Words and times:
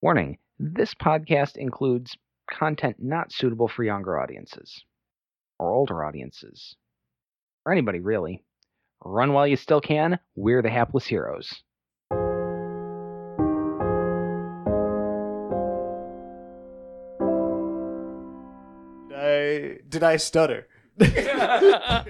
Warning 0.00 0.38
this 0.60 0.94
podcast 0.94 1.56
includes 1.56 2.16
content 2.48 2.96
not 3.00 3.32
suitable 3.32 3.66
for 3.66 3.82
younger 3.82 4.20
audiences, 4.20 4.84
or 5.58 5.72
older 5.72 6.04
audiences, 6.04 6.76
or 7.66 7.72
anybody 7.72 7.98
really. 7.98 8.44
Run 9.04 9.32
while 9.32 9.46
you 9.46 9.56
still 9.56 9.80
can. 9.80 10.20
We're 10.36 10.62
the 10.62 10.70
Hapless 10.70 11.06
Heroes. 11.06 11.62
Did 19.08 19.18
I 19.18 19.78
did 19.88 20.02
I 20.04 20.16
stutter? 20.16 20.68
I 21.00 22.04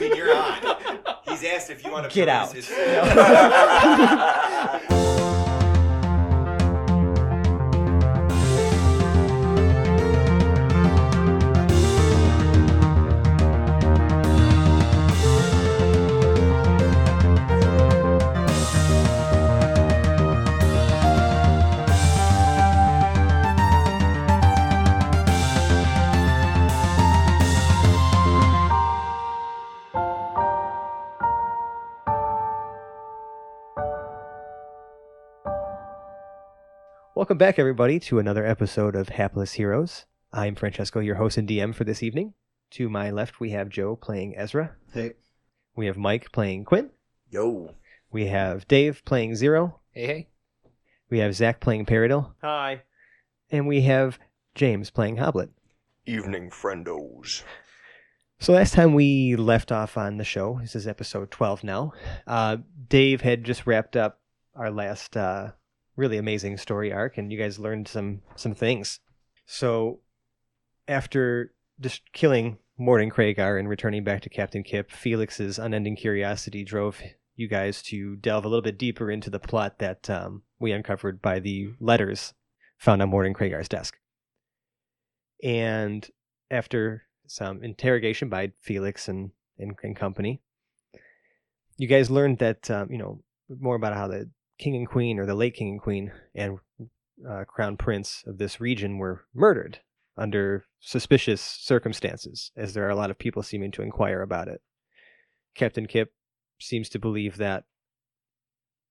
mean, 0.00 0.16
you're 0.16 0.36
on. 0.36 0.78
He's 1.28 1.44
asked 1.44 1.70
if 1.70 1.84
you 1.84 1.92
want 1.92 2.10
to 2.10 2.14
Get 2.14 2.28
peruse 2.28 2.68
out. 2.72 2.98
Welcome 37.28 37.36
back, 37.36 37.58
everybody, 37.58 38.00
to 38.00 38.18
another 38.18 38.46
episode 38.46 38.96
of 38.96 39.10
Hapless 39.10 39.52
Heroes. 39.52 40.06
I'm 40.32 40.54
Francesco, 40.54 41.00
your 41.00 41.16
host 41.16 41.36
and 41.36 41.46
DM 41.46 41.74
for 41.74 41.84
this 41.84 42.02
evening. 42.02 42.32
To 42.70 42.88
my 42.88 43.10
left, 43.10 43.38
we 43.38 43.50
have 43.50 43.68
Joe 43.68 43.96
playing 43.96 44.34
Ezra. 44.34 44.74
Hey. 44.94 45.12
We 45.76 45.84
have 45.84 45.98
Mike 45.98 46.32
playing 46.32 46.64
Quinn. 46.64 46.88
Yo. 47.30 47.74
We 48.10 48.28
have 48.28 48.66
Dave 48.66 49.04
playing 49.04 49.36
Zero. 49.36 49.78
Hey, 49.90 50.06
hey. 50.06 50.28
We 51.10 51.18
have 51.18 51.34
Zach 51.34 51.60
playing 51.60 51.84
Paradil. 51.84 52.32
Hi. 52.40 52.84
And 53.50 53.68
we 53.68 53.82
have 53.82 54.18
James 54.54 54.88
playing 54.88 55.18
Hoblet. 55.18 55.50
Evening, 56.06 56.48
friendos. 56.48 57.42
So 58.40 58.54
last 58.54 58.72
time 58.72 58.94
we 58.94 59.36
left 59.36 59.70
off 59.70 59.98
on 59.98 60.16
the 60.16 60.24
show, 60.24 60.60
this 60.62 60.74
is 60.74 60.86
episode 60.86 61.30
12 61.30 61.62
now, 61.62 61.92
uh, 62.26 62.56
Dave 62.88 63.20
had 63.20 63.44
just 63.44 63.66
wrapped 63.66 63.96
up 63.96 64.18
our 64.56 64.70
last 64.70 65.14
uh, 65.14 65.50
really 65.98 66.16
amazing 66.16 66.56
story 66.56 66.92
arc, 66.92 67.18
and 67.18 67.30
you 67.30 67.38
guys 67.38 67.58
learned 67.58 67.88
some 67.88 68.22
some 68.36 68.54
things. 68.54 69.00
So 69.44 70.00
after 70.86 71.52
just 71.80 72.02
killing 72.12 72.58
Morden 72.78 73.10
Kragar 73.10 73.58
and 73.58 73.68
returning 73.68 74.04
back 74.04 74.22
to 74.22 74.30
Captain 74.30 74.62
Kip, 74.62 74.90
Felix's 74.90 75.58
unending 75.58 75.96
curiosity 75.96 76.64
drove 76.64 77.02
you 77.34 77.48
guys 77.48 77.82
to 77.82 78.16
delve 78.16 78.44
a 78.44 78.48
little 78.48 78.62
bit 78.62 78.78
deeper 78.78 79.10
into 79.10 79.28
the 79.28 79.40
plot 79.40 79.80
that 79.80 80.08
um, 80.08 80.42
we 80.58 80.72
uncovered 80.72 81.20
by 81.20 81.40
the 81.40 81.70
letters 81.80 82.32
found 82.78 83.02
on 83.02 83.10
Morden 83.10 83.34
Kragar's 83.34 83.68
desk. 83.68 83.96
And 85.42 86.08
after 86.50 87.02
some 87.26 87.62
interrogation 87.62 88.28
by 88.28 88.52
Felix 88.60 89.08
and, 89.08 89.30
and, 89.58 89.76
and 89.82 89.96
company, 89.96 90.40
you 91.76 91.86
guys 91.86 92.10
learned 92.10 92.38
that, 92.38 92.70
um, 92.70 92.90
you 92.90 92.98
know, 92.98 93.22
more 93.48 93.76
about 93.76 93.94
how 93.94 94.08
the 94.08 94.30
king 94.58 94.76
and 94.76 94.88
queen, 94.88 95.18
or 95.18 95.26
the 95.26 95.34
late 95.34 95.54
king 95.54 95.68
and 95.70 95.80
queen, 95.80 96.12
and 96.34 96.58
uh, 97.28 97.44
crown 97.44 97.76
prince 97.76 98.24
of 98.26 98.38
this 98.38 98.60
region 98.60 98.98
were 98.98 99.24
murdered 99.34 99.80
under 100.16 100.64
suspicious 100.80 101.40
circumstances, 101.40 102.50
as 102.56 102.74
there 102.74 102.84
are 102.86 102.90
a 102.90 102.96
lot 102.96 103.10
of 103.10 103.18
people 103.18 103.42
seeming 103.42 103.70
to 103.70 103.82
inquire 103.82 104.20
about 104.20 104.48
it. 104.48 104.60
Captain 105.54 105.86
Kip 105.86 106.12
seems 106.60 106.88
to 106.88 106.98
believe 106.98 107.36
that 107.36 107.64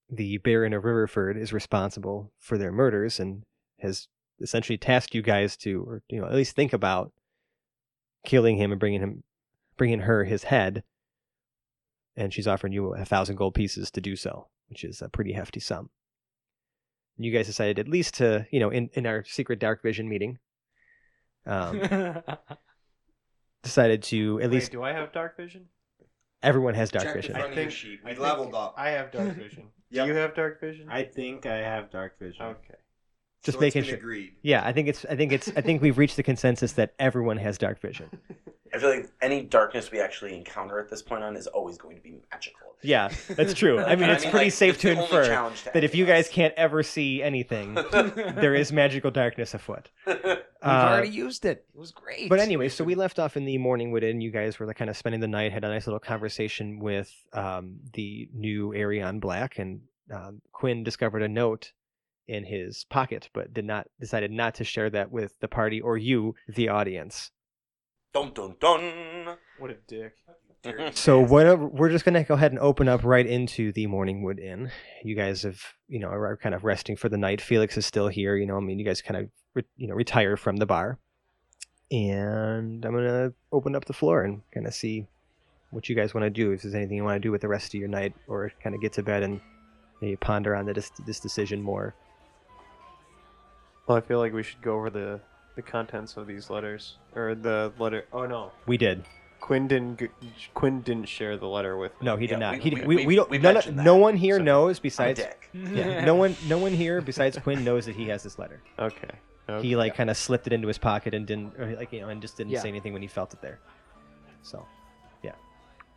the 0.09 0.38
Baron 0.38 0.74
of 0.74 0.84
Riverford 0.84 1.38
is 1.38 1.52
responsible 1.52 2.31
for 2.40 2.58
their 2.58 2.72
murders 2.72 3.20
and 3.20 3.44
has 3.80 4.08
essentially 4.40 4.78
tasked 4.78 5.14
you 5.14 5.22
guys 5.22 5.58
to, 5.58 5.84
or 5.84 6.02
you 6.09 6.22
know, 6.22 6.28
at 6.28 6.34
least 6.34 6.56
think 6.56 6.72
about 6.72 7.12
killing 8.25 8.58
him 8.58 8.72
and 8.72 8.80
bringing 8.80 9.02
him, 9.02 9.24
bringing 9.78 10.02
her 10.02 10.24
his 10.24 10.44
head. 10.44 10.84
And 12.16 12.34
she's 12.34 12.47
offering 12.47 12.74
you 12.74 12.94
a 12.94 13.06
thousand 13.06 13.36
gold 13.36 13.53
pieces 13.53 13.91
to 13.91 14.02
do 14.02 14.16
so, 14.16 14.47
which 14.69 14.83
is 14.83 15.01
a 15.01 15.09
pretty 15.09 15.33
hefty 15.33 15.59
sum. 15.59 15.89
And 17.17 17.25
you 17.25 17.31
guys 17.31 17.47
decided 17.47 17.79
at 17.79 17.88
least 17.88 18.16
to, 18.16 18.45
you 18.51 18.59
know, 18.59 18.69
in, 18.69 18.89
in 18.94 19.05
our 19.05 19.23
secret 19.25 19.59
dark 19.59 19.81
vision 19.81 20.07
meeting, 20.07 20.38
um, 21.45 21.81
decided 23.63 24.03
to 24.03 24.39
at 24.41 24.50
Wait, 24.50 24.55
least 24.55 24.72
do 24.72 24.83
I 24.83 24.94
have 24.94 25.11
dark 25.11 25.38
vision? 25.38 25.66
everyone 26.44 26.75
has 26.75 26.91
dark 26.91 27.05
Check 27.05 27.13
the 27.16 27.19
vision. 27.22 27.33
front 27.35 27.51
of 27.51 27.55
your 27.57 27.63
think- 27.66 27.72
sheet. 27.75 28.00
I 28.03 28.09
We 28.09 28.11
think 28.11 28.22
leveled 28.22 28.53
up. 28.55 28.75
I 28.78 28.91
have 28.91 29.11
dark 29.11 29.35
vision. 29.35 29.69
Yep. 29.89 30.05
Do 30.05 30.11
you 30.11 30.17
have 30.17 30.35
dark 30.35 30.61
vision? 30.61 30.88
I 30.89 31.03
think 31.03 31.45
I 31.45 31.57
have 31.57 31.89
dark 31.89 32.19
vision. 32.19 32.45
Okay. 32.45 32.75
Just 33.47 33.58
So 33.59 33.66
it's 33.66 33.75
making 33.75 33.81
been 33.84 33.90
sure. 33.90 33.97
Agreed. 33.97 34.34
Yeah, 34.44 34.62
I 34.66 34.72
think 34.74 34.88
it's. 34.88 35.06
I 35.06 35.16
think 35.16 35.31
it's. 35.31 35.50
I 35.56 35.62
think 35.62 35.81
we've 35.81 35.97
reached 35.97 36.18
the 36.18 36.24
consensus 36.24 36.74
that 36.74 36.94
everyone 37.00 37.38
has 37.38 37.58
dark 37.58 37.80
vision. 37.80 38.09
I 38.74 38.80
feel 38.80 38.90
like 38.90 39.09
any 39.22 39.44
darkness 39.44 39.91
we 39.91 40.02
actually 40.02 40.35
encounter 40.35 40.78
at 40.78 40.90
this 40.90 41.02
point 41.02 41.24
on 41.24 41.38
is 41.38 41.47
always 41.47 41.78
going 41.78 41.96
to 41.96 42.02
be 42.02 42.19
magical. 42.30 42.75
Yeah, 42.84 43.09
that's 43.30 43.53
true. 43.53 43.80
I 43.84 43.96
mean, 43.96 44.09
it's 44.09 44.24
pretty 44.25 44.47
like, 44.47 44.53
safe 44.53 44.74
it's 44.74 44.81
to 44.81 44.91
infer 44.91 45.24
to 45.24 45.72
that 45.74 45.84
if 45.85 45.96
you 45.96 46.03
of 46.03 46.09
guys 46.09 46.28
can't 46.28 46.53
ever 46.58 46.84
see 46.84 47.24
anything, 47.24 47.75
there 47.91 48.53
is 48.53 48.72
magical 48.74 49.09
darkness 49.09 49.53
afoot. 49.53 49.90
We've 50.06 50.18
Uh, 50.62 50.90
already 50.91 51.09
used 51.09 51.46
it. 51.46 51.66
It 51.74 51.79
was 51.79 51.91
great. 51.91 52.28
But 52.29 52.40
anyway, 52.40 52.68
so 52.68 52.84
we 52.84 52.96
left 52.96 53.19
off 53.19 53.38
in 53.38 53.46
the 53.46 53.58
morning 53.58 53.91
wood 53.91 54.03
inn. 54.03 54.19
You 54.19 54.31
guys 54.31 54.59
were 54.59 54.66
like 54.66 54.75
kind 54.78 54.90
of 54.90 54.97
spending 54.97 55.22
the 55.22 55.28
night, 55.29 55.53
had 55.53 55.64
a 55.64 55.69
nice 55.69 55.88
little 55.88 56.00
conversation 56.02 56.79
with 56.79 57.12
um, 57.31 57.78
the 57.94 58.28
new 58.34 58.75
Arion 58.75 59.19
Black, 59.19 59.59
and 59.59 59.79
um, 60.14 60.41
Quinn 60.52 60.84
discovered 60.84 61.22
a 61.22 61.28
note 61.29 61.72
in 62.28 62.44
his 62.44 62.86
pocket, 62.90 63.30
but 63.34 63.54
did 63.54 63.66
not 63.66 63.88
decided 64.00 64.32
not 64.32 64.56
to 64.56 64.64
share 64.64 64.90
that 64.90 65.12
with 65.12 65.40
the 65.40 65.48
party 65.48 65.80
or 65.82 65.98
you, 65.98 66.36
the 66.48 66.70
audience. 66.70 67.32
dun 68.14 68.32
dun 68.34 68.56
dun. 68.60 69.38
What 69.60 69.72
a 69.72 69.76
dick. 69.88 70.14
So 70.94 71.22
whatever, 71.22 71.66
we're 71.66 71.90
just 71.90 72.04
gonna 72.04 72.24
go 72.26 72.34
ahead 72.34 72.52
and 72.52 72.60
open 72.60 72.90
up 72.90 73.06
right 73.06 73.26
into 73.26 73.72
the 73.72 73.88
Morningwood 73.88 74.38
Inn. 74.40 74.70
You 75.02 75.16
guys 75.16 75.44
have, 75.44 75.62
you 75.88 76.00
know, 76.00 76.10
are 76.10 76.36
kind 76.36 76.54
of 76.54 76.66
resting 76.66 76.98
for 76.98 77.08
the 77.08 77.18
night. 77.18 77.40
Felix 77.40 77.78
is 77.78 77.86
still 77.86 78.10
here. 78.10 78.36
You 78.36 78.48
know, 78.48 78.58
I 78.58 78.59
mean, 78.59 78.78
you 78.78 78.84
guys 78.84 79.02
kind 79.02 79.18
of, 79.18 79.30
re- 79.54 79.64
you 79.78 79.88
know, 79.88 79.96
retire 79.96 80.36
from 80.36 80.58
the 80.58 80.66
bar, 80.66 81.00
and 81.90 82.84
I'm 82.84 82.94
gonna 82.94 83.32
open 83.54 83.76
up 83.76 83.86
the 83.86 83.94
floor 83.94 84.24
and 84.24 84.42
kind 84.54 84.68
of 84.68 84.74
see 84.74 85.08
what 85.72 85.88
you 85.88 85.96
guys 85.96 86.14
want 86.14 86.26
to 86.26 86.30
do. 86.30 86.52
If 86.52 86.64
there's 86.64 86.76
anything 86.76 86.98
you 86.98 87.04
want 87.04 87.16
to 87.16 87.26
do 87.26 87.32
with 87.32 87.42
the 87.42 87.48
rest 87.48 87.74
of 87.74 87.80
your 87.80 87.88
night, 87.90 88.14
or 88.28 88.52
kind 88.62 88.76
of 88.76 88.82
get 88.82 88.92
to 88.94 89.04
bed 89.04 89.24
and 89.24 89.40
maybe 90.02 90.16
ponder 90.18 90.56
on 90.56 90.66
the, 90.66 90.74
this, 90.74 90.92
this 91.06 91.20
decision 91.20 91.62
more. 91.62 91.96
Well, 93.88 93.98
I 93.98 94.02
feel 94.02 94.20
like 94.20 94.34
we 94.34 94.44
should 94.44 94.62
go 94.62 94.75
over 94.75 94.90
the 94.90 95.20
the 95.56 95.62
contents 95.64 96.18
of 96.18 96.28
these 96.28 96.50
letters 96.52 96.98
or 97.16 97.34
the 97.34 97.72
letter. 97.80 98.06
Oh 98.14 98.25
no, 98.25 98.52
We 98.68 98.78
did. 98.78 99.03
Quinn 99.40 99.68
didn't. 99.68 100.00
g- 100.00 100.09
Quinn 100.53 100.81
didn't 100.81 101.08
share 101.08 101.38
the 101.38 101.48
letter 101.48 101.78
with. 101.78 101.92
me. 102.02 102.06
No, 102.06 102.16
he 102.18 102.28
did 102.28 102.34
Yeah, 102.34 102.40
not. 102.40 102.53
we- 102.56 102.59
he, 102.59 102.70
we- 102.76 102.81
we, 102.81 102.96
we, 102.97 103.06
we- 103.08 103.16
don't. 103.16 103.30
we 103.30 103.38
none, 103.38 103.53
mentioned 103.56 103.78
no 103.78 103.96
one 103.96 104.16
here 104.18 104.38
so- 104.38 104.44
knows 104.44 104.78
I'm 104.78 104.81
a 104.81 104.84
besides. 104.84 105.20
dick. 105.20 105.50
Yeah, 105.53 106.06
no 106.06 106.16
one, 106.16 106.36
no 106.47 106.58
one 106.59 106.74
here 106.74 107.02
besides 107.02 107.38
Quinn 107.40 107.64
knows 107.64 107.86
that 107.86 107.96
he 107.96 108.08
has 108.09 108.22
this 108.24 108.38
letter. 108.38 108.62
Okay. 108.78 109.08
okay. 109.50 109.66
he 109.68 109.76
like 109.76 109.96
kind 109.96 110.09
of 110.09 110.18
slipped 110.18 110.46
it 110.47 110.53
into 110.53 110.68
his 110.68 110.78
pocket 110.78 111.14
and 111.14 111.26
didn't 111.26 111.58
or 111.58 111.76
like 111.76 111.92
you 111.94 112.02
know 112.02 112.09
and 112.09 112.22
just 112.22 112.36
didn't 112.38 112.52
Yeah. 112.52 112.59
say 112.62 112.68
anything 112.68 112.94
when 112.94 113.02
he 113.02 113.08
felt 113.08 113.34
it 113.34 113.42
there 113.42 113.59
so 114.44 114.66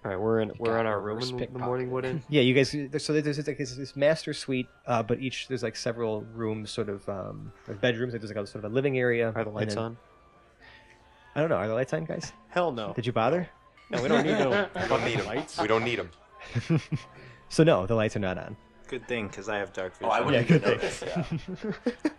All 0.03 0.11
right, 0.11 0.19
we're 0.19 0.41
in. 0.41 0.51
We're 0.59 0.73
got 0.73 0.81
on 0.81 0.87
our 0.87 0.99
reverse 1.01 1.31
room 1.31 1.43
in 1.43 1.53
the 1.53 1.59
morning. 1.59 1.91
Wood 1.91 2.07
Inn. 2.07 2.23
yeah 2.31 2.41
you 2.41 2.55
guys 2.55 2.71
so 2.71 2.79
there's, 3.13 3.25
there's 3.25 3.47
like 3.47 3.59
this, 3.59 3.75
this 3.77 3.97
master 3.97 4.33
suite 4.33 4.67
uh, 4.87 5.03
but 5.03 5.21
each 5.21 5.47
there's 5.49 5.63
like 5.63 5.77
several 5.77 6.23
rooms 6.35 6.71
sort 6.71 6.89
of 6.89 7.07
um 7.09 7.53
like 7.69 7.81
bedrooms 7.83 8.13
like 8.15 8.23
there's 8.23 8.31
like 8.35 8.43
a 8.43 8.47
sort 8.47 8.65
of 8.65 8.71
a 8.71 8.75
living 8.75 8.99
area 8.99 9.29
Are 9.29 9.33
the 9.33 9.41
and 9.51 9.55
lights 9.55 9.75
then- 9.75 9.85
on? 9.85 9.97
i 11.37 11.41
don't 11.41 11.51
know 11.51 11.57
are 11.57 11.69
the 11.69 11.75
lights 11.75 11.93
on 11.93 12.05
guys 12.07 12.33
Hell 12.49 12.73
no. 12.73 12.93
did 12.95 13.07
you 13.07 13.13
bother 13.13 13.47
No, 13.91 14.03
we 14.03 14.09
don't 14.09 14.25
need 14.25 14.39
no 14.39 14.69
We 14.75 14.89
don't 14.89 15.05
need 15.05 15.19
them. 15.19 15.27
lights. 15.27 15.61
We 15.61 15.67
don't 15.69 15.85
need 15.85 15.99
them. 15.99 16.81
so 17.51 17.63
no 17.63 17.87
the 17.87 17.95
lights 17.95 18.17
are 18.17 18.21
not 18.21 18.39
on 18.39 18.57
Good 18.89 19.07
thing, 19.07 19.29
because 19.29 19.49
I 19.49 19.59
have 19.59 19.73
dark 19.73 19.93
vision. 19.97 20.07
Oh, 20.11 20.13
I 20.13 20.21
wouldn't 20.21 20.51
Yeah, 20.51 20.57
even 20.57 20.69
good 20.71 20.81
notice. 20.83 21.05
Yeah. 21.07 22.11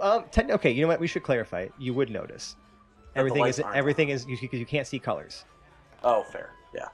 um 0.00 0.24
ten, 0.30 0.50
okay 0.52 0.70
you 0.70 0.80
know 0.82 0.88
what 0.88 1.00
we 1.00 1.06
should 1.06 1.22
clarify 1.22 1.68
you 1.78 1.92
would 1.92 2.08
notice 2.10 2.56
everything 3.14 3.42
lights 3.42 3.58
is 3.58 3.64
aren't 3.64 3.76
everything 3.76 4.08
is 4.08 4.26
you, 4.26 4.38
you 4.52 4.64
can't 4.66 4.86
see 4.86 4.98
colors 4.98 5.44
Oh, 6.02 6.22
fair. 6.22 6.54
Yeah, 6.74 6.86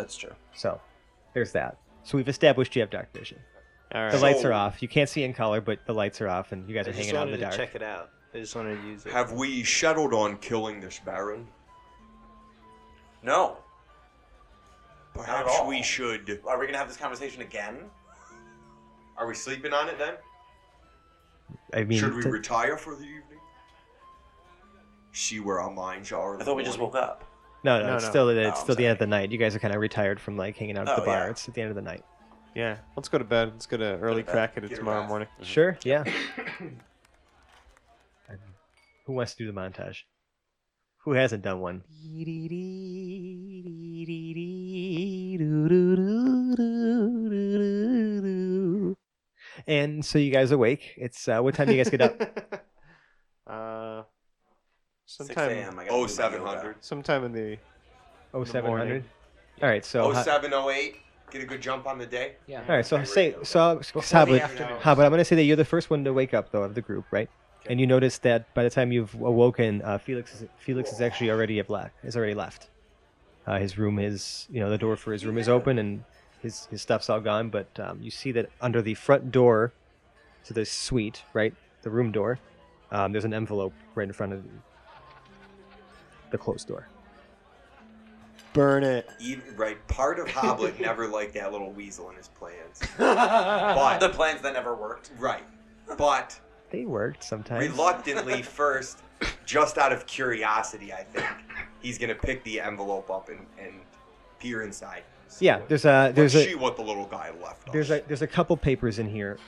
that's 0.00 0.16
true. 0.16 0.32
so 0.54 0.80
there's 1.34 1.52
that 1.52 1.78
so 2.02 2.16
we've 2.16 2.28
established 2.28 2.74
you 2.74 2.80
have 2.82 2.90
dark 2.90 3.12
vision 3.12 3.38
All 3.94 4.02
right. 4.02 4.12
the 4.12 4.18
lights 4.18 4.44
are 4.44 4.52
off 4.52 4.80
you 4.82 4.88
can't 4.88 5.08
see 5.08 5.22
in 5.24 5.32
color 5.32 5.60
but 5.60 5.84
the 5.86 5.92
lights 5.94 6.20
are 6.20 6.28
off 6.28 6.52
and 6.52 6.68
you 6.68 6.74
guys 6.74 6.86
I 6.86 6.90
are 6.90 6.92
just 6.92 7.04
hanging 7.06 7.16
out 7.16 7.28
in 7.28 7.32
wanted 7.32 7.32
the 7.32 7.50
to 7.50 7.56
dark 7.56 7.56
check 7.56 7.74
it 7.74 7.82
out. 7.82 8.10
I 8.34 8.38
just 8.38 8.54
wanted 8.54 8.80
to 8.80 8.86
use 8.86 9.04
it. 9.06 9.12
Have 9.12 9.32
we 9.32 9.64
settled 9.64 10.14
on 10.14 10.36
killing 10.38 10.78
this 10.80 11.00
Baron? 11.04 11.48
No. 13.24 13.56
Perhaps 15.14 15.50
all. 15.58 15.66
we 15.66 15.82
should. 15.82 16.40
Are 16.46 16.56
we 16.58 16.66
gonna 16.66 16.78
have 16.78 16.86
this 16.86 16.96
conversation 16.96 17.42
again? 17.42 17.76
Are 19.16 19.26
we 19.26 19.34
sleeping 19.34 19.72
on 19.72 19.88
it 19.88 19.98
then? 19.98 20.14
I 21.74 21.82
mean, 21.82 21.98
Should 21.98 22.14
we 22.14 22.22
to- 22.22 22.30
retire 22.30 22.76
for 22.76 22.94
the 22.94 23.02
evening? 23.02 23.40
See 25.12 25.40
where 25.40 25.58
our 25.60 25.72
minds 25.72 26.12
are. 26.12 26.34
in 26.34 26.36
I 26.36 26.38
the 26.38 26.44
thought 26.44 26.56
we 26.56 26.62
just 26.62 26.78
morning? 26.78 26.94
woke 26.94 27.02
up. 27.02 27.24
No, 27.64 27.80
no, 27.80 27.86
No, 27.86 27.94
it's 27.96 28.04
no. 28.04 28.10
still 28.10 28.28
it's 28.30 28.60
Oh, 28.60 28.64
still 28.64 28.74
the 28.76 28.86
end 28.86 28.92
of 28.92 28.98
the 28.98 29.06
night. 29.06 29.30
You 29.32 29.38
guys 29.38 29.54
are 29.54 29.58
kind 29.58 29.74
of 29.74 29.80
retired 29.80 30.20
from 30.20 30.36
like 30.36 30.56
hanging 30.56 30.76
out 30.78 30.88
at 30.88 30.96
Oh, 30.98 31.00
the 31.00 31.06
bar. 31.06 31.24
yeah. 31.24 31.30
It's 31.30 31.48
at 31.48 31.54
the 31.54 31.60
end 31.62 31.70
of 31.70 31.76
the 31.76 31.82
night. 31.82 32.04
Yeah, 32.54 32.78
let's 32.96 33.08
go 33.08 33.18
to 33.18 33.24
bed. 33.24 33.50
Let's 33.52 33.66
get 33.66 33.80
an 33.80 34.00
early 34.00 34.22
bed. 34.22 34.32
crack 34.32 34.52
at 34.56 34.64
it 34.64 34.68
Get 34.70 34.78
a 34.78 34.80
tomorrow 34.80 35.00
rest. 35.00 35.08
morning. 35.08 35.28
Sure, 35.42 35.78
yeah. 35.84 36.04
Who 39.06 39.12
wants 39.14 39.34
to 39.34 39.44
do 39.44 39.52
the 39.52 39.58
montage? 39.58 39.98
Who 41.04 41.12
hasn't 41.12 41.42
done 41.42 41.60
one? 41.60 41.82
And 49.66 50.04
so 50.04 50.18
you 50.18 50.30
guys 50.32 50.52
awake. 50.52 50.94
It's 50.96 51.28
uh, 51.28 51.40
what 51.40 51.54
time 51.54 51.66
do 51.66 51.74
you 51.74 51.82
guys 51.82 51.90
get 51.90 52.00
up? 52.00 52.20
uh, 53.46 54.02
6 55.10 55.26
sometime, 55.34 55.50
a.m. 55.50 55.78
I 55.78 55.84
gotta 55.84 55.96
Oh, 55.96 56.06
do 56.06 56.14
my 56.16 56.22
yoga. 56.22 56.36
700. 56.38 56.76
sometime 56.80 57.24
in 57.24 57.32
the 57.32 57.58
Oh, 58.32 58.38
In 58.38 58.44
the 58.44 58.50
700? 58.52 58.78
morning. 58.78 59.04
All 59.60 59.68
right, 59.68 59.84
so 59.84 60.02
Oh, 60.04 60.12
0708. 60.12 60.96
Get 61.32 61.42
a 61.42 61.46
good 61.46 61.60
jump 61.60 61.86
on 61.86 61.98
the 61.98 62.06
day. 62.06 62.34
Yeah. 62.46 62.60
all 62.68 62.76
right, 62.76 62.86
so 62.86 62.96
Okay, 62.96 63.04
say 63.04 63.26
radio. 63.28 63.42
so 63.42 63.76
Before 63.78 64.02
how 64.02 64.22
about 64.24 64.40
afternoon. 64.40 64.78
how 64.80 64.92
about 64.92 65.04
I'm 65.06 65.10
going 65.10 65.18
to 65.18 65.24
say 65.24 65.36
that 65.36 65.42
you're 65.44 65.56
the 65.56 65.64
first 65.64 65.90
one 65.90 66.04
to 66.04 66.12
wake 66.12 66.32
up 66.34 66.50
though 66.52 66.62
of 66.62 66.74
the 66.74 66.80
group, 66.80 67.06
right? 67.10 67.28
And 67.68 67.78
you 67.80 67.86
notice 67.86 68.18
that 68.18 68.52
by 68.54 68.62
the 68.62 68.70
time 68.70 68.90
you've 68.92 69.14
awoken, 69.14 69.82
uh, 69.82 69.98
Felix 69.98 70.34
is, 70.40 70.48
Felix 70.58 70.92
is 70.92 71.00
actually 71.00 71.30
already 71.30 71.56
have 71.58 71.66
black 71.66 71.92
Is 72.04 72.16
already 72.16 72.34
left. 72.34 72.68
Uh, 73.46 73.58
his 73.58 73.76
room 73.78 73.98
is, 73.98 74.46
you 74.50 74.60
know, 74.60 74.70
the 74.70 74.78
door 74.78 74.96
for 74.96 75.12
his 75.12 75.26
room 75.26 75.38
is 75.38 75.48
open 75.48 75.78
and 75.78 76.04
his 76.40 76.66
his 76.66 76.82
stuff's 76.82 77.10
all 77.10 77.20
gone. 77.20 77.50
But 77.50 77.68
um, 77.80 78.00
you 78.00 78.10
see 78.10 78.30
that 78.32 78.48
under 78.60 78.80
the 78.80 78.94
front 78.94 79.30
door 79.32 79.72
to 80.44 80.52
the 80.52 80.64
suite, 80.64 81.22
right, 81.34 81.54
the 81.82 81.90
room 81.90 82.10
door, 82.12 82.38
um, 82.92 83.12
there's 83.12 83.24
an 83.24 83.34
envelope 83.34 83.74
right 83.94 84.06
in 84.06 84.12
front 84.12 84.32
of 84.32 84.44
the 86.30 86.38
closed 86.38 86.68
door. 86.68 86.86
burn 88.52 88.82
it. 88.82 89.08
Even, 89.20 89.44
right, 89.56 89.84
part 89.88 90.18
of 90.18 90.26
Hoblet 90.26 90.80
never 90.80 91.06
liked 91.06 91.34
that 91.34 91.52
little 91.52 91.70
weasel 91.72 92.10
in 92.10 92.16
his 92.16 92.28
plans. 92.28 92.80
but 92.98 93.98
the 93.98 94.08
plans 94.08 94.40
that 94.42 94.52
never 94.54 94.74
worked. 94.74 95.10
Right, 95.18 95.44
but 95.96 96.38
They 96.70 96.84
worked 96.84 97.22
sometimes. 97.24 97.68
reluctantly 97.68 98.42
first, 98.60 99.02
just 99.46 99.78
out 99.78 99.92
of 99.92 100.06
curiosity, 100.06 100.92
I 100.92 101.04
think 101.04 101.26
he's 101.80 101.98
gonna 101.98 102.14
pick 102.14 102.42
the 102.44 102.60
envelope 102.60 103.10
up 103.10 103.28
and, 103.28 103.46
and 103.58 103.74
peer 104.38 104.62
inside. 104.62 105.02
See 105.28 105.44
Yeah, 105.46 105.58
what- 105.58 105.68
there's 105.68 105.84
a 105.84 106.10
there's 106.14 106.34
let's 106.34 106.46
a 106.46 106.50
see 106.50 106.54
what 106.56 106.76
the 106.76 106.82
little 106.82 107.06
guy 107.06 107.30
left. 107.42 107.68
us. 107.68 107.72
There's 107.72 107.90
a 107.90 108.02
there's 108.08 108.22
a 108.22 108.26
couple 108.26 108.56
papers 108.56 108.98
in 108.98 109.08
here. 109.08 109.38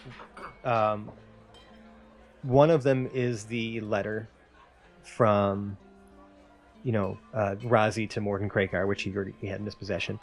Um, 0.65 1.11
one 2.43 2.71
of 2.71 2.83
them 2.85 3.09
is 3.13 3.45
the 3.45 3.81
letter 3.81 4.29
from, 5.03 5.77
you 6.83 6.93
know, 6.93 7.19
uh, 7.35 7.57
Razi 7.63 8.09
to 8.11 8.21
Morgan 8.21 8.49
Kragar, 8.49 8.87
which 8.87 9.03
he 9.03 9.15
already 9.15 9.35
he 9.41 9.47
had 9.47 9.61
in 9.61 9.65
his 9.65 9.75
possession. 9.75 10.19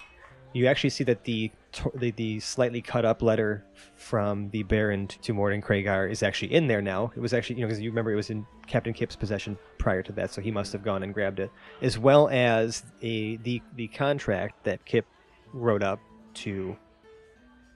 You 0.51 0.65
actually 0.65 0.89
see 0.89 1.03
that 1.03 1.23
the 1.23 1.51
the, 1.95 2.11
the 2.11 2.39
slightly 2.39 2.81
cut 2.81 3.05
up 3.05 3.21
letter 3.21 3.63
from 3.95 4.49
the 4.49 4.63
Baron 4.63 5.07
to 5.07 5.33
Morgan 5.33 5.61
Kragar 5.61 6.09
is 6.09 6.23
actually 6.23 6.53
in 6.53 6.67
there 6.67 6.81
now. 6.81 7.11
It 7.15 7.19
was 7.19 7.33
actually 7.33 7.57
you 7.57 7.61
know 7.61 7.67
because 7.67 7.81
you 7.81 7.89
remember 7.89 8.11
it 8.11 8.15
was 8.15 8.29
in 8.29 8.45
Captain 8.67 8.93
Kip's 8.93 9.15
possession 9.15 9.57
prior 9.77 10.01
to 10.03 10.11
that, 10.13 10.31
so 10.31 10.41
he 10.41 10.51
must 10.51 10.73
have 10.73 10.83
gone 10.83 11.03
and 11.03 11.13
grabbed 11.13 11.39
it, 11.39 11.51
as 11.81 11.99
well 11.99 12.29
as 12.29 12.83
a 13.01 13.37
the 13.37 13.61
the 13.75 13.87
contract 13.89 14.63
that 14.63 14.83
Kip 14.85 15.05
wrote 15.53 15.83
up 15.83 15.99
to 16.35 16.75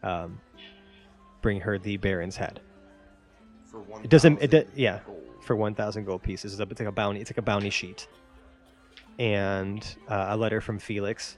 um, 0.04 0.40
bring 1.42 1.60
her 1.60 1.78
the 1.78 1.98
Baron's 1.98 2.36
head. 2.36 2.60
for 3.66 3.80
It 4.04 4.10
doesn't. 4.10 4.42
It 4.42 4.52
1,000 4.52 4.66
do, 4.76 4.82
yeah, 4.82 5.00
for 5.42 5.56
one 5.56 5.76
thousand 5.76 6.06
gold 6.06 6.24
pieces. 6.24 6.60
It's 6.60 6.80
like 6.80 6.90
a 6.90 6.92
bounty. 6.92 7.20
It's 7.20 7.32
like 7.32 7.38
a 7.38 7.44
bounty 7.44 7.70
sheet, 7.70 8.08
and 9.20 9.96
uh, 10.08 10.28
a 10.30 10.38
letter 10.38 10.62
from 10.62 10.80
Felix 10.80 11.38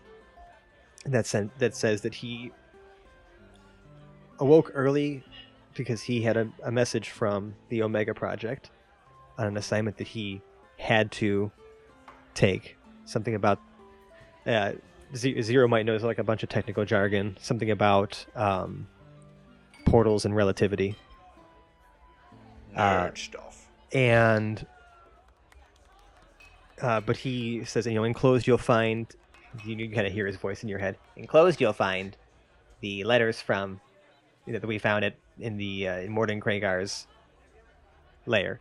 that 1.05 1.25
sent 1.25 1.57
that 1.59 1.75
says 1.75 2.01
that 2.01 2.15
he 2.15 2.51
awoke 4.39 4.71
early 4.73 5.23
because 5.75 6.01
he 6.01 6.21
had 6.21 6.37
a, 6.37 6.49
a 6.63 6.71
message 6.71 7.09
from 7.09 7.53
the 7.69 7.83
Omega 7.83 8.13
Project 8.13 8.71
on 9.37 9.47
an 9.47 9.57
assignment 9.57 9.97
that 9.97 10.07
he 10.07 10.41
had 10.77 11.11
to 11.11 11.51
take. 12.33 12.77
Something 13.05 13.35
about 13.35 13.59
uh, 14.45 14.73
Ze- 15.15 15.41
Zero 15.41 15.67
might 15.67 15.85
know 15.85 15.91
there's 15.93 16.03
like 16.03 16.17
a 16.19 16.23
bunch 16.23 16.43
of 16.43 16.49
technical 16.49 16.85
jargon. 16.85 17.37
Something 17.39 17.71
about 17.71 18.25
um, 18.35 18.87
portals 19.85 20.25
and 20.25 20.35
relativity 20.35 20.95
nerd 22.75 23.11
uh, 23.11 23.15
stuff. 23.15 23.67
and 23.93 24.65
uh, 26.81 27.01
but 27.01 27.17
he 27.17 27.63
says, 27.65 27.85
you 27.85 27.93
know, 27.93 28.03
enclosed 28.03 28.47
you'll 28.47 28.57
find. 28.57 29.07
You, 29.63 29.75
you 29.75 29.89
kind 29.89 30.05
of 30.05 30.11
hear 30.11 30.25
his 30.25 30.35
voice 30.35 30.63
in 30.63 30.69
your 30.69 30.79
head. 30.79 30.97
Enclosed 31.15 31.61
you'll 31.61 31.73
find 31.73 32.17
the 32.81 33.03
letters 33.05 33.41
from 33.41 33.79
you 34.45 34.53
know, 34.53 34.59
that 34.59 34.67
we 34.67 34.77
found 34.79 35.05
it 35.05 35.15
in 35.39 35.57
the 35.57 35.87
uh, 35.87 35.97
in 35.99 36.11
Morden 36.11 36.39
Kragar's 36.39 37.07
lair, 38.25 38.59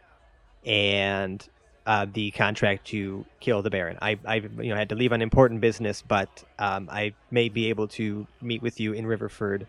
and 0.65 1.47
uh, 1.87 2.07
the 2.13 2.31
contract 2.31 2.87
to 2.89 3.25
kill 3.41 3.63
the 3.63 3.71
Baron. 3.71 3.99
I, 4.01 4.19
I, 4.25 4.37
you 4.37 4.71
know, 4.71 4.77
had 4.77 4.89
to 4.89 4.95
leave 4.95 5.13
on 5.13 5.21
important 5.21 5.61
business, 5.61 6.03
but 6.03 6.45
um, 6.59 6.89
I 6.91 7.15
may 7.31 7.49
be 7.49 7.69
able 7.69 7.89
to 7.89 8.27
meet 8.41 8.63
with 8.63 8.81
you 8.81 8.93
in 8.93 9.05
Riverford 9.05 9.67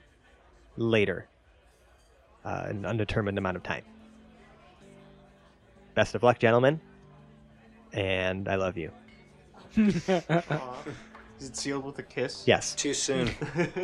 later, 0.78 1.28
uh, 2.46 2.66
an 2.68 2.86
undetermined 2.86 3.38
amount 3.38 3.58
of 3.58 3.64
time. 3.64 3.84
Best 5.94 6.16
of 6.16 6.24
luck, 6.24 6.40
gentlemen, 6.40 6.80
and 7.96 8.48
I 8.48 8.56
love 8.56 8.78
you. 8.78 8.92
Is 9.78 10.08
it 11.50 11.56
sealed 11.58 11.84
with 11.86 11.98
a 12.00 12.04
kiss? 12.04 12.44
Yes. 12.46 12.76
Too 12.76 12.94
soon. 12.94 13.30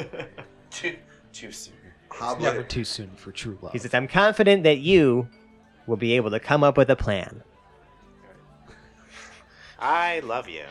Too, 0.69 0.95
too 1.33 1.51
soon. 1.51 1.73
Hoblet, 2.09 2.41
Never 2.41 2.63
too 2.63 2.83
soon 2.85 3.09
for 3.15 3.31
true 3.31 3.57
love. 3.61 3.73
He 3.73 3.77
says, 3.79 3.93
I'm 3.93 4.07
confident 4.07 4.63
that 4.63 4.77
you 4.79 5.27
will 5.87 5.97
be 5.97 6.13
able 6.13 6.29
to 6.31 6.39
come 6.39 6.63
up 6.63 6.77
with 6.77 6.89
a 6.89 6.95
plan. 6.95 7.43
I 9.79 10.19
love 10.21 10.47
you. 10.47 10.63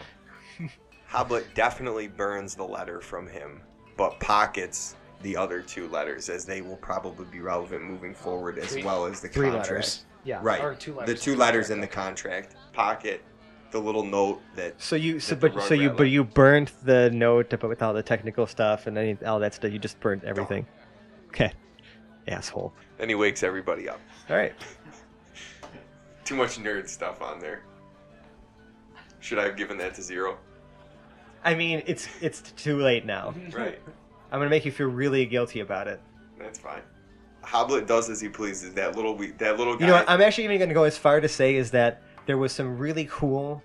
Hoblet 1.11 1.45
definitely 1.55 2.09
burns 2.09 2.55
the 2.55 2.65
letter 2.65 3.01
from 3.01 3.27
him, 3.27 3.61
but 3.97 4.19
pockets 4.21 4.97
the 5.23 5.37
other 5.37 5.61
two 5.61 5.89
letters 5.89 6.29
as 6.31 6.45
they 6.47 6.63
will 6.63 6.77
probably 6.77 7.27
be 7.27 7.41
relevant 7.41 7.83
moving 7.85 8.15
forward 8.15 8.59
as 8.59 8.73
Three- 8.73 8.85
well 8.85 9.05
as 9.07 9.21
the 9.21 9.29
Three 9.29 9.49
contract. 9.49 9.69
letters. 9.71 10.05
Yeah. 10.25 10.39
Right. 10.43 10.63
Or 10.63 10.75
two 10.75 10.93
The 10.93 10.99
letters. 11.01 11.21
two 11.23 11.37
letters 11.37 11.71
in 11.71 11.81
the 11.81 11.87
contract. 11.87 12.55
Pocket 12.73 13.23
the 13.71 13.79
little 13.79 14.05
note 14.05 14.41
that 14.57 14.81
So 14.81 14.97
you, 14.97 15.21
so, 15.21 15.37
but 15.37 15.63
so 15.63 15.75
you, 15.75 15.91
but 15.91 16.05
you 16.05 16.25
burnt 16.25 16.73
the 16.85 17.11
note 17.11 17.51
but 17.51 17.69
with 17.69 17.83
all 17.83 17.95
the 17.95 18.03
technical 18.03 18.47
stuff 18.47 18.87
and 18.87 18.99
any, 18.99 19.17
all 19.25 19.39
that 19.41 19.55
stuff. 19.55 19.73
You 19.73 19.79
just 19.79 20.01
burnt 20.01 20.25
everything. 20.25 20.67
Okay, 21.29 21.53
asshole. 22.27 22.73
then 22.99 23.09
he 23.09 23.15
wakes 23.15 23.43
everybody 23.43 23.89
up. 23.89 24.01
All 24.29 24.37
right. 24.37 24.53
Too 26.25 26.37
much 26.37 26.59
nerd 26.59 26.89
stuff 26.89 27.23
on 27.23 27.41
there. 27.41 27.63
Should 29.21 29.39
I 29.39 29.45
have 29.45 29.57
given 29.57 29.77
that 29.79 29.95
to 29.95 30.03
zero? 30.03 30.39
I 31.45 31.55
mean, 31.55 31.83
it's 31.87 32.09
it's 32.21 32.53
too 32.53 32.79
late 32.79 33.05
now. 33.07 33.35
Right. 33.53 33.81
I'm 34.33 34.39
gonna 34.39 34.51
make 34.51 34.65
you 34.65 34.71
feel 34.71 34.87
really 34.87 35.27
guilty 35.27 35.61
about 35.61 35.89
it. 35.89 36.01
That's 36.39 36.59
fine. 36.59 36.83
Hoblet 37.43 37.87
does 37.87 38.09
as 38.09 38.21
he 38.21 38.29
pleases. 38.29 38.75
That 38.75 38.95
little 38.95 39.17
we 39.17 39.33
that 39.33 39.59
little 39.59 39.75
guy. 39.77 39.87
You 39.87 39.87
know, 39.89 39.99
what? 39.99 40.09
I'm 40.09 40.21
actually 40.21 40.45
even 40.45 40.59
gonna 40.59 40.75
go 40.75 40.85
as 40.85 40.97
far 40.97 41.21
to 41.21 41.29
say 41.29 41.57
is 41.57 41.73
that 41.73 42.03
there 42.31 42.39
was 42.39 42.53
some 42.53 42.79
really 42.79 43.09
cool 43.11 43.61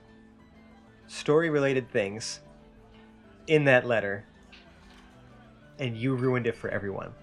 story-related 1.06 1.88
things 1.92 2.40
in 3.46 3.64
that 3.66 3.86
letter, 3.86 4.26
and 5.78 5.96
you 5.96 6.16
ruined 6.16 6.48
it 6.48 6.56
for 6.56 6.68
everyone. 6.72 7.14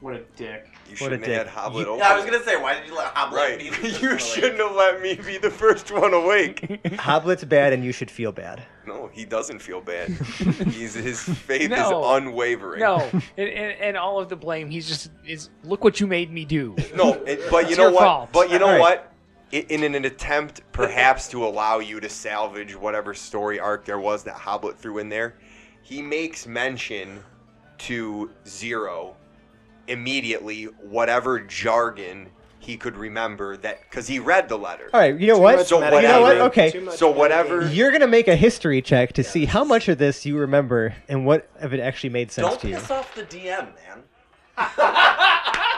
What 0.00 0.14
a 0.14 0.24
dick. 0.36 0.68
you 0.90 0.90
what 0.90 0.92
a 0.92 0.96
shouldn't 0.96 1.24
have 1.26 1.46
dick. 1.46 1.54
had 1.54 1.72
Hoblet 1.72 1.80
You- 1.80 1.86
open 1.86 1.98
Yeah, 2.00 2.10
I 2.10 2.16
was 2.16 2.26
gonna 2.26 2.42
say, 2.44 2.60
why 2.60 2.74
did 2.74 2.86
you 2.86 2.94
let 2.94 3.14
Hoblet 3.14 3.32
Right. 3.32 3.58
be 3.58 3.70
the 3.70 3.88
you 4.02 4.18
shouldn't 4.18 4.58
have 4.60 4.72
let 4.76 5.00
me 5.00 5.14
be 5.14 5.38
the 5.38 5.50
first 5.50 5.90
one 5.90 6.12
awake. 6.12 6.60
Hoblet's 6.98 7.44
bad, 7.44 7.72
and 7.72 7.82
you 7.82 7.92
should 7.92 8.10
feel 8.10 8.30
bad. 8.30 8.62
No, 8.86 9.08
he 9.10 9.24
doesn't 9.24 9.60
feel 9.60 9.80
bad. 9.80 10.10
He's 10.68 10.92
his 10.92 11.22
faith 11.22 11.70
No. 11.70 11.76
is 12.14 12.18
unwavering. 12.22 12.80
No, 12.80 12.98
and, 13.38 13.48
and, 13.48 13.80
and 13.80 13.96
all 13.96 14.20
of 14.20 14.28
the 14.28 14.36
blame, 14.36 14.68
he's 14.68 14.86
just 14.86 15.10
is 15.26 15.48
look 15.64 15.82
what 15.82 15.98
you 15.98 16.06
made 16.06 16.30
me 16.30 16.44
do. 16.44 16.76
No, 16.94 17.14
it, 17.24 17.40
but 17.50 17.64
you 17.64 17.70
It's 17.70 17.78
know 17.78 17.84
your 17.84 17.92
what? 17.92 18.02
fault. 18.04 18.28
But 18.32 18.50
you 18.50 18.58
know 18.58 18.66
Alright. 18.66 18.80
what? 18.80 19.12
I- 19.52 19.66
In, 19.68 19.82
in 19.84 19.94
an 19.94 20.04
attempt, 20.04 20.60
perhaps, 20.72 21.28
to 21.28 21.44
allow 21.46 21.78
you 21.78 22.00
to 22.00 22.08
salvage 22.08 22.74
whatever 22.76 23.14
story 23.14 23.58
arc 23.60 23.84
there 23.84 23.98
was 24.00 24.24
that 24.24 24.34
Hoblet 24.36 24.76
threw 24.76 24.98
in 24.98 25.08
there, 25.08 25.34
he 25.82 26.02
makes 26.02 26.46
mention 26.46 27.22
to 27.78 28.30
Zero 28.46 29.14
immediately 29.88 30.64
whatever 30.64 31.38
jargon 31.40 32.28
he 32.58 32.76
could 32.76 32.96
remember 32.96 33.56
that 33.58 33.82
because 33.88 34.08
he 34.08 34.18
read 34.18 34.48
the 34.48 34.58
letter. 34.58 34.90
All 34.92 34.98
right, 34.98 35.16
you 35.16 35.28
know 35.28 35.36
Too 35.36 35.40
what? 35.42 35.56
much 35.58 35.66
So 35.68 35.76
you 35.78 35.84
know 36.02 36.20
what? 36.20 36.22
whatever- 36.22 36.40
Okay, 36.46 36.88
So 36.96 37.08
whatever- 37.10 37.68
You're 37.70 37.92
gonna 37.92 38.08
make 38.08 38.26
a 38.26 38.34
history 38.34 38.82
check 38.82 39.12
to 39.12 39.22
see 39.22 39.44
how 39.44 39.62
much 39.62 39.86
of 39.88 39.98
this 39.98 40.26
you 40.26 40.36
remember 40.38 40.92
and 41.08 41.24
what 41.24 41.48
if 41.62 41.72
it 41.72 41.78
actually 41.78 42.10
made 42.10 42.32
sense 42.32 42.48
Don't 42.48 42.60
to 42.62 42.68
you. 42.70 42.74
piss 42.74 42.90
off 42.90 43.14
the 43.14 43.22
DM, 43.22 43.68
man. 43.76 44.02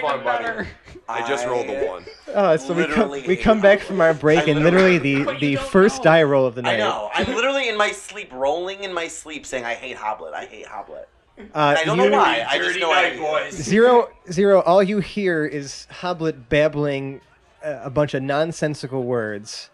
fun, 0.00 0.24
buddy. 0.24 0.68
I 1.08 1.26
just 1.28 1.46
rolled 1.46 1.68
a 1.68 1.86
one. 1.86 2.04
Oh, 2.34 2.56
so 2.56 2.74
we 2.74 2.82
come 2.84 3.08
Literally 3.10 3.28
we 3.28 3.36
come 3.36 3.60
back 3.60 3.78
from 3.80 4.00
our 4.00 4.12
break 4.12 4.40
I 4.40 4.50
and 4.50 4.60
literally 4.60 4.98
literally- 4.98 5.18
the 5.18 5.24
But 5.24 5.40
the 5.40 5.54
don't 5.54 5.68
first 5.68 5.98
know. 5.98 6.02
die 6.04 6.22
roll 6.24 6.46
of 6.46 6.54
the 6.56 6.62
night. 6.62 6.74
I 6.74 6.78
know. 6.78 7.10
I'm 7.14 7.26
literally 7.34 7.68
in 7.68 7.76
my 7.76 7.92
sleep, 7.92 8.32
rolling 8.32 8.82
in 8.82 8.92
my 8.92 9.06
sleep, 9.06 9.46
saying 9.46 9.64
I 9.64 9.74
hate 9.74 9.96
Hoblet. 9.96 10.32
I 10.34 10.46
hate 10.46 10.66
Hoblet. 10.66 11.04
Uh, 11.38 11.42
I 11.54 11.84
don't 11.84 11.98
you- 11.98 12.10
know 12.10 12.16
why. 12.16 12.44
I 12.48 12.58
just 12.58 12.70
Dirty 12.70 12.80
know 12.80 12.92
I 12.92 13.02
night, 13.02 13.12
hate 13.12 13.20
boys. 13.20 13.52
Zero 13.54 14.08
zero. 14.32 14.62
All 14.62 14.82
you 14.82 14.98
hear 14.98 15.46
is 15.46 15.86
Hoblet 16.00 16.48
babbling 16.48 17.20
a, 17.62 17.82
a 17.84 17.90
bunch 17.90 18.14
of 18.14 18.22
nonsensical 18.22 19.04
words 19.04 19.70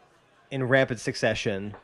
in 0.51 0.65
rapid 0.65 1.01
succession, 1.01 1.75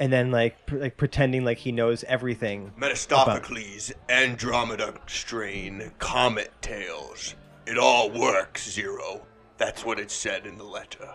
and 0.00 0.12
then 0.12 0.30
like 0.32 0.66
pr- 0.66 0.78
like 0.78 0.96
pretending 0.96 1.44
like 1.44 1.58
he 1.58 1.70
knows 1.70 2.02
everything. 2.04 2.72
Metastophocles, 2.78 3.92
Andromeda 4.08 4.94
strain, 5.06 5.92
comet 5.98 6.50
tails. 6.62 7.36
It 7.66 7.78
all 7.78 8.10
works, 8.10 8.68
Zero. 8.68 9.24
That's 9.58 9.84
what 9.84 10.00
it 10.00 10.10
said 10.10 10.46
in 10.46 10.56
the 10.58 10.64
letter. 10.64 11.08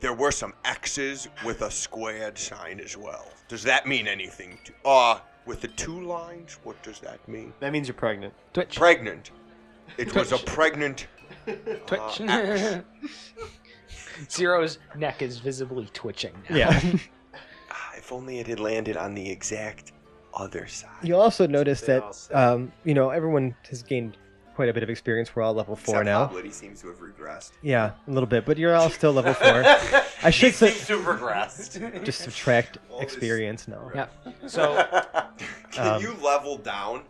There 0.00 0.12
were 0.14 0.32
some 0.32 0.54
X's 0.64 1.28
with 1.44 1.62
a 1.62 1.70
squared 1.70 2.36
sign 2.38 2.80
as 2.80 2.96
well. 2.96 3.26
Does 3.48 3.62
that 3.62 3.86
mean 3.86 4.08
anything 4.08 4.58
to 4.64 4.72
Uh, 4.84 5.20
with 5.46 5.60
the 5.60 5.68
two 5.68 6.00
lines, 6.04 6.58
what 6.64 6.82
does 6.82 7.00
that 7.00 7.26
mean? 7.28 7.52
That 7.60 7.72
means 7.72 7.86
you're 7.88 7.94
pregnant. 7.94 8.34
Twitch. 8.52 8.76
Pregnant. 8.76 9.30
It 9.98 10.14
was 10.14 10.32
a 10.32 10.38
Twitch. 10.38 10.46
pregnant 10.46 11.06
Twitch. 11.86 12.20
uh, 12.20 12.24
X. 12.24 12.84
Zero's 14.28 14.78
neck 14.96 15.22
is 15.22 15.38
visibly 15.38 15.88
twitching. 15.92 16.34
Now. 16.48 16.56
Yeah. 16.56 16.80
Ah, 17.72 17.92
if 17.96 18.10
only 18.10 18.40
it 18.40 18.48
had 18.48 18.58
landed 18.58 18.96
on 18.96 19.14
the 19.14 19.30
exact 19.30 19.92
other 20.34 20.66
side. 20.66 20.90
You'll 21.04 21.20
also 21.20 21.46
notice 21.46 21.80
they 21.82 21.94
that 21.94 22.02
all 22.02 22.12
say. 22.12 22.34
um, 22.34 22.72
you 22.82 22.94
know 22.94 23.10
everyone 23.10 23.54
has 23.68 23.84
gained 23.84 24.16
quite 24.56 24.68
a 24.68 24.72
bit 24.74 24.82
of 24.82 24.90
experience. 24.90 25.36
We're 25.36 25.42
all 25.44 25.54
level 25.54 25.76
four 25.76 26.02
Except 26.02 26.06
now. 26.06 26.26
Hoblet, 26.26 26.44
he 26.44 26.50
seems 26.50 26.80
to 26.80 26.88
have 26.88 26.98
regressed. 26.98 27.52
Yeah, 27.62 27.92
a 28.08 28.10
little 28.10 28.26
bit, 28.26 28.44
but 28.44 28.58
you're 28.58 28.74
all 28.74 28.90
still 28.90 29.12
level 29.12 29.34
four. 29.34 29.62
I 30.24 30.30
should 30.30 30.52
say- 30.54 30.70
seems 30.72 30.86
to 30.88 30.98
have 31.00 31.20
regressed. 31.20 32.04
Just 32.04 32.22
subtract 32.22 32.78
Always 32.90 33.04
experience 33.04 33.68
now. 33.68 33.88
Yeah. 33.94 34.06
So 34.48 34.84
Can 35.70 35.86
Um, 35.94 36.02
you 36.02 36.14
level 36.14 36.58
down? 36.58 37.02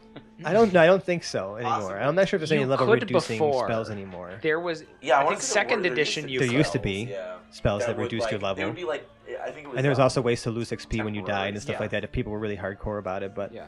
I 0.45 0.53
don't. 0.53 0.75
I 0.77 0.87
don't 0.87 1.03
think 1.03 1.25
so 1.25 1.57
anymore. 1.57 1.73
Possibly. 1.73 1.95
I'm 1.99 2.15
not 2.15 2.29
sure 2.29 2.37
if 2.37 2.41
there's 2.41 2.53
any 2.53 2.63
You 2.63 2.67
level 2.67 2.87
could 2.87 3.03
reducing 3.03 3.37
before. 3.39 3.65
spells 3.67 3.91
anymore. 3.91 4.39
there 4.43 4.59
was. 4.61 4.85
yeah, 5.03 5.17
I, 5.19 5.21
I 5.21 5.25
wanna 5.25 5.37
think 5.37 5.43
say 5.43 5.53
second 5.55 5.83
there 5.83 5.91
were- 5.91 5.95
edition 5.95 6.29
you 6.29 6.39
there 6.39 6.49
There 6.49 6.57
used 6.59 6.73
to 6.73 6.79
spells, 6.79 6.85
be 6.85 7.09
yeah. 7.11 7.37
spells 7.51 7.87
that, 7.87 7.97
would, 7.97 8.05
reduced 8.05 8.23
like, 8.25 8.31
your 8.33 8.41
They 8.41 8.47
level, 8.47 8.65
would 8.67 8.77
be 8.77 8.85
like, 8.85 9.09
I 9.43 9.51
think 9.51 9.67
it 9.67 9.69
was. 9.69 9.77
and 9.77 9.85
there 9.85 9.91
was 9.91 9.99
um, 9.99 10.05
also 10.05 10.21
ways 10.23 10.43
to 10.43 10.51
lose 10.51 10.71
XP 10.71 11.05
when 11.05 11.15
you 11.15 11.23
died 11.23 11.55
and 11.55 11.63
stuff 11.63 11.75
Yeah. 11.75 11.81
like 11.81 11.91
that. 11.91 12.05
If 12.05 12.13
people 12.13 12.33
were 12.33 12.39
really 12.39 12.57
hardcore 12.57 12.99
about 12.99 13.23
it, 13.23 13.35
but 13.35 13.53
Yeah. 13.53 13.67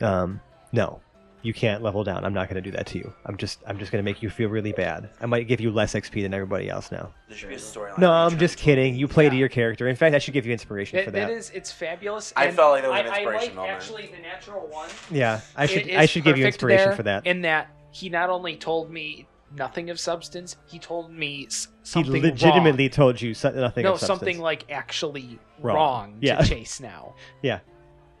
um, 0.00 0.40
no, 0.72 1.00
you 1.46 1.54
can't 1.54 1.82
level 1.82 2.02
down. 2.04 2.24
I'm 2.24 2.34
not 2.34 2.48
going 2.48 2.62
to 2.62 2.70
do 2.70 2.76
that 2.76 2.86
to 2.88 2.98
you. 2.98 3.12
I'm 3.24 3.36
just. 3.36 3.60
I'm 3.66 3.78
just 3.78 3.92
going 3.92 4.04
to 4.04 4.04
make 4.04 4.20
you 4.22 4.28
feel 4.28 4.48
really 4.50 4.72
bad. 4.72 5.08
I 5.20 5.26
might 5.26 5.46
give 5.46 5.60
you 5.60 5.70
less 5.70 5.94
XP 5.94 6.22
than 6.22 6.34
everybody 6.34 6.68
else 6.68 6.90
now. 6.90 7.12
There 7.28 7.36
should 7.36 7.48
be 7.48 7.54
a 7.54 7.58
storyline. 7.58 7.98
No, 7.98 8.10
I'm 8.12 8.36
just 8.38 8.58
kidding. 8.58 8.96
You 8.96 9.06
play 9.06 9.28
to 9.28 9.36
your 9.36 9.48
character. 9.48 9.86
In 9.88 9.96
fact, 9.96 10.14
I 10.14 10.18
should 10.18 10.34
give 10.34 10.44
you 10.44 10.52
inspiration 10.52 10.98
for 11.04 11.10
That, 11.12 11.18
that. 11.20 11.28
that 11.28 11.32
is, 11.36 11.50
it's 11.50 11.70
fabulous. 11.70 12.32
I 12.36 12.46
and 12.46 12.56
felt 12.56 12.72
like 12.72 12.82
that 12.82 12.90
was 12.90 13.00
an 13.00 13.06
I, 13.06 13.08
I 13.10 13.18
inspiration 13.20 13.46
like 13.48 13.54
moment. 13.54 13.72
actually 13.72 14.06
the 14.08 14.18
natural 14.22 14.66
one. 14.66 14.90
yeah, 15.10 15.40
I 15.56 15.66
should. 15.66 15.86
It 15.86 15.96
I 15.96 16.06
should 16.06 16.24
give 16.24 16.36
you 16.36 16.44
perfect 16.44 16.56
inspiration 16.56 16.86
there 16.88 16.96
for 16.96 17.02
that. 17.04 17.26
In 17.26 17.42
that 17.42 17.68
he 17.92 18.08
not 18.08 18.28
only 18.28 18.56
told 18.56 18.90
me 18.90 19.26
nothing 19.56 19.88
of 19.90 20.00
substance, 20.00 20.56
he 20.66 20.78
told 20.80 21.12
me 21.12 21.46
s- 21.46 21.68
He 21.82 21.84
something 21.84 22.20
legitimately 22.22 22.88
told 22.88 23.20
you 23.22 23.32
so- 23.32 23.50
nothing. 23.52 23.84
no 23.84 23.92
of 23.92 24.00
substance. 24.00 24.18
something 24.18 24.40
like 24.40 24.70
actually 24.70 25.38
Wrong. 25.60 25.76
wrong, 25.76 26.16
Yeah. 26.20 26.38
to 26.42 26.48
chase 26.48 26.80
now. 26.80 27.14
Yeah. 27.42 27.60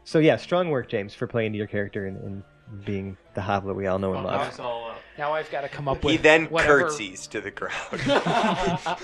So 0.04 0.20
yeah, 0.20 0.36
strong 0.36 0.70
work, 0.70 0.88
James, 0.88 1.14
for 1.14 1.26
playing 1.26 1.50
to 1.52 1.58
your 1.58 1.66
character 1.66 2.06
and, 2.06 2.16
and 2.22 2.42
being 2.84 3.16
the 3.34 3.40
Hoblet 3.40 3.74
we 3.76 3.86
all 3.86 3.98
know 3.98 4.14
and 4.14 4.24
love. 4.24 4.60
all 4.60 4.90
up. 4.90 5.00
Now 5.18 5.32
I've 5.32 5.50
got 5.50 5.62
to 5.62 5.68
come 5.68 5.88
up 5.88 6.04
with. 6.04 6.12
He 6.12 6.18
then 6.18 6.46
whatever- 6.46 6.82
curtsies 6.82 7.26
to 7.28 7.40
the 7.40 7.50
crowd, 7.50 7.72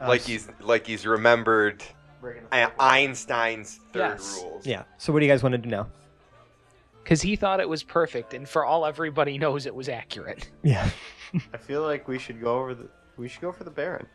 Uh, 0.00 0.08
like 0.08 0.20
he's 0.22 0.48
like 0.60 0.86
he's 0.86 1.06
remembered 1.06 1.82
I- 2.50 2.70
Einstein's 2.78 3.78
third 3.92 4.00
Yes. 4.18 4.40
rules. 4.42 4.66
Yeah. 4.66 4.82
So 4.98 5.12
what 5.12 5.20
do 5.20 5.26
you 5.26 5.32
guys 5.32 5.42
want 5.42 5.52
to 5.52 5.58
do 5.58 5.68
now? 5.68 5.88
because 7.02 7.20
he 7.22 7.36
thought 7.36 7.60
it 7.60 7.68
was 7.68 7.82
perfect, 7.82 8.32
and 8.34 8.48
for 8.48 8.64
all 8.64 8.86
everybody 8.86 9.36
knows, 9.38 9.66
it 9.66 9.74
was 9.74 9.88
accurate. 9.88 10.50
Yeah. 10.62 10.88
I 11.52 11.56
feel 11.58 11.82
like 11.82 12.08
we 12.08 12.18
should 12.18 12.40
go 12.40 12.58
over 12.58 12.74
the. 12.74 12.88
We 13.16 13.28
should 13.28 13.40
go 13.42 13.52
for 13.52 13.64
the 13.64 13.70
Baron. 13.70 14.06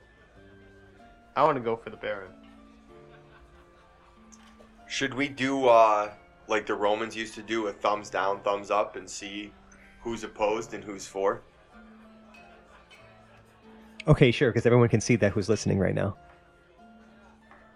I 1.36 1.44
want 1.44 1.58
to 1.58 1.64
go 1.64 1.76
for 1.76 1.90
the 1.92 1.98
Baron. 1.98 2.32
Should 4.88 5.14
we 5.14 5.28
do 5.28 5.68
uh 5.68 6.12
like 6.50 6.66
the 6.66 6.74
Romans 6.76 7.16
used 7.16 7.36
to 7.36 7.42
do 7.42 7.68
a 7.68 7.74
thumbs 7.74 8.10
down, 8.10 8.42
thumbs 8.42 8.72
up, 8.72 8.96
and 8.96 9.10
see 9.10 9.54
who's 10.02 10.24
opposed 10.24 10.74
and 10.74 10.84
who's 10.84 11.08
for? 11.08 11.42
Okay, 14.08 14.32
sure, 14.32 14.50
because 14.50 14.66
everyone 14.66 14.90
can 14.90 15.02
see 15.02 15.16
that 15.18 15.32
who's 15.32 15.48
listening 15.48 15.78
right 15.78 15.94
now. 15.94 16.18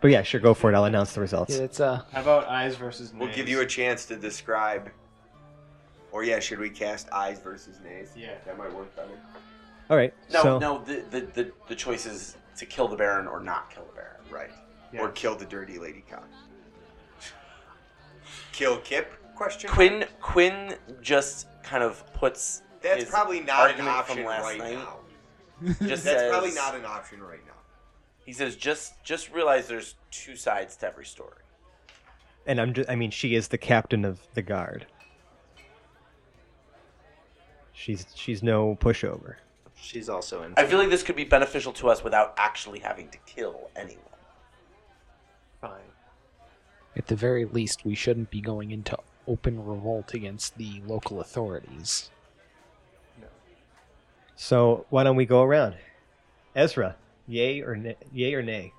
But 0.02 0.12
yeah, 0.12 0.24
sure, 0.24 0.42
go 0.42 0.54
for 0.54 0.72
it. 0.72 0.76
I'll 0.76 0.86
announce 0.86 1.14
the 1.14 1.22
results. 1.22 1.56
Yeah, 1.56 1.64
It's 1.64 1.80
uh, 1.80 2.02
How 2.12 2.22
about 2.22 2.48
ayes 2.50 2.76
versus 2.76 3.14
nays? 3.14 3.20
We'll 3.22 3.34
give 3.34 3.48
you 3.48 3.62
a 3.62 3.66
chance 3.66 4.06
to 4.08 4.16
describe. 4.16 4.90
Or 6.12 6.24
yeah, 6.24 6.40
should 6.40 6.60
we 6.60 6.70
cast 6.70 7.08
ayes 7.14 7.40
versus 7.40 7.80
nays? 7.84 8.12
Yeah. 8.16 8.34
that 8.46 8.58
might 8.58 8.74
work 8.74 8.94
better. 8.96 9.18
All 9.90 9.98
right. 9.98 10.14
No, 10.32 10.44
so 10.44 10.60
no. 10.60 10.84
The, 10.84 11.04
the 11.10 11.22
the 11.22 11.52
the 11.68 11.76
choice 11.76 12.06
is 12.06 12.38
to 12.58 12.66
kill 12.66 12.88
the 12.88 12.96
Baron 12.96 13.28
or 13.28 13.40
not 13.40 13.70
kill 13.70 13.86
the 13.86 13.94
Baron. 13.94 14.22
Right. 14.30 14.52
Yeah. 14.94 15.02
Or 15.02 15.10
kill 15.10 15.36
the 15.36 15.46
dirty 15.46 15.80
lady 15.80 16.04
cop. 16.10 16.28
Kill 18.54 18.78
Kip? 18.78 19.14
Question. 19.36 19.68
mark? 19.70 19.76
Quinn 19.76 20.06
Quinn 20.22 20.76
just 21.02 21.48
kind 21.64 21.84
of 21.84 22.04
puts 22.14 22.62
That's 22.82 23.02
his 23.04 23.10
probably 23.10 23.42
not 23.42 23.72
an 23.72 23.82
argument 23.88 24.06
from 24.06 24.20
option 24.20 24.26
last 24.26 24.44
right 24.44 24.58
night. 24.60 24.74
now. 24.76 25.00
Just 25.66 25.80
That's 25.82 26.02
says, 26.04 26.32
probably 26.32 26.54
not 26.54 26.76
an 26.76 26.86
option 26.86 27.22
right 27.22 27.46
now. 27.46 27.54
He 28.26 28.32
says 28.32 28.56
just 28.56 29.04
just 29.04 29.32
realize 29.34 29.68
there's 29.68 29.96
two 30.12 30.36
sides 30.36 30.76
to 30.78 30.88
every 30.88 31.06
story. 31.06 31.42
and 32.46 32.60
I'm 32.62 32.74
just, 32.74 32.90
I 32.90 32.96
mean, 32.96 33.12
she 33.12 33.36
is 33.36 33.48
the 33.50 33.58
captain 33.58 34.06
of 34.06 34.20
the 34.34 34.42
guard. 34.42 34.86
She's 37.74 38.06
she's 38.16 38.44
no 38.44 38.76
pushover. 38.80 39.36
She's 39.76 40.08
also 40.08 40.44
in. 40.44 40.54
I 40.56 40.66
feel 40.66 40.78
like 40.80 40.90
this 40.90 41.04
could 41.04 41.16
be 41.16 41.26
beneficial 41.26 41.74
to 41.74 41.90
us 41.90 42.04
without 42.04 42.34
actually 42.38 42.80
having 42.80 43.10
to 43.10 43.18
kill 43.26 43.70
anyone. 43.76 44.00
Fine. 46.94 47.02
at 47.02 47.08
the 47.08 47.16
very 47.16 47.46
least, 47.46 47.86
we 47.86 47.96
shouldn't 47.96 48.30
be 48.30 48.42
going 48.42 48.72
into 48.72 48.98
open 49.28 49.64
revolt 49.66 50.14
against 50.14 50.58
the 50.58 50.82
local 50.86 51.20
authorities. 51.22 52.10
So 54.36 54.86
why 54.90 55.04
don't 55.04 55.16
we 55.16 55.26
go 55.26 55.44
around? 55.44 55.76
Ezra, 56.56 56.96
yay 57.28 57.62
or 57.62 57.76
nay, 57.76 57.96
yay 58.12 58.34
or 58.34 58.42
nay? 58.42 58.74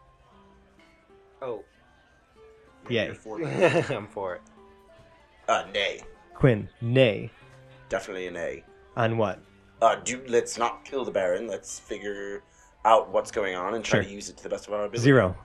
Oh, 1.40 1.64
Yay. 2.88 3.06
You're 3.06 3.14
for- 3.14 3.42
I'm 3.92 4.06
for 4.09 4.35
it. 4.37 4.42
Uh, 5.49 5.64
nay, 5.73 6.00
Quinn, 6.35 6.68
nay. 6.80 7.30
definitely 7.88 8.26
an 8.26 8.37
A. 8.37 8.62
On 8.97 9.16
what? 9.16 9.38
Uh, 9.80 9.97
do 9.97 10.23
let's 10.28 10.59
not 10.59 10.85
kill 10.85 11.04
the 11.04 11.11
Baron. 11.11 11.47
Let's 11.47 11.78
figure 11.78 12.42
out 12.85 13.11
what's 13.11 13.30
going 13.30 13.54
on 13.56 13.75
and 13.75 13.85
try 13.85 14.00
Sure. 14.00 14.09
to 14.09 14.14
use 14.14 14.28
it 14.28 14.37
to 14.38 14.42
the 14.42 14.49
best 14.50 14.66
of 14.68 14.75
our 14.75 14.80
ability. 14.85 14.99
Zero. 15.02 15.37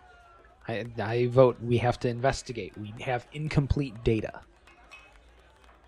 I, 0.69 0.85
I 1.01 1.27
vote 1.27 1.57
we 1.61 1.77
have 1.77 1.99
to 2.01 2.07
investigate. 2.09 2.77
We 2.77 2.93
have 3.01 3.25
incomplete 3.33 4.03
data. 4.03 4.41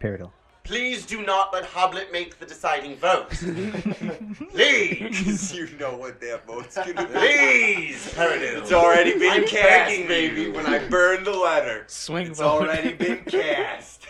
Peridot. 0.01 0.31
Please 0.63 1.05
do 1.05 1.23
not 1.25 1.51
let 1.53 1.63
Hoblet 1.65 2.11
make 2.11 2.37
the 2.39 2.45
deciding 2.45 2.95
vote. 2.97 3.29
Please, 4.51 5.53
you 5.53 5.67
know 5.79 5.97
what 5.97 6.19
that 6.21 6.45
vote's 6.45 6.75
gonna 6.75 6.93
be. 6.93 7.13
please, 7.13 8.13
Peridot. 8.13 8.59
It's 8.59 8.71
already 8.71 9.17
been 9.17 9.31
I'm 9.31 9.47
cast, 9.47 9.89
begging 9.89 10.07
baby. 10.07 10.41
you. 10.43 10.53
When 10.53 10.65
I 10.67 10.87
burned 10.87 11.25
the 11.25 11.31
letter, 11.33 11.83
Swing 11.87 12.27
it's 12.27 12.39
vote. 12.39 12.61
already 12.63 12.93
been 12.93 13.23
cast. 13.25 14.05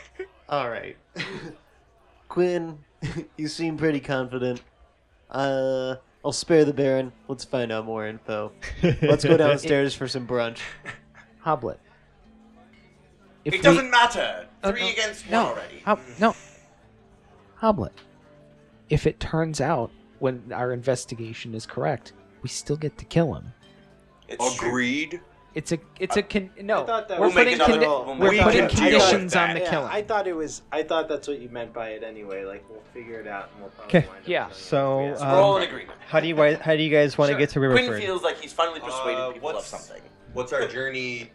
All 0.50 0.70
right. 0.70 0.98
Quinn, 2.28 2.78
you 3.38 3.48
seem 3.48 3.78
pretty 3.78 4.00
confident. 4.02 4.62
Uh, 5.30 5.96
I'll 6.24 6.32
spare 6.32 6.66
the 6.66 6.74
Baron. 6.74 7.12
Let's 7.28 7.44
find 7.44 7.72
out 7.72 7.86
more 7.86 8.08
info. 8.08 8.52
Let's 8.84 9.26
go 9.26 9.38
downstairs 9.38 9.96
for 9.96 10.08
some 10.08 10.28
brunch. 10.28 10.60
Hoblet. 11.44 11.78
If 13.44 13.54
It 13.56 13.58
we- 13.58 13.64
doesn't 13.64 13.90
matter. 13.90 14.48
Uh, 14.64 14.72
Three 14.72 14.82
no, 14.82 14.90
against 14.92 15.24
one 15.26 15.32
no, 15.32 15.46
already. 15.48 15.80
Hob- 15.80 16.00
no. 16.20 16.36
Hoblet. 17.60 17.92
If 18.90 19.08
it 19.08 19.20
turns 19.20 19.62
out 19.62 19.90
when 20.20 20.52
our 20.54 20.74
investigation 20.74 21.56
is 21.56 21.66
correct, 21.66 22.14
we 22.44 22.50
still 22.50 22.78
get 22.78 22.98
to 23.00 23.06
kill 23.06 23.34
him. 23.34 23.52
It's 24.28 24.56
true. 24.56 24.68
Agreed. 24.70 25.22
It's 25.54 25.74
a 25.74 25.80
it's 26.00 26.16
a 26.16 26.24
con- 26.24 26.50
no. 26.62 26.84
I 26.84 26.86
thought 26.86 27.10
we're 27.10 27.20
We'll 27.20 27.32
putting 27.32 27.58
condi- 27.58 27.80
We'll 27.82 28.16
we're 28.18 28.42
putting 28.42 28.70
conditions 28.70 29.36
on 29.36 29.54
the 29.56 29.60
yeah, 29.60 29.70
killing. 29.70 29.90
I 29.92 30.02
thought 30.02 30.26
it 30.26 30.34
was. 30.36 30.62
I 30.72 30.82
thought 30.84 31.10
that's 31.10 31.28
what 31.28 31.40
you 31.40 31.50
meant 31.50 31.74
by 31.74 31.90
it 31.90 32.04
anyway. 32.04 32.46
Like 32.46 32.64
we'll 32.70 32.80
figure 32.94 33.20
it 33.20 33.28
out 33.28 33.50
and 33.54 33.62
we'll 33.64 33.72
probably 33.72 34.02
'Kay. 34.02 34.08
wind 34.08 34.22
Yeah, 34.26 34.40
killing 34.44 34.52
it. 34.52 34.56
so, 34.56 35.02
Yeah. 35.02 35.12
um, 35.16 35.32
We're 35.36 35.42
all 35.44 35.58
in 35.58 35.64
agreement. 35.64 36.00
How 36.08 36.20
do 36.22 36.28
you 36.30 36.36
how 36.38 36.76
do 36.78 36.82
you 36.82 36.90
guys 36.90 37.18
want 37.18 37.30
to 37.30 37.34
Sure. 37.34 37.40
get 37.40 37.50
to 37.50 37.60
Quinn 37.60 37.72
Riverford? 37.72 38.00
feels 38.02 38.24
like 38.24 38.38
he's 38.40 38.54
finally 38.54 38.80
persuaded 38.80 39.20
Uh, 39.20 39.32
people 39.32 39.50
of 39.50 39.56
what's- 39.56 39.68
something. 39.68 40.02
What's 40.34 40.54
our 40.54 40.68
journey 40.68 41.32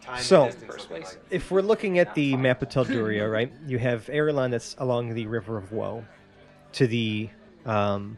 time 0.00 0.22
So- 0.22 0.44
and 0.44 0.52
distance 0.52 0.88
looking 0.88 1.04
like? 1.04 1.18
if 1.28 1.50
we're 1.50 1.60
looking 1.60 1.98
at 1.98 2.14
the 2.14 2.36
map 2.36 2.62
of 2.62 2.70
Telduria, 2.70 3.30
right, 3.30 3.52
you 3.66 3.78
have 3.78 4.06
Erelon 4.06 4.52
that's 4.52 4.74
along 4.78 5.12
the 5.12 5.26
River 5.26 5.58
of 5.58 5.70
Woe. 5.72 6.04
to 6.72 6.86
the 6.86 7.28
um, 7.66 8.16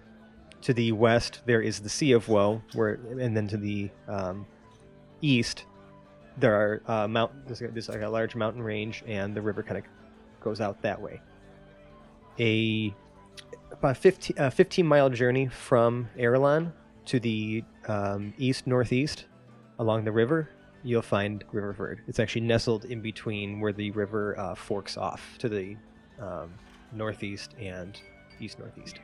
to 0.60 0.72
the 0.72 0.92
west 0.92 1.40
there 1.46 1.60
is 1.60 1.80
the 1.80 1.88
Sea 1.88 2.12
of 2.12 2.28
Woe, 2.28 2.62
where 2.74 3.00
and 3.18 3.36
then 3.36 3.48
to 3.48 3.56
the 3.56 3.90
um, 4.06 4.46
east 5.22 5.64
there 6.36 6.54
are 6.54 6.82
uh, 6.86 7.08
mountain. 7.08 7.42
There's, 7.46 7.60
there's 7.60 7.88
like 7.88 8.02
a 8.02 8.08
large 8.08 8.34
mountain 8.34 8.62
range, 8.62 9.02
and 9.06 9.34
the 9.34 9.42
river 9.42 9.62
kind 9.62 9.78
of 9.78 9.84
goes 10.40 10.60
out 10.60 10.80
that 10.82 11.00
way. 11.00 11.20
A 12.38 12.94
about 13.70 13.96
15, 13.96 14.38
uh, 14.38 14.50
15 14.50 14.86
mile 14.86 15.10
journey 15.10 15.48
from 15.48 16.08
Erelon 16.16 16.72
to 17.06 17.20
the 17.20 17.64
um, 17.88 18.32
east 18.38 18.66
northeast 18.66 19.26
along 19.78 20.04
the 20.04 20.12
river, 20.12 20.48
you'll 20.82 21.02
find 21.02 21.44
Riverford. 21.52 21.98
It's 22.06 22.20
actually 22.20 22.42
nestled 22.42 22.84
in 22.84 23.00
between 23.00 23.60
where 23.60 23.72
the 23.72 23.90
river 23.90 24.38
uh, 24.38 24.54
forks 24.54 24.96
off 24.96 25.36
to 25.38 25.48
the 25.48 25.76
um, 26.20 26.52
northeast 26.92 27.54
and 27.58 27.98
east 28.40 28.58
northeast. 28.58 29.00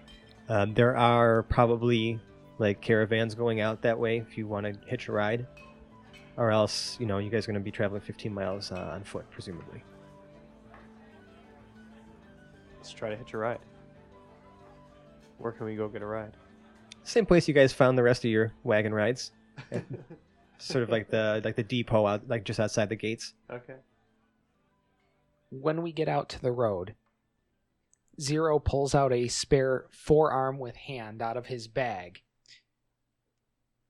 Um, 0.49 0.75
there 0.75 0.97
are 0.97 1.43
probably 1.45 2.21
like 2.59 2.81
caravans 2.81 3.35
going 3.35 3.61
out 3.61 3.83
that 3.83 3.99
way 3.99 4.19
if 4.19 4.39
you 4.39 4.47
want 4.47 4.67
to 4.67 4.89
hitch 4.89 5.09
a 5.09 5.13
ride, 5.13 5.47
or 6.39 6.51
else 6.51 6.97
you 6.99 7.05
know 7.05 7.19
you 7.19 7.29
guys 7.29 7.45
are 7.45 7.53
going 7.53 7.61
to 7.61 7.65
be 7.65 7.71
traveling 7.71 8.01
15 8.01 8.33
miles 8.33 8.73
uh, 8.73 8.91
on 8.95 9.05
foot, 9.05 9.29
presumably. 9.31 9.85
Let's 12.77 12.93
try 12.93 13.11
to 13.11 13.17
hitch 13.17 13.35
a 13.35 13.39
ride. 13.39 13.59
Where 15.37 15.53
can 15.53 15.67
we 15.67 15.77
go 15.77 15.89
get 15.89 16.01
a 16.01 16.07
ride? 16.07 16.33
Same 17.03 17.27
place 17.27 17.47
you 17.47 17.55
guys 17.55 17.73
found 17.73 17.99
the 17.99 18.03
rest 18.03 18.25
of 18.25 18.31
your 18.31 18.53
wagon 18.65 18.95
rides, 18.95 19.33
sort 20.59 20.83
of 20.83 20.89
like 20.89 21.11
the 21.11 21.43
like 21.45 21.57
the 21.57 21.63
depot 21.63 22.07
out 22.07 22.29
like 22.29 22.45
just 22.45 22.61
outside 22.61 22.89
the 22.89 22.97
gates. 22.97 23.35
Okay. 23.51 23.77
When 25.51 25.83
we 25.83 25.93
get 25.93 26.09
out 26.09 26.29
to 26.31 26.41
the 26.41 26.53
road, 26.53 26.95
Zero 28.21 28.59
pulls 28.59 28.95
out 28.95 29.13
a 29.13 29.29
spare 29.29 29.87
forearm 29.91 30.59
with 30.59 30.75
hand 30.75 31.23
out 31.23 31.37
of 31.37 31.47
his 31.47 31.69
bag, 31.69 32.23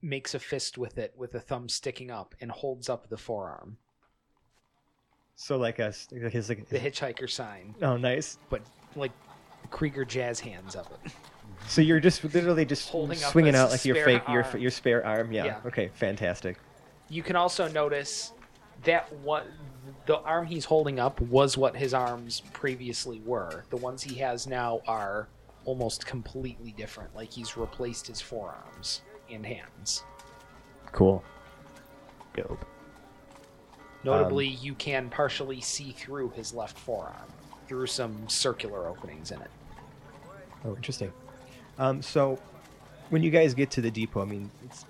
makes 0.03 0.35
a 0.35 0.39
fist 0.39 0.79
with 0.79 0.99
it 0.99 1.13
with 1.17 1.33
the 1.33 1.41
thumb 1.41 1.69
sticking 1.69 2.11
up, 2.11 2.35
and 2.41 2.51
holds 2.51 2.89
up 2.89 3.09
the 3.09 3.17
forearm. 3.17 3.77
So 5.37 5.57
like 5.57 5.79
a 5.79 5.93
like 6.11 6.33
his 6.33 6.49
like 6.49 6.69
The 6.69 6.79
hitchhiker 6.79 7.31
sign, 7.31 7.75
oh 7.83 7.97
nice. 7.97 8.39
but 8.51 8.63
like 8.97 9.13
Krieger 9.71 10.05
jazz 10.05 10.41
hands 10.41 10.75
of 10.75 10.89
it. 10.91 11.13
So 11.67 11.81
you're 11.81 12.01
just 12.01 12.23
literally 12.25 12.65
just 12.65 12.89
Holding 12.89 13.19
swinging 13.19 13.55
out 13.55 13.71
like 13.71 13.85
your 13.85 13.97
fake 14.05 14.23
your 14.29 14.45
your 14.57 14.71
spare 14.71 15.05
arm. 15.05 15.33
Yeah. 15.33 15.45
Yeah. 15.45 15.61
Okay. 15.67 15.91
Fantastic. 15.95 16.59
You 17.09 17.23
can 17.23 17.37
also 17.37 17.69
notice 17.69 18.33
that 18.85 19.13
what 19.21 19.47
the 20.07 20.19
arm 20.19 20.47
he's 20.47 20.65
holding 20.65 21.01
up 21.01 21.21
was 21.21 21.57
what 21.57 21.77
his 21.77 21.95
arms 21.95 22.43
previously 22.53 23.21
were. 23.25 23.65
The 23.71 23.77
ones 23.77 24.03
he 24.03 24.17
has 24.17 24.47
now 24.47 24.81
are 24.87 25.29
almost 25.65 26.07
completely 26.07 26.73
different. 26.73 27.15
Like 27.15 27.33
he's 27.33 27.57
replaced 27.57 28.07
his 28.07 28.21
forearms 28.21 29.03
and 29.31 29.45
hands. 29.45 30.05
Cool. 30.93 31.23
Dope. 32.35 32.65
Notably, 34.05 34.47
you 34.47 34.75
can 34.75 35.11
partially 35.11 35.61
see 35.61 35.91
through 35.91 36.31
his 36.31 36.55
left 36.55 36.79
forearm 36.79 37.15
through 37.67 37.87
some 37.87 38.29
circular 38.29 38.89
openings 38.89 39.31
in 39.31 39.41
it. 39.41 39.51
Oh, 40.65 40.75
interesting. 40.75 41.13
Um, 41.79 42.01
so 42.01 42.39
when 43.11 43.23
you 43.23 43.31
guys 43.31 43.55
get 43.55 43.71
to 43.73 43.81
the 43.81 43.91
depot, 43.91 44.23
I 44.23 44.25
mean, 44.25 44.51
it's, 44.65 44.85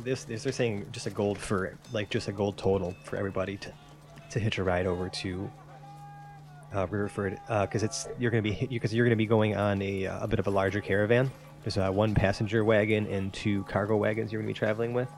this, 0.00 0.24
this 0.24 0.42
they're 0.42 0.52
saying 0.52 0.86
just 0.92 1.06
a 1.06 1.10
gold 1.10 1.38
for 1.38 1.76
like 1.92 2.10
just 2.10 2.28
a 2.28 2.32
gold 2.32 2.56
total 2.56 2.94
for 3.04 3.16
everybody 3.16 3.56
to 3.58 3.72
to 4.30 4.40
hitch 4.40 4.58
a 4.58 4.64
ride 4.64 4.86
over 4.86 5.10
to 5.10 5.50
uh, 6.72 6.86
Riverford 6.86 7.38
because 7.62 7.82
it's 7.82 8.08
you're 8.18 8.30
gonna 8.30 8.42
be 8.42 8.66
because 8.70 8.94
you're 8.94 9.04
gonna 9.04 9.16
be 9.16 9.26
going 9.26 9.56
on 9.56 9.82
a 9.82 10.06
uh, 10.06 10.24
a 10.24 10.26
bit 10.26 10.38
of 10.38 10.46
a 10.46 10.50
larger 10.50 10.80
caravan. 10.80 11.30
There's 11.62 11.78
uh, 11.78 11.90
one 11.90 12.14
passenger 12.14 12.64
wagon 12.64 13.06
and 13.06 13.32
two 13.32 13.62
cargo 13.64 13.96
wagons 13.96 14.32
you're 14.32 14.40
gonna 14.40 14.48
be 14.52 14.54
traveling 14.58 14.92
with. 14.92 15.08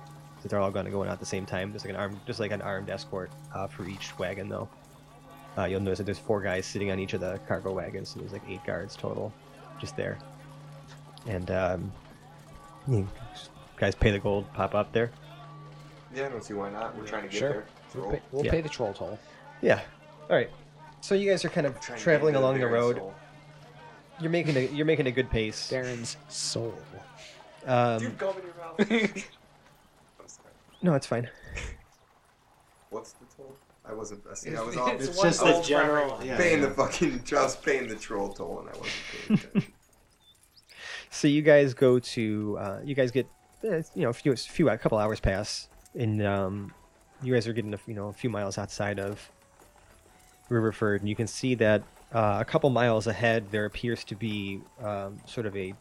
So 0.42 0.48
they're 0.48 0.60
all 0.60 0.70
gonna 0.70 0.90
go 0.90 1.02
in 1.02 1.08
at 1.08 1.18
the 1.20 1.26
same 1.26 1.46
time. 1.46 1.70
There's 1.70 1.84
like 1.84 1.94
an 1.94 1.96
armed 2.00 2.20
just 2.26 2.38
like 2.40 2.50
an 2.52 2.60
armed 2.62 2.90
escort 2.90 3.30
uh, 3.54 3.66
for 3.66 3.86
each 3.88 4.18
wagon 4.18 4.48
though. 4.48 4.68
Uh, 5.56 5.64
you'll 5.64 5.80
notice 5.80 5.98
that 5.98 6.04
there's 6.04 6.18
four 6.18 6.40
guys 6.42 6.66
sitting 6.66 6.90
on 6.90 6.98
each 6.98 7.12
of 7.14 7.20
the 7.20 7.38
cargo 7.46 7.72
wagons, 7.72 8.08
so 8.10 8.18
there's 8.20 8.32
like 8.32 8.42
eight 8.48 8.62
guards 8.66 8.96
total, 8.96 9.32
just 9.80 9.96
there. 9.96 10.18
And 11.26 11.50
um, 11.50 11.92
you 12.88 13.08
guys 13.76 13.94
pay 13.94 14.10
the 14.10 14.18
gold, 14.18 14.52
pop 14.52 14.74
up 14.74 14.92
there. 14.92 15.10
Yeah, 16.14 16.26
I 16.26 16.28
don't 16.28 16.44
see 16.44 16.54
why 16.54 16.70
not. 16.70 16.96
We're 16.98 17.06
trying 17.06 17.22
to 17.22 17.28
get 17.28 17.38
Sure. 17.38 17.48
there. 17.50 17.66
We'll, 17.94 18.10
pay, 18.10 18.22
we'll 18.32 18.44
Yeah. 18.44 18.50
pay 18.50 18.60
the 18.60 18.68
troll 18.68 18.92
toll. 18.92 19.18
Yeah. 19.62 19.80
All 20.28 20.36
right. 20.36 20.50
So 21.00 21.14
you 21.14 21.30
guys 21.30 21.44
are 21.44 21.48
kind 21.48 21.66
of 21.66 21.80
traveling 21.80 22.34
along 22.34 22.58
the 22.58 22.66
road. 22.66 22.96
so- 22.96 23.14
You're 24.20 24.30
making 24.30 24.56
a 24.56 24.66
you're 24.66 24.86
making 24.86 25.06
a 25.06 25.10
good 25.10 25.30
pace. 25.30 25.70
Darren's 25.70 26.16
soul. 26.28 26.74
Um, 27.66 27.98
Dude, 27.98 28.18
gum 28.18 28.34
in 28.38 28.44
your 28.44 28.54
mouth. 28.54 29.24
I'm 30.20 30.28
sorry. 30.28 30.50
no, 30.82 30.94
it's 30.94 31.06
fine. 31.06 31.28
What's 32.90 33.12
the 33.12 33.24
toll? 33.36 33.56
I 33.84 33.92
wasn't. 33.92 34.22
I 34.30 34.34
see, 34.34 34.54
I 34.54 34.62
was 34.62 34.76
off. 34.76 34.92
It's 34.94 35.20
just 35.20 35.40
the 35.40 35.46
gold 35.46 35.64
for 35.64 35.68
general- 35.68 36.02
everyone. 36.04 36.26
yeah. 36.26 36.36
paying 36.36 36.60
the 36.60 36.70
fucking 36.70 37.22
just 37.24 37.62
paying 37.62 37.88
the 37.88 37.96
troll 37.96 38.32
toll, 38.32 38.60
and 38.60 38.68
I 38.68 38.72
wasn't 38.72 38.92
paying 39.26 39.38
attention. 39.40 39.72
So 41.10 41.28
you 41.28 41.42
guys 41.42 41.74
go 41.74 41.98
to 42.00 42.58
uh, 42.60 42.80
you 42.84 42.94
guys 42.94 43.10
get 43.10 43.26
eh, 43.62 43.82
you 43.94 44.02
know 44.02 44.10
a 44.10 44.12
few 44.12 44.34
few 44.36 44.68
a 44.68 44.76
couple 44.76 44.98
hours 44.98 45.20
pass 45.20 45.68
and 45.94 46.20
um, 46.26 46.72
you 47.22 47.32
guys 47.32 47.46
are 47.46 47.52
getting 47.52 47.72
a, 47.72 47.78
you 47.86 47.94
know 47.94 48.08
a 48.08 48.12
few 48.12 48.28
miles 48.28 48.58
outside 48.58 48.98
of 48.98 49.30
Riverford 50.50 51.00
and 51.00 51.08
you 51.08 51.14
can 51.14 51.28
see 51.28 51.54
that 51.54 51.82
uh, 52.14 52.38
a 52.40 52.44
couple 52.44 52.70
miles 52.70 53.06
ahead 53.06 53.50
there 53.50 53.64
appears 53.64 54.04
to 54.04 54.14
be 54.14 54.60
um, 54.82 55.18
sort 55.26 55.46
of 55.46 55.56
a 55.56 55.74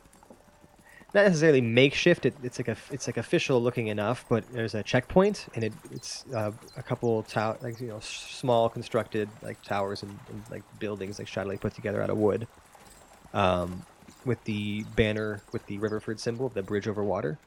not 1.14 1.26
necessarily 1.26 1.62
makeshift 1.62 2.26
it, 2.26 2.34
it's 2.44 2.58
like 2.58 2.68
a 2.68 2.76
it's 2.92 3.08
like 3.08 3.18
official 3.18 3.62
looking 3.62 3.88
enough 3.88 4.26
but 4.30 4.44
there's 4.52 4.74
a 4.74 4.82
checkpoint 4.82 5.48
and 5.54 5.64
it, 5.64 5.74
it's 5.92 6.26
uh, 6.36 6.52
a 6.76 6.84
couple 6.84 7.22
tower 7.24 7.58
like 7.62 7.80
you 7.80 7.88
know 7.88 8.00
small 8.00 8.68
constructed 8.68 9.30
like 9.44 9.62
towers 9.62 10.02
and, 10.02 10.20
and 10.30 10.44
like 10.50 10.64
buildings 10.80 11.20
like 11.20 11.28
shoddily 11.28 11.60
put 11.60 11.74
together 11.74 12.02
out 12.02 12.10
of 12.10 12.18
wood 12.18 12.48
um, 13.34 13.86
with 14.26 14.44
the 14.46 14.84
banner 14.96 15.42
with 15.52 15.66
the 15.66 15.78
Riverford 15.80 16.20
symbol, 16.20 16.50
the 16.50 16.64
bridge 16.64 16.88
over 16.88 17.04
water. 17.04 17.38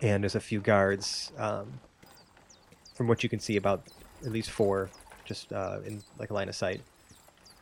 And 0.00 0.22
there's 0.22 0.34
a 0.34 0.40
few 0.40 0.60
guards, 0.60 1.32
um, 1.38 1.80
from 2.94 3.08
what 3.08 3.22
you 3.22 3.28
can 3.28 3.38
see, 3.38 3.56
about 3.56 3.84
at 4.24 4.32
least 4.32 4.50
four, 4.50 4.90
just 5.24 5.52
uh, 5.52 5.78
in 5.86 6.02
like 6.18 6.30
line 6.30 6.48
of 6.48 6.54
sight, 6.54 6.80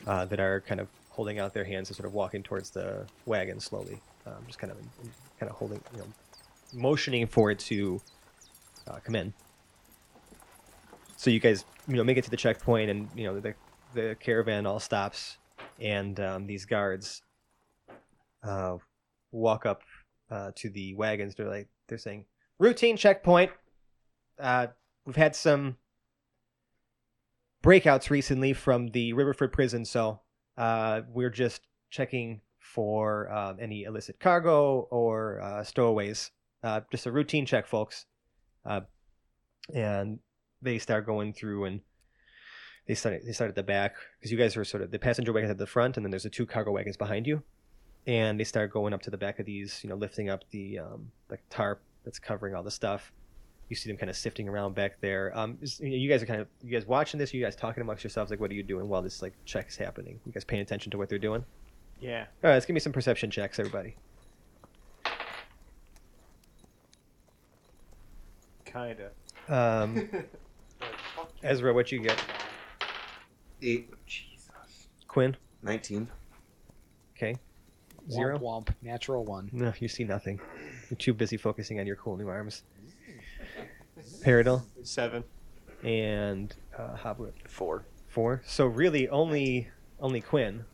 uh, 0.06 0.24
that 0.26 0.40
are 0.40 0.60
kind 0.62 0.80
of 0.80 0.88
holding 1.10 1.38
out 1.38 1.54
their 1.54 1.64
hands 1.64 1.88
and 1.88 1.96
sort 1.96 2.06
of 2.06 2.12
walking 2.12 2.42
towards 2.42 2.70
the 2.70 3.06
wagon 3.26 3.60
slowly, 3.60 4.00
um, 4.26 4.42
just 4.46 4.58
kind 4.58 4.72
of 4.72 4.78
kind 5.38 5.50
of 5.50 5.56
holding, 5.56 5.80
you 5.92 5.98
know, 5.98 6.06
motioning 6.72 7.26
for 7.26 7.50
it 7.50 7.58
to 7.58 8.00
uh, 8.88 8.98
come 9.04 9.14
in. 9.14 9.32
So 11.16 11.30
you 11.30 11.40
guys, 11.40 11.64
you 11.88 11.96
know, 11.96 12.04
make 12.04 12.18
it 12.18 12.24
to 12.24 12.30
the 12.30 12.36
checkpoint, 12.36 12.90
and 12.90 13.08
you 13.14 13.24
know 13.24 13.40
the 13.40 13.54
the 13.94 14.16
caravan 14.20 14.66
all 14.66 14.80
stops, 14.80 15.38
and 15.80 16.18
um, 16.20 16.46
these 16.46 16.64
guards 16.64 17.22
uh, 18.42 18.76
walk 19.32 19.66
up 19.66 19.82
uh, 20.30 20.50
to 20.56 20.68
the 20.70 20.94
wagons. 20.94 21.34
They're 21.34 21.48
like, 21.48 21.68
they're 21.88 21.98
saying, 21.98 22.24
routine 22.58 22.96
checkpoint. 22.96 23.50
Uh, 24.38 24.68
we've 25.06 25.16
had 25.16 25.36
some 25.36 25.76
breakouts 27.64 28.10
recently 28.10 28.52
from 28.52 28.88
the 28.88 29.14
Riverford 29.14 29.50
prison, 29.50 29.86
so 29.86 30.20
uh, 30.58 31.00
we're 31.08 31.30
just 31.30 31.62
checking 31.90 32.42
for 32.58 33.32
um, 33.32 33.56
any 33.58 33.84
illicit 33.84 34.20
cargo 34.20 34.86
or 34.90 35.40
uh, 35.40 35.64
stowaways. 35.64 36.30
Uh, 36.62 36.82
just 36.90 37.06
a 37.06 37.12
routine 37.12 37.46
check, 37.46 37.66
folks. 37.66 38.04
Uh, 38.66 38.80
and 39.74 40.18
they 40.60 40.78
start 40.78 41.06
going 41.06 41.32
through 41.32 41.64
and 41.64 41.80
they 42.86 42.94
start 42.94 43.22
they 43.24 43.32
start 43.32 43.48
at 43.48 43.54
the 43.54 43.62
back 43.62 43.94
because 44.18 44.30
you 44.30 44.36
guys 44.36 44.56
are 44.58 44.64
sort 44.64 44.82
of 44.82 44.90
the 44.90 44.98
passenger 44.98 45.32
wagons 45.32 45.50
at 45.50 45.58
the 45.58 45.66
front, 45.66 45.96
and 45.96 46.04
then 46.04 46.10
there's 46.10 46.24
the 46.24 46.30
two 46.30 46.44
cargo 46.44 46.70
wagons 46.70 46.98
behind 46.98 47.26
you 47.26 47.42
and 48.06 48.38
they 48.38 48.44
start 48.44 48.70
going 48.70 48.92
up 48.92 49.02
to 49.02 49.10
the 49.10 49.16
back 49.16 49.38
of 49.38 49.46
these, 49.46 49.80
you 49.82 49.88
know, 49.88 49.96
lifting 49.96 50.28
up 50.28 50.44
the 50.50 50.78
um, 50.78 51.10
the 51.28 51.38
tarp 51.50 51.80
that's 52.04 52.18
covering 52.18 52.54
all 52.54 52.62
the 52.62 52.70
stuff. 52.70 53.12
You 53.68 53.76
see 53.76 53.88
them 53.90 53.96
kind 53.96 54.10
of 54.10 54.16
sifting 54.16 54.48
around 54.48 54.74
back 54.74 55.00
there. 55.00 55.32
Um, 55.36 55.58
is- 55.62 55.80
you, 55.80 55.90
know, 55.90 55.96
you 55.96 56.08
guys 56.08 56.22
are 56.22 56.26
kind 56.26 56.40
of 56.40 56.48
you 56.62 56.70
guys 56.70 56.86
watching 56.86 57.18
this. 57.18 57.32
You 57.32 57.42
guys 57.42 57.56
talking 57.56 57.80
amongst 57.80 58.04
yourselves 58.04 58.30
like, 58.30 58.40
what 58.40 58.50
are 58.50 58.54
you 58.54 58.62
doing 58.62 58.88
while 58.88 59.02
this 59.02 59.22
like 59.22 59.32
check's 59.44 59.76
happening? 59.76 60.20
You 60.26 60.32
guys 60.32 60.44
paying 60.44 60.62
attention 60.62 60.90
to 60.92 60.98
what 60.98 61.08
they're 61.08 61.18
doing? 61.18 61.44
Yeah. 62.00 62.20
All 62.42 62.50
right, 62.50 62.54
let's 62.54 62.66
give 62.66 62.74
me 62.74 62.80
some 62.80 62.92
perception 62.92 63.30
checks, 63.30 63.58
everybody. 63.58 63.96
Kinda. 68.64 69.10
Um, 69.48 70.08
Ezra, 71.42 71.72
what 71.72 71.92
you 71.92 72.00
get? 72.00 72.22
Eight. 73.62 73.90
Jesus. 74.06 74.88
Quinn, 75.06 75.36
Nineteen. 75.62 76.08
okay, 77.16 77.36
Zero. 78.10 78.38
Womp 78.38 78.38
zero. 78.38 78.38
womp. 78.38 78.68
Natural 78.82 79.24
one. 79.24 79.48
No, 79.52 79.72
you 79.78 79.88
see 79.88 80.04
nothing. 80.04 80.40
You're 80.90 80.98
too 80.98 81.14
busy 81.14 81.36
focusing 81.36 81.78
on 81.80 81.86
your 81.86 81.96
cool 81.96 82.16
new 82.16 82.28
arms. 82.28 82.62
Paradil 84.24 84.62
Seven. 84.82 85.24
and 85.82 86.54
uh, 86.76 86.96
Hoblet. 86.96 87.32
Four. 87.46 87.84
Four. 88.08 88.42
So 88.46 88.66
really, 88.66 89.08
only 89.08 89.68
only 90.00 90.20
Quinn 90.20 90.64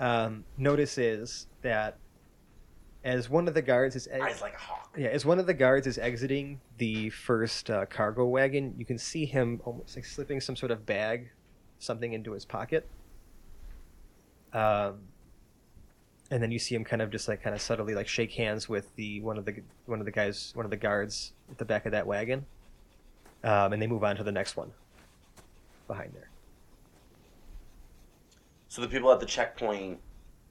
um, 0.00 0.44
notices 0.56 1.46
that 1.62 1.96
as 3.04 3.28
one 3.28 3.46
of 3.48 3.54
the 3.54 3.62
guards 3.62 3.96
is 3.96 4.08
Eyes 4.08 4.40
like 4.40 4.54
a 4.54 4.58
hawk. 4.58 4.94
yeah, 4.96 5.08
as 5.08 5.24
one 5.26 5.38
of 5.38 5.46
the 5.46 5.54
guards 5.54 5.86
is 5.86 5.98
exiting 5.98 6.60
the 6.78 7.10
first 7.10 7.68
uh, 7.70 7.84
cargo 7.86 8.24
wagon, 8.26 8.74
you 8.78 8.84
can 8.86 8.98
see 8.98 9.24
him 9.26 9.60
almost 9.64 9.94
like 9.94 10.04
slipping 10.06 10.40
some 10.40 10.56
sort 10.56 10.72
of 10.72 10.86
bag, 10.86 11.30
something 11.78 12.12
into 12.14 12.32
his 12.32 12.44
pocket. 12.46 12.88
Um, 14.54 15.00
and 16.30 16.42
then 16.42 16.50
you 16.50 16.58
see 16.58 16.74
him 16.74 16.84
kind 16.84 17.02
of 17.02 17.10
just 17.10 17.28
like 17.28 17.42
kind 17.42 17.54
of 17.54 17.60
subtly 17.60 17.94
like 17.94 18.08
shake 18.08 18.32
hands 18.32 18.68
with 18.68 18.94
the 18.96 19.20
one 19.20 19.38
of 19.38 19.44
the 19.44 19.62
one 19.86 20.00
of 20.00 20.06
the 20.06 20.12
guys, 20.12 20.52
one 20.54 20.64
of 20.64 20.70
the 20.70 20.76
guards 20.76 21.32
at 21.50 21.58
the 21.58 21.64
back 21.64 21.86
of 21.86 21.92
that 21.92 22.06
wagon. 22.06 22.46
Um, 23.42 23.74
and 23.74 23.82
they 23.82 23.86
move 23.86 24.02
on 24.02 24.16
to 24.16 24.24
the 24.24 24.32
next 24.32 24.56
one 24.56 24.72
behind 25.86 26.12
there. 26.14 26.30
So 28.68 28.80
the 28.80 28.88
people 28.88 29.12
at 29.12 29.20
the 29.20 29.26
checkpoint 29.26 30.00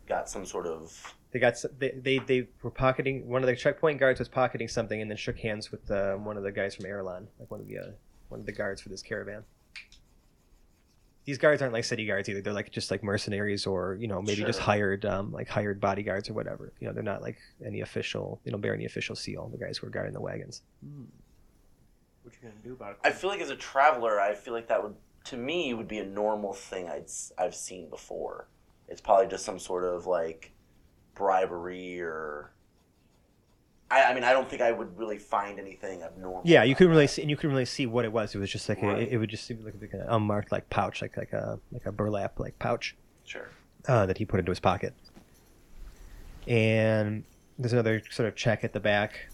got 0.08 0.30
some 0.30 0.46
sort 0.46 0.68
of. 0.68 1.16
They 1.32 1.40
got 1.40 1.56
they, 1.80 1.90
they 1.90 2.20
they 2.20 2.48
were 2.62 2.70
pocketing 2.70 3.28
one 3.28 3.42
of 3.42 3.48
the 3.48 3.56
checkpoint 3.56 4.00
guards 4.00 4.20
was 4.20 4.30
pocketing 4.30 4.68
something 4.68 5.02
and 5.02 5.10
then 5.10 5.18
shook 5.18 5.40
hands 5.40 5.72
with 5.72 5.90
uh, 5.90 6.14
one 6.16 6.38
of 6.38 6.44
the 6.44 6.52
guys 6.52 6.76
from 6.76 6.86
Erelon, 6.86 7.28
like 7.40 7.50
one 7.50 7.60
of 7.60 7.68
the 7.68 7.80
uh, 7.80 7.92
one 8.30 8.40
of 8.40 8.46
the 8.46 8.52
guards 8.52 8.82
for 8.82 8.90
this 8.90 9.02
caravan. 9.02 9.44
These 11.26 11.38
guards 11.38 11.62
aren't 11.62 11.74
like 11.74 11.86
city 11.86 12.06
guards 12.06 12.28
either. 12.28 12.42
They're 12.42 12.52
like 12.54 12.70
just 12.72 12.92
like 12.92 13.02
mercenaries 13.04 13.66
or 13.66 13.96
you 14.00 14.08
know 14.08 14.22
maybe 14.22 14.44
just 14.44 14.60
hired 14.60 15.06
um, 15.06 15.32
like 15.32 15.48
hired 15.48 15.80
bodyguards 15.80 16.30
or 16.30 16.34
whatever. 16.34 16.74
You 16.80 16.88
know 16.88 16.94
they're 16.94 17.02
not 17.04 17.22
like 17.22 17.38
any 17.66 17.82
official. 17.82 18.42
They 18.44 18.52
don't 18.52 18.60
bear 18.62 18.74
any 18.74 18.86
official 18.86 19.16
seal. 19.16 19.48
The 19.50 19.58
guys 19.58 19.78
who 19.78 19.88
are 19.88 19.90
guarding 19.90 20.14
the 20.14 20.22
wagons. 20.22 20.62
What 22.24 22.34
you 22.36 22.50
gonna 22.50 22.54
do 22.64 22.74
about 22.74 22.92
it? 22.92 22.98
I 23.04 23.12
feel 23.12 23.30
like 23.30 23.42
as 23.42 23.50
a 23.50 23.56
traveler, 23.56 24.20
I 24.20 24.34
feel 24.34 24.54
like 24.54 24.68
that 24.68 24.82
would, 24.84 24.96
to 25.26 25.38
me, 25.38 25.74
would 25.74 25.88
be 25.88 26.00
a 26.00 26.06
normal 26.06 26.54
thing 26.54 26.90
I'd 26.90 27.04
s- 27.04 27.32
I've 27.38 27.56
seen 27.56 27.90
before. 27.90 28.48
It's 28.88 29.02
probably 29.02 29.28
just 29.28 29.46
some 29.46 29.60
sort 29.60 29.84
of 29.86 30.06
like 30.08 30.52
bribery 31.16 32.02
or. 32.02 32.52
I, 33.91 34.04
I 34.06 34.13
mean, 34.13 34.24
I 34.24 34.32
don't 34.34 34.50
think 34.50 34.62
I 34.62 34.72
would 34.72 34.98
really 34.98 35.17
find 35.19 35.60
anything 35.60 36.02
abnormal. 36.02 36.41
Yeah, 36.46 36.63
you 36.63 36.74
couldn't 36.76 36.91
really 36.91 37.08
see, 37.08 37.22
and 37.22 37.30
you 37.30 37.38
couldn't 37.38 37.52
really 37.52 37.65
see 37.65 37.86
what 37.86 38.06
it 38.06 38.12
was. 38.12 38.34
It 38.34 38.39
was 38.39 38.50
just 38.52 38.67
like 38.67 38.82
a, 38.82 38.88
Right. 38.88 39.08
it, 39.12 39.17
would 39.17 39.30
just 39.30 39.46
seem 39.46 39.63
like, 39.63 39.76
like 39.80 39.93
an 39.93 40.06
unmarked 40.08 40.52
like 40.52 40.67
pouch, 40.69 41.02
like 41.02 41.15
like 41.15 41.32
a 41.34 41.60
like 41.72 41.86
a 41.86 41.91
burlap 41.91 42.39
like 42.39 42.58
pouch. 42.60 42.96
Sure. 43.26 43.50
uh, 43.88 44.06
that 44.06 44.17
he 44.17 44.26
put 44.26 44.39
into 44.39 44.52
his 44.52 44.60
pocket. 44.60 44.93
And 46.48 47.24
there's 47.58 47.74
another 47.74 48.02
sort 48.10 48.28
of 48.28 48.36
check 48.36 48.63
at 48.63 48.74
the 48.74 48.80
back, 48.80 49.30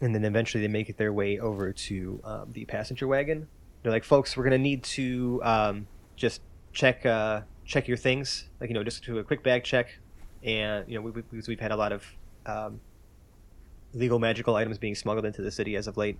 and 0.00 0.14
then 0.14 0.24
eventually 0.24 0.62
they 0.62 0.68
make 0.68 0.88
it 0.88 0.96
their 0.96 1.12
way 1.12 1.38
over 1.38 1.72
to 1.72 2.20
um, 2.24 2.52
the 2.52 2.64
passenger 2.64 3.06
wagon. 3.06 3.48
They're 3.82 3.92
like, 3.92 4.04
"Folks, 4.04 4.36
we're 4.36 4.44
gonna 4.44 4.58
need 4.58 4.82
to 4.84 5.40
um, 5.44 5.86
just 6.16 6.40
check 6.72 7.04
uh, 7.04 7.42
check 7.64 7.88
your 7.88 7.96
things, 7.96 8.48
like 8.60 8.70
you 8.70 8.74
know, 8.74 8.84
just 8.84 9.04
do 9.04 9.18
a 9.18 9.24
quick 9.24 9.42
bag 9.42 9.64
check." 9.64 9.88
And 10.42 10.88
you 10.88 10.94
know, 10.94 11.02
we, 11.02 11.10
we, 11.10 11.22
because 11.22 11.48
we've 11.48 11.60
had 11.60 11.72
a 11.72 11.76
lot 11.76 11.92
of 11.92 12.04
um, 12.46 12.80
illegal 13.94 14.18
magical 14.18 14.56
items 14.56 14.78
being 14.78 14.94
smuggled 14.94 15.24
into 15.24 15.42
the 15.42 15.50
city 15.50 15.76
as 15.76 15.86
of 15.86 15.96
late, 15.96 16.18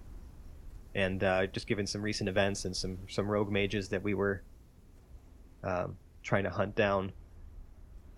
and 0.94 1.22
uh, 1.22 1.46
just 1.46 1.66
given 1.66 1.86
some 1.86 2.02
recent 2.02 2.28
events 2.28 2.64
and 2.64 2.76
some 2.76 2.98
some 3.08 3.28
rogue 3.28 3.50
mages 3.50 3.88
that 3.88 4.02
we 4.02 4.14
were 4.14 4.42
um, 5.64 5.96
trying 6.22 6.44
to 6.44 6.50
hunt 6.50 6.74
down. 6.74 7.12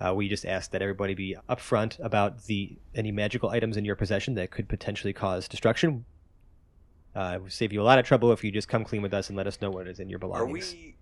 Uh, 0.00 0.14
we 0.14 0.28
just 0.28 0.46
ask 0.46 0.70
that 0.70 0.80
everybody 0.80 1.14
be 1.14 1.36
upfront 1.48 2.02
about 2.02 2.44
the 2.44 2.78
any 2.94 3.12
magical 3.12 3.50
items 3.50 3.76
in 3.76 3.84
your 3.84 3.96
possession 3.96 4.34
that 4.34 4.50
could 4.50 4.68
potentially 4.68 5.12
cause 5.12 5.46
destruction. 5.46 6.04
Uh, 7.14 7.32
it 7.34 7.42
would 7.42 7.52
save 7.52 7.72
you 7.72 7.82
a 7.82 7.84
lot 7.84 7.98
of 7.98 8.06
trouble 8.06 8.32
if 8.32 8.44
you 8.44 8.52
just 8.52 8.68
come 8.68 8.84
clean 8.84 9.02
with 9.02 9.12
us 9.12 9.28
and 9.28 9.36
let 9.36 9.46
us 9.46 9.60
know 9.60 9.70
what 9.70 9.88
is 9.88 9.98
in 9.98 10.08
your 10.08 10.18
belongings. 10.18 10.72
Are 10.72 10.76
we? 10.76 10.94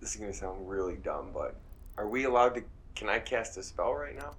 This 0.00 0.14
is 0.14 0.20
gonna 0.20 0.32
sound 0.32 0.68
really 0.68 0.96
dumb, 0.96 1.30
but 1.34 1.56
are 1.96 2.08
we 2.08 2.24
allowed 2.24 2.54
to? 2.54 2.62
Can 2.94 3.08
I 3.08 3.18
cast 3.18 3.56
a 3.56 3.62
spell 3.62 3.94
right 3.94 4.16
now, 4.16 4.32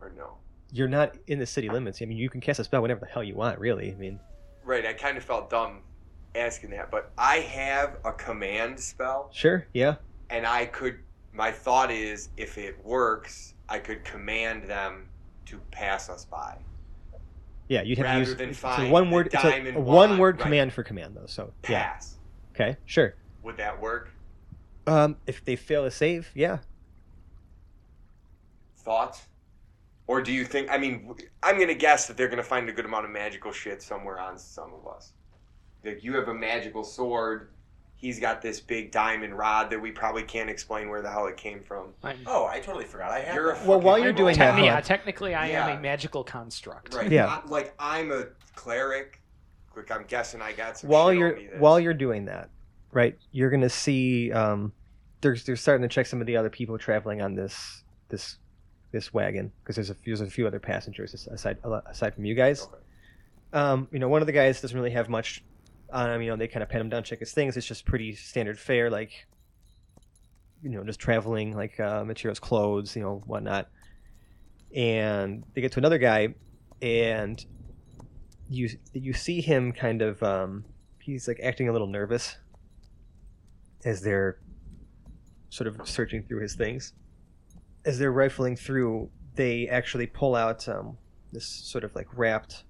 or 0.00 0.12
no? 0.16 0.34
You're 0.72 0.88
not 0.88 1.16
in 1.26 1.38
the 1.38 1.46
city 1.46 1.68
limits. 1.68 2.02
I 2.02 2.04
mean, 2.04 2.18
you 2.18 2.28
can 2.28 2.40
cast 2.40 2.58
a 2.60 2.64
spell 2.64 2.82
whenever 2.82 3.00
the 3.00 3.06
hell 3.06 3.24
you 3.24 3.34
want, 3.34 3.58
really. 3.58 3.92
I 3.92 3.94
mean, 3.94 4.20
Right. 4.64 4.84
I 4.84 4.92
kind 4.92 5.16
of 5.16 5.24
felt 5.24 5.48
dumb 5.48 5.80
asking 6.34 6.70
that, 6.70 6.90
but 6.90 7.10
I 7.16 7.36
have 7.36 7.96
a 8.04 8.12
command 8.12 8.78
spell, 8.78 9.30
sure, 9.32 9.66
yeah. 9.72 9.96
and 10.30 10.46
I 10.46 10.66
could. 10.66 10.98
My 11.32 11.50
thought 11.52 11.90
is, 11.90 12.28
if 12.36 12.58
it 12.58 12.84
works, 12.84 13.54
I 13.68 13.78
could 13.78 14.04
command 14.04 14.64
them 14.64 15.08
to 15.46 15.58
pass 15.70 16.08
us 16.10 16.24
by. 16.24 16.58
Yeah, 17.68 17.82
you'd 17.82 17.98
have 17.98 18.06
Rather 18.06 18.34
to 18.34 18.46
use 18.46 18.60
than 18.60 18.88
a 18.88 18.90
one 18.90 19.10
word. 19.10 19.30
It's 19.32 19.44
a, 19.44 19.70
a 19.70 19.80
one 19.80 20.10
wand, 20.10 20.20
word 20.20 20.36
right. 20.36 20.42
command 20.42 20.72
for 20.72 20.82
command, 20.82 21.16
though. 21.16 21.26
So 21.26 21.52
yeah, 21.68 21.92
Pass. 21.92 22.16
okay, 22.54 22.76
sure. 22.86 23.14
Would 23.42 23.56
that 23.58 23.80
work? 23.80 24.10
Um, 24.86 25.16
if 25.26 25.44
they 25.44 25.54
fail 25.56 25.84
to 25.84 25.90
save, 25.90 26.30
yeah, 26.34 26.58
Thoughts? 28.76 29.26
Or 30.08 30.20
do 30.22 30.32
you 30.32 30.44
think? 30.44 30.70
I 30.70 30.78
mean, 30.78 31.14
I'm 31.42 31.60
gonna 31.60 31.74
guess 31.74 32.06
that 32.08 32.16
they're 32.16 32.28
gonna 32.28 32.42
find 32.42 32.68
a 32.68 32.72
good 32.72 32.86
amount 32.86 33.04
of 33.04 33.10
magical 33.12 33.52
shit 33.52 33.82
somewhere 33.82 34.18
on 34.18 34.38
some 34.38 34.72
of 34.74 34.86
us. 34.92 35.12
Like 35.84 36.02
you 36.02 36.14
have 36.16 36.26
a 36.28 36.34
magical 36.34 36.82
sword. 36.82 37.50
He's 37.94 38.18
got 38.18 38.40
this 38.40 38.58
big 38.60 38.90
diamond 38.92 39.36
rod 39.36 39.70
that 39.70 39.80
we 39.80 39.90
probably 39.90 40.22
can't 40.22 40.48
explain 40.48 40.88
where 40.88 41.02
the 41.02 41.10
hell 41.10 41.26
it 41.26 41.36
came 41.36 41.62
from. 41.62 41.92
Oh, 42.26 42.46
I 42.46 42.60
totally 42.60 42.84
forgot. 42.84 43.10
I 43.10 43.20
have. 43.20 43.34
You're 43.34 43.50
a. 43.52 43.60
Well, 43.66 43.80
while 43.80 43.98
you're 43.98 44.12
doing 44.12 44.34
Te- 44.34 44.40
that, 44.40 44.62
yeah, 44.64 44.80
technically, 44.80 45.34
I 45.34 45.50
Yeah. 45.50 45.66
am 45.68 45.78
a 45.78 45.80
magical 45.80 46.24
construct. 46.24 46.94
Right. 46.94 47.10
Yeah. 47.10 47.26
I- 47.26 47.46
like 47.48 47.74
I'm 47.78 48.10
a 48.10 48.26
cleric. 48.56 49.20
Like 49.76 49.90
I'm 49.92 50.04
guessing 50.08 50.40
I 50.42 50.52
got 50.52 50.78
some. 50.78 50.88
while 50.90 51.10
shit 51.10 51.18
you're 51.18 51.36
on 51.36 51.42
me 51.42 51.48
while 51.58 51.78
you're 51.78 51.94
doing 51.94 52.24
that, 52.24 52.48
right? 52.92 53.16
You're 53.30 53.50
gonna 53.50 53.68
see 53.68 54.32
um, 54.32 54.72
they're 55.20 55.36
they're 55.36 55.54
starting 55.56 55.82
to 55.86 55.92
check 55.94 56.06
some 56.06 56.20
of 56.22 56.26
the 56.26 56.36
other 56.36 56.50
people 56.50 56.78
traveling 56.78 57.20
on 57.20 57.34
this 57.34 57.84
this 58.08 58.38
this 58.90 59.12
wagon 59.12 59.52
because 59.60 59.76
there's 59.76 59.90
a 59.90 59.94
few, 59.94 60.16
there's 60.16 60.28
a 60.28 60.30
few 60.30 60.46
other 60.46 60.60
passengers 60.60 61.14
aside 61.30 61.58
aside 61.86 62.14
from 62.14 62.24
you 62.24 62.34
guys. 62.34 62.62
Okay. 62.62 62.82
Um, 63.52 63.88
you 63.92 63.98
know, 63.98 64.08
one 64.08 64.20
of 64.22 64.26
the 64.26 64.32
guys 64.32 64.60
doesn't 64.60 64.76
really 64.76 64.90
have 64.90 65.08
much 65.08 65.42
on 65.92 66.10
him. 66.10 66.22
You 66.22 66.30
know, 66.30 66.36
they 66.36 66.48
kind 66.48 66.62
of 66.62 66.68
pat 66.68 66.80
him 66.80 66.88
down, 66.88 67.02
check 67.02 67.20
his 67.20 67.32
things. 67.32 67.56
It's 67.56 67.66
just 67.66 67.84
pretty 67.84 68.14
standard 68.14 68.58
fare, 68.58 68.90
like 68.90 69.26
you 70.62 70.70
know, 70.70 70.84
just 70.84 71.00
traveling 71.00 71.54
like 71.54 71.78
uh, 71.78 72.04
materials, 72.04 72.40
clothes, 72.40 72.96
you 72.96 73.02
know, 73.02 73.22
whatnot. 73.26 73.68
And 74.74 75.44
they 75.54 75.60
get 75.60 75.72
to 75.72 75.78
another 75.78 75.98
guy, 75.98 76.34
and 76.82 77.44
you 78.50 78.68
you 78.92 79.12
see 79.12 79.40
him 79.40 79.72
kind 79.72 80.02
of 80.02 80.22
um, 80.22 80.64
he's 81.00 81.28
like 81.28 81.40
acting 81.42 81.68
a 81.68 81.72
little 81.72 81.86
nervous 81.86 82.36
as 83.84 84.02
they're 84.02 84.38
sort 85.50 85.68
of 85.68 85.88
searching 85.88 86.22
through 86.24 86.42
his 86.42 86.54
things. 86.54 86.92
As 87.88 87.98
they're 87.98 88.12
rifling 88.12 88.54
through, 88.54 89.08
they 89.34 89.66
actually 89.66 90.06
pull 90.06 90.34
out 90.34 90.68
um, 90.68 90.98
this 91.32 91.46
sort 91.46 91.84
of 91.84 91.94
like 91.94 92.06
wrapped, 92.12 92.64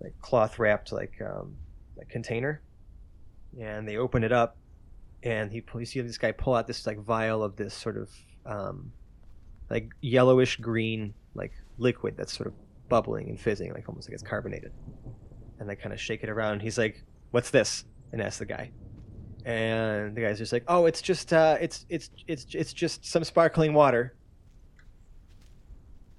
like 0.00 0.18
cloth 0.22 0.58
wrapped 0.58 0.90
like 0.90 1.20
um, 1.20 1.54
like 1.98 2.08
container, 2.08 2.62
and 3.60 3.86
they 3.86 3.98
open 3.98 4.24
it 4.24 4.32
up, 4.32 4.56
and 5.22 5.52
he 5.52 5.62
you 5.74 5.84
see 5.84 6.00
this 6.00 6.16
guy 6.16 6.32
pull 6.32 6.54
out 6.54 6.66
this 6.66 6.86
like 6.86 6.98
vial 6.98 7.44
of 7.44 7.56
this 7.56 7.74
sort 7.74 7.98
of 7.98 8.08
um, 8.46 8.90
like 9.68 9.90
yellowish 10.00 10.56
green 10.56 11.12
like 11.34 11.52
liquid 11.76 12.16
that's 12.16 12.34
sort 12.34 12.46
of 12.46 12.54
bubbling 12.88 13.28
and 13.28 13.38
fizzing, 13.38 13.70
like 13.74 13.86
almost 13.86 14.08
like 14.08 14.14
it's 14.14 14.22
carbonated. 14.22 14.72
And 15.60 15.68
they 15.68 15.76
kind 15.76 15.92
of 15.92 16.00
shake 16.00 16.22
it 16.22 16.30
around. 16.30 16.62
He's 16.62 16.78
like, 16.78 17.04
"What's 17.32 17.50
this?" 17.50 17.84
and 18.12 18.22
asks 18.22 18.38
the 18.38 18.46
guy. 18.46 18.70
And 19.46 20.16
the 20.16 20.22
guy's 20.22 20.38
just 20.38 20.52
like, 20.52 20.64
"Oh, 20.66 20.86
it's 20.86 21.00
just 21.00 21.32
uh, 21.32 21.56
it's 21.60 21.86
it's 21.88 22.10
it's 22.26 22.46
it's 22.52 22.72
just 22.72 23.06
some 23.06 23.22
sparkling 23.22 23.74
water. 23.74 24.16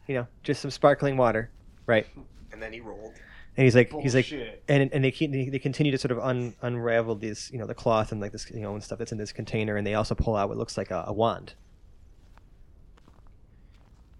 You 0.07 0.15
know, 0.15 0.27
just 0.43 0.61
some 0.61 0.71
sparkling 0.71 1.17
water, 1.17 1.51
right?" 1.85 2.07
And 2.53 2.63
then 2.63 2.71
he 2.71 2.79
rolled. 2.79 3.15
And 3.57 3.65
he's 3.65 3.75
like, 3.75 3.91
he's 3.91 4.15
like, 4.15 4.31
and 4.69 4.89
and 4.93 5.03
they 5.03 5.11
keep, 5.11 5.33
they 5.33 5.49
they 5.49 5.59
continue 5.59 5.91
to 5.91 5.97
sort 5.97 6.13
of 6.13 6.19
un, 6.19 6.55
unravel 6.61 7.15
these, 7.15 7.49
you 7.51 7.59
know, 7.59 7.65
the 7.65 7.73
cloth 7.73 8.13
and 8.13 8.21
like 8.21 8.31
this, 8.31 8.49
you 8.49 8.61
know, 8.61 8.73
and 8.73 8.81
stuff 8.81 8.97
that's 8.97 9.11
in 9.11 9.17
this 9.17 9.33
container, 9.33 9.75
and 9.75 9.85
they 9.85 9.95
also 9.95 10.15
pull 10.15 10.37
out 10.37 10.47
what 10.47 10.57
looks 10.57 10.77
like 10.77 10.89
a, 10.91 11.03
a 11.07 11.11
wand. 11.11 11.53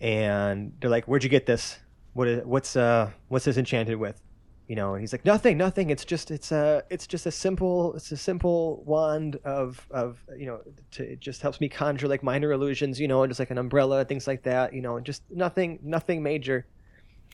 And 0.01 0.73
they're 0.81 0.89
like, 0.89 1.05
"Where'd 1.05 1.23
you 1.23 1.29
get 1.29 1.45
this? 1.45 1.79
What 2.11 2.27
is, 2.27 2.45
what's 2.45 2.75
uh 2.75 3.11
what's 3.29 3.45
this 3.45 3.55
enchanted 3.55 3.95
with?" 3.97 4.21
You 4.67 4.75
know, 4.75 4.93
and 4.95 5.01
he's 5.01 5.13
like, 5.13 5.23
"Nothing, 5.23 5.57
nothing. 5.57 5.89
It's 5.89 6.03
just 6.03 6.29
it's 6.29 6.51
a 6.51 6.83
it's 6.89 7.07
just 7.07 7.25
a 7.25 7.31
simple 7.31 7.95
it's 7.95 8.11
a 8.11 8.17
simple 8.17 8.83
wand 8.85 9.37
of 9.45 9.87
of 9.91 10.21
you 10.37 10.45
know 10.45 10.59
to, 10.91 11.11
it 11.13 11.21
just 11.21 11.41
helps 11.41 11.61
me 11.61 11.69
conjure 11.69 12.07
like 12.09 12.21
minor 12.21 12.51
illusions, 12.51 12.99
you 12.99 13.07
know, 13.07 13.23
and 13.23 13.29
just 13.29 13.39
like 13.39 13.49
an 13.51 13.57
umbrella, 13.57 14.03
things 14.03 14.27
like 14.27 14.43
that, 14.43 14.73
you 14.73 14.81
know, 14.81 14.99
just 14.99 15.23
nothing 15.29 15.79
nothing 15.83 16.21
major." 16.21 16.65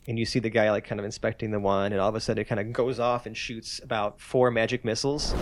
and 0.06 0.18
you 0.18 0.26
see 0.26 0.38
the 0.38 0.50
guy 0.50 0.70
like 0.70 0.84
kind 0.84 0.98
of 0.98 1.04
inspecting 1.06 1.50
the 1.50 1.58
wand 1.58 1.94
and 1.94 2.00
all 2.00 2.10
of 2.10 2.14
a 2.14 2.20
sudden 2.20 2.42
it 2.42 2.44
kind 2.44 2.60
of 2.60 2.70
goes 2.74 3.00
off 3.00 3.24
and 3.24 3.34
shoots 3.34 3.80
about 3.82 4.20
four 4.20 4.50
magic 4.50 4.84
missiles 4.84 5.34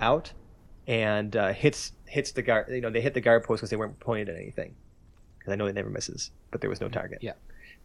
out 0.00 0.32
and 0.86 1.36
uh, 1.36 1.52
hits 1.52 1.92
hits 2.06 2.32
the 2.32 2.40
guard 2.40 2.66
you 2.70 2.80
know 2.80 2.88
they 2.88 3.02
hit 3.02 3.12
the 3.12 3.20
guard 3.20 3.44
post 3.44 3.60
because 3.60 3.68
they 3.68 3.76
weren't 3.76 4.00
pointed 4.00 4.30
at 4.30 4.36
anything 4.36 4.74
because 5.38 5.52
i 5.52 5.56
know 5.56 5.66
it 5.66 5.74
never 5.74 5.90
misses 5.90 6.30
but 6.50 6.62
there 6.62 6.70
was 6.70 6.80
no 6.80 6.88
target 6.88 7.18
Yeah. 7.20 7.32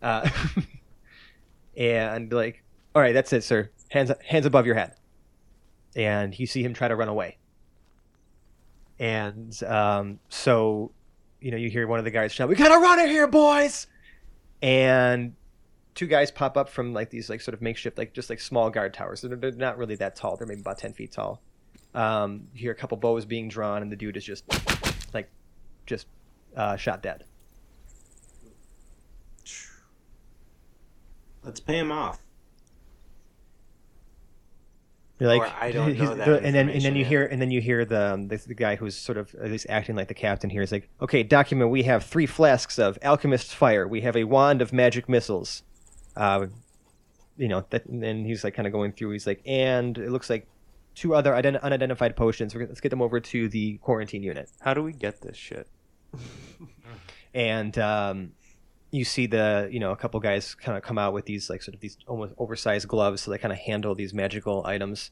uh, 0.02 0.30
and 1.78 2.32
like 2.32 2.64
all 2.96 3.02
right 3.02 3.14
that's 3.14 3.32
it 3.34 3.44
sir 3.44 3.70
hands 3.90 4.12
hands 4.26 4.46
above 4.46 4.66
your 4.66 4.76
head 4.76 4.96
and 5.96 6.38
you 6.40 6.48
see 6.48 6.64
him 6.64 6.74
try 6.74 6.88
to 6.88 6.96
run 6.96 7.08
away 7.10 7.38
And 9.00 9.62
um, 9.64 10.20
so, 10.30 10.92
you 11.42 11.52
know, 11.52 11.58
you 11.58 11.70
hear 11.70 11.88
one 11.88 12.00
of 12.00 12.06
the 12.06 12.12
guys 12.12 12.32
shout, 12.32 12.48
"We 12.50 12.56
gotta 12.56 12.80
run 12.80 13.00
here, 13.10 13.28
boys!" 13.28 13.88
And 14.62 15.36
two 15.96 16.08
guys 16.08 16.32
pop 16.32 16.58
up 16.58 16.70
from 16.70 16.94
like 16.94 17.10
these 17.10 17.30
like 17.30 17.42
sort 17.42 17.54
of 17.54 17.62
makeshift 17.62 17.98
like 17.98 18.14
just 18.14 18.30
like 18.30 18.40
small 18.40 18.70
guard 18.70 18.94
towers. 18.94 19.22
They're, 19.22 19.36
they're 19.36 19.52
not 19.52 19.78
really 19.78 19.96
that 19.96 20.16
tall. 20.16 20.38
They're 20.38 20.48
maybe 20.48 20.62
about 20.62 20.78
ten 20.78 20.94
feet 20.94 21.12
tall. 21.12 21.42
Um, 21.94 22.48
you 22.54 22.62
hear 22.62 22.72
a 22.72 22.76
couple 22.76 22.98
bows 22.98 23.26
being 23.26 23.50
drawn, 23.50 23.82
and 23.82 23.92
the 23.92 23.96
dude 23.98 24.18
is 24.18 24.24
just 24.26 24.46
like 25.14 25.30
just 25.86 26.08
uh, 26.56 26.78
shot 26.78 27.04
dead. 27.04 27.26
Let's 31.44 31.60
pay 31.60 31.80
him 31.80 31.92
off. 31.92 32.25
You're 35.20 35.30
like, 35.30 35.42
Or 35.44 35.54
I 35.62 35.72
don't 35.72 35.98
know 35.98 36.14
that 36.16 36.26
the- 36.26 36.42
and 36.42 36.54
then 36.54 36.68
and 36.70 36.82
then 36.82 36.94
you 36.96 37.02
yet. 37.04 37.08
hear 37.08 37.26
and 37.26 37.42
then 37.42 37.50
you 37.50 37.62
hear 37.62 37.86
the 37.86 38.14
um, 38.16 38.28
the, 38.28 38.36
the 38.36 38.54
guy 38.54 38.76
who's 38.76 38.98
sort 38.98 39.18
of 39.18 39.34
at 39.36 39.50
least 39.50 39.66
acting 39.70 39.96
like 39.96 40.10
the 40.10 40.14
captain 40.14 40.50
here 40.50 40.62
is 40.62 40.72
like, 40.74 40.90
okay, 41.02 41.24
document. 41.24 41.72
We 41.72 41.84
have 41.84 42.04
three 42.04 42.26
flasks 42.26 42.78
of 42.78 43.00
alchemist's 43.02 43.54
fire. 43.54 43.88
We 43.88 44.02
have 44.02 44.18
a 44.18 44.26
wand 44.26 44.62
of 44.62 44.74
magic 44.74 45.08
missiles. 45.08 45.64
Uh, 46.18 46.48
you 47.38 47.48
know, 47.48 47.66
that, 47.70 47.86
and 47.86 48.26
he's 48.26 48.44
like 48.44 48.54
kind 48.56 48.66
of 48.68 48.74
going 48.74 48.92
through. 48.92 49.12
He's 49.12 49.26
like, 49.28 49.42
and 49.46 49.98
it 49.98 50.10
looks 50.12 50.30
like 50.30 50.48
two 50.96 51.16
other 51.16 51.32
ident- 51.32 51.62
unidentified 51.62 52.16
potions. 52.18 52.54
We're, 52.54 52.60
gonna- 52.62 52.70
let's 52.72 52.82
get 52.82 52.90
them 52.90 53.02
over 53.02 53.20
to 53.22 53.48
the 53.50 53.78
quarantine 53.78 54.22
unit. 54.24 54.50
How 54.62 54.74
do 54.74 54.84
we 54.84 54.92
get 54.92 55.22
this 55.22 55.38
shit? 55.38 55.68
and 57.34 57.78
um, 57.78 58.32
you 58.96 59.06
see 59.06 59.28
the 59.28 59.68
you 59.72 59.80
know 59.80 59.92
a 59.92 59.96
couple 59.96 60.20
guys 60.20 60.56
kind 60.56 60.78
of 60.78 60.84
come 60.84 60.98
out 60.98 61.14
with 61.14 61.26
these 61.26 61.50
like 61.50 61.62
sort 61.62 61.76
of 61.76 61.82
these 61.82 61.98
almost 62.08 62.34
oversized 62.38 62.88
gloves 62.88 63.22
so 63.22 63.32
they 63.32 63.38
kind 63.38 63.52
of 63.52 63.60
handle 63.60 63.94
these 63.96 64.14
magical 64.14 64.66
items 64.66 65.12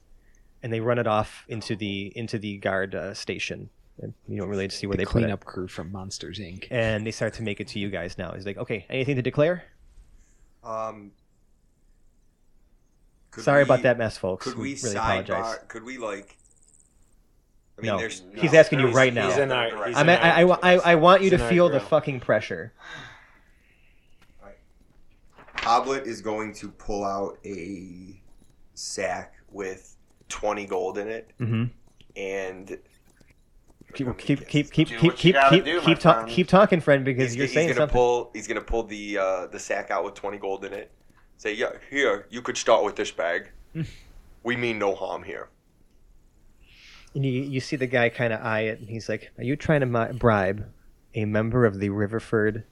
and 0.62 0.72
they 0.72 0.80
run 0.80 0.98
it 1.00 1.08
off 1.08 1.44
into 1.50 1.76
the 1.76 2.12
into 2.16 2.38
the 2.38 2.58
guard 2.58 2.96
uh, 2.96 3.14
station 3.14 3.70
and 4.02 4.14
you 4.28 4.38
don't 4.38 4.50
really 4.50 4.70
see 4.70 4.88
where 4.88 4.94
the 4.96 5.00
they 5.00 5.06
put 5.06 5.18
it 5.20 5.22
cleanup 5.26 5.44
crew 5.46 5.68
from 5.68 5.92
Monsters 5.92 6.40
Inc. 6.40 6.68
and 6.72 7.06
they 7.06 7.12
start 7.12 7.34
to 7.36 7.44
make 7.44 7.60
it 7.60 7.68
to 7.70 7.80
you 7.80 7.90
guys 7.90 8.18
now 8.18 8.32
he's 8.34 8.46
like 8.46 8.58
okay 8.58 8.86
anything 8.90 9.16
to 9.18 9.22
declare 9.22 9.64
Um. 10.64 11.12
sorry 13.38 13.60
we- 13.64 13.68
about 13.68 13.82
that 13.84 13.98
mess 13.98 14.18
folks 14.18 14.46
Could 14.46 14.58
we 14.58 14.76
really 14.82 14.96
apologize 14.96 15.46
sidebar? 15.58 15.68
Could 15.68 15.84
we 15.84 15.98
like? 15.98 16.38
I 17.78 17.82
mean, 17.82 17.92
No. 17.92 17.98
there's 17.98 18.22
He's 18.36 18.54
asking 18.54 18.80
you 18.80 18.86
he's- 18.88 18.96
right 18.96 19.12
now. 19.14 19.28
He's 19.30 19.38
in 19.40 19.52
our. 19.52 19.88
He's 19.88 19.98
I, 19.98 20.02
in 20.02 20.08
mean, 20.08 20.16
our- 20.18 20.24
I, 20.24 20.72
I, 20.72 20.74
I, 20.76 20.92
I 20.92 20.96
want 20.96 21.24
you 21.24 21.32
He's 21.32 21.40
to 21.40 21.50
feel 21.50 21.70
the 21.70 21.80
fucking 21.80 22.20
pressure 22.20 22.72
Hoblet 25.64 26.06
is 26.06 26.22
going 26.22 26.54
to 26.56 26.70
pull 26.70 27.06
out 27.06 27.38
a 27.46 28.22
sack 28.74 29.36
with 29.50 29.96
twenty 30.28 30.66
gold 30.66 30.98
in 30.98 31.08
it, 31.08 31.32
mm-hmm. 31.40 31.66
and 32.18 32.78
keep 33.94 34.18
keep 34.18 34.48
keep 34.48 34.72
keep 34.72 34.88
Do 34.90 34.98
keep 34.98 35.16
keep 35.16 35.36
keep 35.50 35.64
do, 35.64 35.82
keep, 35.82 36.00
ta- 36.00 36.26
keep 36.28 36.50
talking 36.50 36.82
friend 36.82 37.06
because 37.06 37.32
he's, 37.32 37.36
you're 37.38 37.46
he's 37.46 37.54
saying 37.54 37.68
gonna 37.70 37.78
something 37.78 37.94
pull. 37.94 38.32
He's 38.34 38.46
gonna 38.46 38.60
pull 38.60 38.84
the 38.84 39.18
uh, 39.18 39.48
the 39.48 39.60
sack 39.60 39.90
out 39.90 40.04
with 40.04 40.16
twenty 40.16 40.38
gold 40.38 40.66
in 40.66 40.74
it. 40.74 40.92
Say, 41.38 41.54
yeah, 41.54 41.70
here 41.90 42.28
you 42.30 42.42
could 42.42 42.58
start 42.58 42.84
with 42.84 42.98
this 42.98 43.12
bag. 43.12 43.50
we 44.44 44.58
mean 44.58 44.78
no 44.78 44.94
harm 44.94 45.24
here. 45.24 45.48
And 47.16 47.26
you, 47.26 47.32
you 47.32 47.62
see 47.62 47.78
the 47.78 47.88
guy 47.88 48.10
kind 48.10 48.34
of 48.34 48.42
eye 48.42 48.62
it, 48.62 48.80
and 48.80 48.90
he's 48.90 49.08
like, 49.08 49.32
"Are 49.38 49.44
you 49.46 49.56
trying 49.56 49.80
to 49.80 49.86
mi- 49.86 50.18
bribe 50.18 50.70
a 51.16 51.24
member 51.24 51.66
of 51.66 51.80
the 51.80 51.88
Riverford 51.88 52.64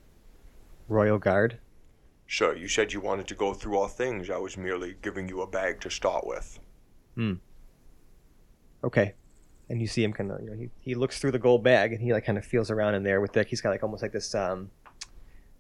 Royal 0.90 1.20
Guard?" 1.20 1.58
Sure, 2.32 2.56
you 2.56 2.70
said 2.70 2.94
you 2.94 3.02
wanted 3.02 3.28
to 3.28 3.36
go 3.36 3.54
through 3.54 3.78
all 3.78 3.90
things. 3.90 4.30
I 4.30 4.38
was 4.38 4.56
merely 4.56 4.96
giving 5.02 5.28
you 5.28 5.42
a 5.42 5.48
bag 5.48 5.82
to 5.82 5.90
start 5.90 6.26
with. 6.26 6.62
Hmm. 7.16 7.34
Okay. 8.86 9.16
And 9.68 9.82
you 9.82 9.88
see 9.88 10.02
him 10.02 10.14
kind 10.14 10.32
of, 10.32 10.40
you 10.40 10.50
know, 10.50 10.56
he, 10.56 10.70
he 10.80 10.96
looks 10.96 11.20
through 11.20 11.34
the 11.34 11.40
gold 11.40 11.62
bag 11.62 11.92
and 11.92 12.02
he 12.02 12.14
like 12.14 12.24
kind 12.24 12.38
of 12.38 12.46
feels 12.46 12.72
around 12.72 12.96
in 12.96 13.04
there 13.04 13.20
with 13.20 13.36
like 13.36 13.48
he's 13.48 13.60
got 13.60 13.72
like 13.72 13.84
almost 13.84 14.02
like 14.02 14.14
this 14.14 14.34
um, 14.34 14.72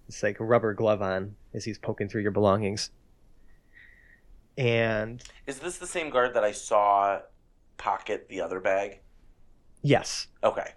this 0.07 0.23
like 0.23 0.39
a 0.39 0.45
rubber 0.45 0.73
glove 0.73 1.01
on 1.01 1.35
as 1.53 1.65
he's 1.65 1.77
poking 1.77 2.07
through 2.07 2.21
your 2.21 2.31
belongings. 2.31 2.91
And 4.57 5.21
Is 5.47 5.59
this 5.59 5.77
the 5.77 5.87
same 5.87 6.09
guard 6.09 6.33
that 6.35 6.45
I 6.45 6.53
saw 6.53 7.19
pocket 7.75 8.27
the 8.29 8.39
other 8.39 8.61
bag? 8.61 9.01
yes, 9.81 10.27
Okay. 10.41 10.71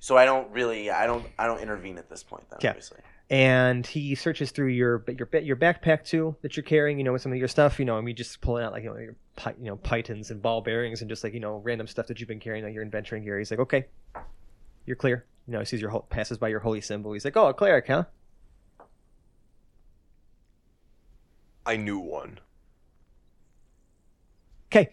So 0.00 0.18
I 0.18 0.26
don't 0.26 0.50
really, 0.50 0.90
I 0.90 1.06
don't, 1.06 1.24
I 1.38 1.46
don't 1.46 1.60
intervene 1.60 1.96
at 1.96 2.10
this 2.10 2.22
point. 2.22 2.44
Then 2.50 2.58
Yeah. 2.60 2.70
obviously. 2.70 2.98
And 3.30 3.86
he 3.86 4.14
searches 4.14 4.50
through 4.50 4.68
your 4.68 5.02
your 5.08 5.28
your 5.40 5.56
backpack 5.56 6.04
too 6.04 6.36
that 6.42 6.56
you're 6.56 6.64
carrying, 6.64 6.98
you 6.98 7.04
know, 7.04 7.12
with 7.12 7.22
some 7.22 7.32
of 7.32 7.38
your 7.38 7.48
stuff, 7.48 7.78
you 7.78 7.84
know, 7.84 7.96
and 7.96 8.04
we 8.04 8.12
just 8.12 8.40
pulling 8.40 8.64
out 8.64 8.72
like 8.72 8.84
you 8.84 8.90
know 8.90 8.96
your 8.96 9.16
you 9.58 9.64
know 9.64 9.76
pythons 9.76 10.30
and 10.30 10.42
ball 10.42 10.60
bearings 10.60 11.00
and 11.00 11.08
just 11.08 11.24
like 11.24 11.34
you 11.34 11.40
know 11.40 11.60
random 11.64 11.86
stuff 11.86 12.06
that 12.08 12.20
you've 12.20 12.28
been 12.28 12.40
carrying, 12.40 12.64
like 12.64 12.74
your 12.74 12.84
adventuring 12.84 13.24
gear. 13.24 13.38
He's 13.38 13.50
like, 13.50 13.60
okay, 13.60 13.86
you're 14.86 14.96
clear. 14.96 15.24
You 15.46 15.52
know, 15.52 15.58
he 15.60 15.64
sees 15.64 15.80
your 15.80 16.02
passes 16.08 16.38
by 16.38 16.48
your 16.48 16.60
holy 16.60 16.80
symbol. 16.80 17.12
He's 17.12 17.24
like, 17.24 17.36
oh, 17.36 17.48
a 17.48 17.54
cleric, 17.54 17.86
huh? 17.86 18.04
I 21.66 21.76
knew 21.76 21.98
one. 21.98 22.40
Okay. 24.68 24.90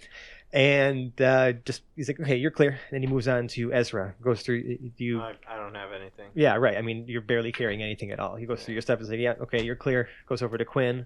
And 0.54 1.20
uh, 1.22 1.54
just 1.54 1.84
he's 1.96 2.10
like, 2.10 2.20
okay, 2.20 2.36
you're 2.36 2.52
clear. 2.52 2.72
And 2.72 2.80
then 2.92 3.02
he 3.02 3.08
moves 3.08 3.28
on 3.28 3.48
to 3.50 3.72
Ezra. 3.74 4.14
Goes 4.22 4.42
through 4.42 4.78
do 4.98 5.04
you. 5.04 5.22
I, 5.22 5.36
I 5.48 5.56
don't 5.56 5.76
have 5.76 5.94
anything. 5.94 6.30
Yeah, 6.34 6.56
right. 6.56 6.78
I 6.78 6.82
mean, 6.82 7.06
you're 7.08 7.22
barely 7.22 7.54
carrying 7.54 7.82
anything 7.82 8.12
at 8.12 8.20
all. 8.20 8.36
He 8.36 8.46
goes 8.46 8.64
through 8.64 8.74
your 8.74 8.82
stuff 8.82 9.00
and 9.00 9.08
says, 9.08 9.18
yeah, 9.18 9.36
okay, 9.42 9.64
you're 9.64 9.78
clear. 9.78 10.10
Goes 10.28 10.42
over 10.42 10.58
to 10.58 10.66
Quinn. 10.66 11.06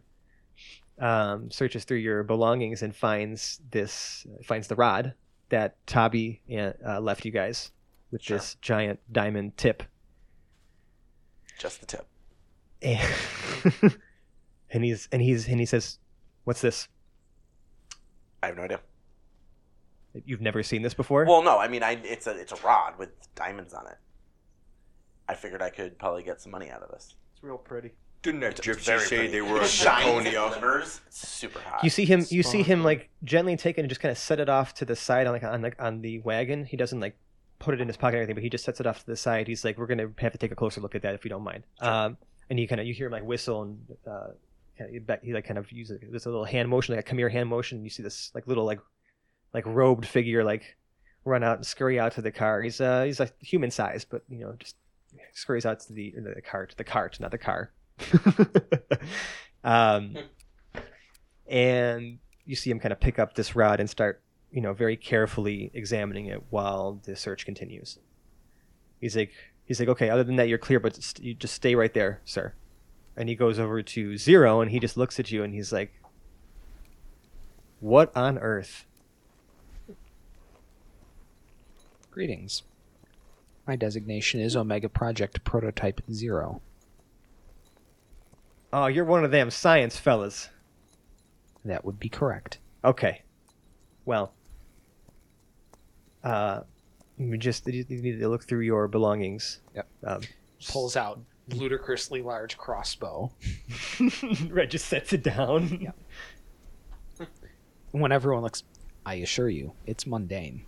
Um, 0.97 1.51
searches 1.51 1.83
through 1.83 1.97
your 1.97 2.23
belongings 2.23 2.81
and 2.81 2.95
finds 2.95 3.59
this 3.69 4.25
finds 4.45 4.67
the 4.69 4.75
rod 4.75 5.13
that 5.49 5.75
Tabi 5.85 6.41
uh, 6.87 6.99
left 7.01 7.25
you 7.25 7.31
guys 7.31 7.71
with 8.11 8.23
Sure. 8.23 8.37
this 8.37 8.55
giant 8.61 8.99
diamond 9.11 9.57
tip. 9.57 9.83
Just 11.59 11.81
the 11.81 11.85
tip. 11.85 12.07
And, 12.81 13.09
and 14.71 14.83
he's 14.85 15.09
and 15.11 15.21
he's 15.21 15.47
and 15.47 15.59
he 15.59 15.65
says, 15.65 15.99
"What's 16.45 16.61
this? 16.61 16.87
I 18.41 18.47
have 18.47 18.55
no 18.55 18.63
idea. 18.63 18.79
You've 20.25 20.41
never 20.41 20.63
seen 20.63 20.81
this 20.81 20.93
before?" 20.93 21.25
Well, 21.25 21.41
no, 21.43 21.57
I 21.59 21.67
mean, 21.67 21.83
I 21.83 21.91
it's 22.03 22.27
a 22.27 22.31
it's 22.31 22.51
a 22.51 22.57
rod 22.57 22.97
with 22.97 23.09
diamonds 23.35 23.73
on 23.73 23.87
it. 23.87 23.97
I 25.27 25.33
figured 25.33 25.61
I 25.61 25.69
could 25.69 25.97
probably 25.97 26.23
get 26.23 26.39
some 26.41 26.51
money 26.51 26.69
out 26.69 26.81
of 26.83 26.91
this. 26.91 27.15
It's 27.33 27.43
real 27.43 27.57
pretty. 27.57 27.91
Didn't 28.21 28.39
that 28.41 28.57
It's 28.59 28.61
gypsy 28.67 28.85
very 28.85 28.99
say 29.01 29.15
pretty. 29.17 29.31
they 29.33 29.41
were 29.41 29.59
a 29.59 29.63
It 29.63 29.67
shines 29.69 30.07
and 30.07 30.25
Draconia? 30.35 30.51
glimmers. 30.59 31.01
It's 31.07 31.27
super 31.27 31.59
hot. 31.59 31.83
You 31.83 31.89
see 31.89 32.05
him. 32.05 32.25
You 32.29 32.43
see 32.43 32.63
him 32.63 32.83
like 32.83 33.09
gently 33.23 33.55
take 33.57 33.77
it 33.77 33.81
and 33.81 33.89
just 33.89 34.01
kind 34.01 34.11
of 34.11 34.17
set 34.17 34.39
it 34.39 34.49
off 34.49 34.73
to 34.75 34.85
the 34.85 34.95
side 34.95 35.27
on 35.27 35.33
like 35.33 35.43
on 35.43 35.61
the 35.61 35.73
on 35.83 36.01
the 36.01 36.19
wagon. 36.19 36.65
He 36.65 36.77
doesn't 36.77 36.99
like 36.99 37.17
put 37.59 37.73
it 37.73 37.81
in 37.81 37.87
his 37.87 37.97
pocket 37.97 38.15
or 38.15 38.19
anything, 38.19 38.35
but 38.35 38.43
he 38.43 38.49
just 38.49 38.63
sets 38.65 38.79
it 38.79 38.87
off 38.87 38.99
to 38.99 39.05
the 39.05 39.15
side. 39.15 39.47
He's 39.47 39.63
like, 39.63 39.77
"We're 39.77 39.85
gonna 39.87 40.09
have 40.19 40.31
to 40.31 40.37
take 40.37 40.51
a 40.51 40.55
closer 40.55 40.81
look 40.81 40.95
at 40.95 41.01
that 41.03 41.13
if 41.15 41.23
you 41.23 41.29
don't 41.29 41.43
mind." 41.43 41.63
Um, 41.79 42.17
and 42.49 42.57
he 42.59 42.67
kind 42.67 42.81
of 42.81 42.87
you 42.87 42.93
hear 42.93 43.07
him 43.07 43.11
like 43.13 43.23
whistle 43.23 43.61
and 43.63 43.79
uh, 44.07 44.27
kind 44.77 44.95
of, 45.09 45.19
he 45.23 45.33
like 45.33 45.45
kind 45.45 45.57
of 45.59 45.71
uses 45.71 45.99
this 46.11 46.25
little 46.25 46.45
hand 46.45 46.69
motion, 46.69 46.95
like 46.95 47.05
a 47.05 47.07
come 47.07 47.17
here 47.19 47.29
hand 47.29 47.49
motion. 47.49 47.83
You 47.83 47.89
see 47.91 48.03
this 48.03 48.31
like 48.35 48.45
little 48.47 48.65
like 48.65 48.79
like 49.55 49.65
robed 49.65 50.05
figure 50.05 50.43
like 50.43 50.75
run 51.23 51.43
out 51.43 51.55
and 51.55 51.65
scurry 51.65 51.97
out 51.97 52.11
to 52.11 52.21
the 52.21 52.31
car. 52.31 52.61
He's 52.61 52.81
uh 52.81 53.03
he's 53.03 53.19
like 53.19 53.33
human 53.41 53.71
size, 53.71 54.05
but 54.05 54.23
you 54.29 54.39
know 54.39 54.53
just 54.59 54.75
scurries 55.33 55.65
out 55.65 55.79
to 55.79 55.93
the 55.93 56.13
the 56.17 56.41
cart, 56.41 56.75
the 56.77 56.83
cart, 56.83 57.19
not 57.19 57.31
the 57.31 57.37
car. 57.37 57.71
um, 59.63 60.17
and 61.47 62.19
you 62.43 62.55
see 62.55 62.69
him 62.69 62.79
kind 62.79 62.91
of 62.91 62.99
pick 62.99 63.17
up 63.17 63.35
this 63.35 63.55
rod 63.55 63.79
and 63.79 63.89
start, 63.89 64.21
you 64.51 64.59
know, 64.59 64.73
very 64.73 64.97
carefully 64.97 65.71
examining 65.73 66.25
it 66.25 66.43
while 66.49 66.99
the 67.05 67.15
search 67.15 67.45
continues. 67.45 67.97
He's 68.99 69.15
like, 69.15 69.31
he's 69.63 69.79
like, 69.79 69.89
okay, 69.89 70.09
other 70.09 70.25
than 70.25 70.35
that, 70.35 70.49
you're 70.49 70.57
clear, 70.57 70.81
but 70.81 71.17
you 71.21 71.33
just 71.33 71.53
stay 71.53 71.75
right 71.75 71.93
there, 71.93 72.21
sir. 72.25 72.53
And 73.15 73.29
he 73.29 73.35
goes 73.35 73.57
over 73.57 73.81
to 73.81 74.17
Zero, 74.17 74.59
and 74.59 74.69
he 74.69 74.79
just 74.81 74.97
looks 74.97 75.17
at 75.21 75.31
you, 75.31 75.41
and 75.41 75.53
he's 75.53 75.71
like, 75.71 75.93
"What 77.79 78.11
on 78.13 78.37
earth?" 78.37 78.85
Greetings. 82.15 82.63
My 83.67 83.75
designation 83.75 84.39
is 84.39 84.55
Omega 84.55 84.87
Project 84.87 85.43
Prototype 85.43 85.99
Zero. 86.09 86.61
Oh, 88.71 88.85
you're 88.85 89.03
one 89.03 89.25
of 89.25 89.31
them 89.31 89.51
science 89.51 89.97
fellas. 89.97 90.47
That 91.65 91.83
would 91.83 91.99
be 91.99 92.07
correct. 92.07 92.59
Okay. 92.85 93.21
Well, 94.05 94.31
uh, 96.23 96.61
you 97.17 97.35
just 97.35 97.67
you 97.67 97.83
need 97.89 98.21
to 98.21 98.29
look 98.29 98.45
through 98.45 98.61
your 98.61 98.87
belongings. 98.87 99.59
Yep. 99.75 99.87
Um, 100.05 100.21
Pulls 100.69 100.95
out 100.95 101.19
ludicrously 101.49 102.21
large 102.21 102.57
crossbow. 102.57 103.29
Red 104.47 104.71
just 104.71 104.85
sets 104.85 105.11
it 105.11 105.21
down. 105.21 105.79
Yeah. 105.81 107.25
When 107.91 108.13
everyone 108.13 108.41
looks, 108.41 108.63
I 109.05 109.15
assure 109.15 109.49
you, 109.49 109.73
it's 109.85 110.07
mundane. 110.07 110.65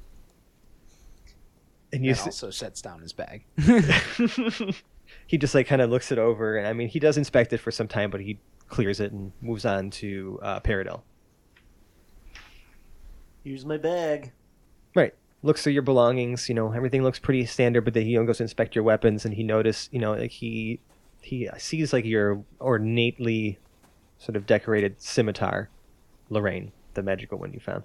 And 1.94 2.04
He 2.04 2.10
you 2.10 2.16
also 2.16 2.50
sets 2.50 2.82
down 2.82 3.02
his 3.02 3.14
bag. 3.14 3.46
he 5.28 5.38
just 5.38 5.56
like 5.56 5.68
kind 5.68 5.82
of 5.82 5.90
looks 5.90 6.12
it 6.12 6.18
over, 6.18 6.58
and 6.58 6.68
I 6.68 6.74
mean, 6.74 6.90
he 6.90 7.00
does 7.00 7.18
inspect 7.18 7.54
it 7.54 7.60
for 7.60 7.72
some 7.72 7.88
time, 7.88 8.12
but 8.12 8.22
he 8.22 8.40
clears 8.68 9.00
it 9.00 9.12
and 9.12 9.32
moves 9.42 9.66
on 9.66 9.90
to 9.90 10.40
uh, 10.42 10.60
Paradel. 10.60 11.04
Here's 13.44 13.66
my 13.66 13.78
bag. 13.78 14.34
Right. 14.96 15.14
looks 15.42 15.64
through 15.64 15.74
your 15.74 15.84
belongings. 15.84 16.50
You 16.50 16.56
know, 16.56 16.74
everything 16.74 17.04
looks 17.04 17.20
pretty 17.20 17.46
standard, 17.46 17.86
but 17.86 17.94
then 17.94 18.06
he 18.06 18.16
goes 18.16 18.38
to 18.38 18.44
inspect 18.44 18.76
your 18.76 18.84
weapons, 18.84 19.24
and 19.24 19.34
he 19.34 19.44
notices. 19.44 19.90
you 19.92 20.00
know, 20.00 20.14
like 20.14 20.32
he 20.32 20.82
he 21.22 21.50
sees 21.58 21.94
like 21.94 22.06
your 22.06 22.44
ornately 22.60 23.60
sort 24.18 24.36
of 24.36 24.46
decorated 24.46 25.02
scimitar, 25.02 25.70
Lorraine, 26.30 26.72
the 26.96 27.04
magical 27.04 27.38
one 27.38 27.54
you 27.54 27.60
found. 27.60 27.84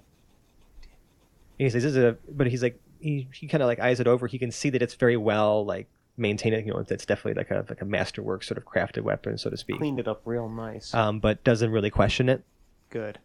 And 1.59 1.65
he 1.65 1.69
says, 1.69 1.83
"This 1.83 1.91
is 1.91 1.97
a," 1.97 2.17
but 2.29 2.47
he's 2.47 2.63
like, 2.63 2.79
he 3.03 3.27
he 3.33 3.47
kind 3.47 3.61
of 3.61 3.67
like 3.67 3.79
eyes 3.79 3.99
it 3.99 4.07
over. 4.07 4.27
He 4.27 4.39
can 4.39 4.51
see 4.51 4.69
that 4.71 4.81
it's 4.81 4.95
very 4.95 5.17
well 5.17 5.65
like 5.65 5.87
maintained. 6.17 6.65
You 6.65 6.73
know, 6.73 6.85
it's 6.87 7.05
definitely 7.05 7.33
like 7.35 7.51
a 7.51 7.65
like 7.69 7.81
a 7.81 7.85
masterwork 7.85 8.43
sort 8.43 8.57
of 8.57 8.65
crafted 8.65 9.01
weapon, 9.03 9.37
so 9.37 9.49
to 9.49 9.57
speak. 9.57 9.77
Cleaned 9.77 9.99
it 9.99 10.07
up 10.07 10.21
real 10.25 10.49
nice. 10.49 10.93
Um, 10.93 11.19
but 11.19 11.43
doesn't 11.43 11.71
really 11.71 11.89
question 11.89 12.29
it. 12.29 12.43
Good. 12.89 13.19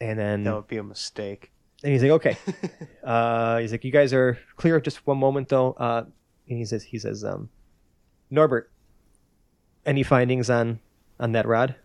And 0.00 0.18
then 0.18 0.44
That 0.44 0.54
would 0.54 0.68
be 0.68 0.76
a 0.76 0.82
mistake. 0.82 1.50
and 1.82 1.92
he's 1.92 2.02
like, 2.02 2.12
okay. 2.12 2.36
Uh, 3.04 3.58
he's 3.58 3.70
like, 3.70 3.84
you 3.84 3.92
guys 3.92 4.12
are 4.12 4.36
clear. 4.56 4.80
Just 4.80 5.06
one 5.06 5.16
moment 5.18 5.48
though. 5.48 5.72
Uh, 5.74 6.04
and 6.48 6.58
he 6.58 6.64
says, 6.64 6.82
he 6.82 6.98
says, 6.98 7.22
um, 7.24 7.48
Norbert, 8.30 8.70
any 9.84 10.02
findings 10.02 10.50
on 10.50 10.80
on 11.20 11.32
that 11.32 11.46
rod? 11.46 11.76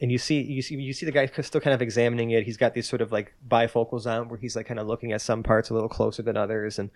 And 0.00 0.10
you 0.10 0.18
see, 0.18 0.40
you 0.40 0.62
see, 0.62 0.76
you 0.76 0.92
see 0.92 1.04
the 1.04 1.12
guy 1.12 1.26
still 1.26 1.60
kind 1.60 1.74
of 1.74 1.82
examining 1.82 2.30
it. 2.30 2.44
He's 2.44 2.56
got 2.56 2.72
these 2.72 2.88
sort 2.88 3.02
of 3.02 3.12
like 3.12 3.34
bifocals 3.46 4.06
on, 4.06 4.28
where 4.28 4.38
he's 4.38 4.56
like 4.56 4.66
kind 4.66 4.80
of 4.80 4.86
looking 4.86 5.12
at 5.12 5.20
some 5.20 5.42
parts 5.42 5.68
a 5.70 5.74
little 5.74 5.90
closer 5.90 6.22
than 6.22 6.36
others, 6.38 6.78
and 6.78 6.90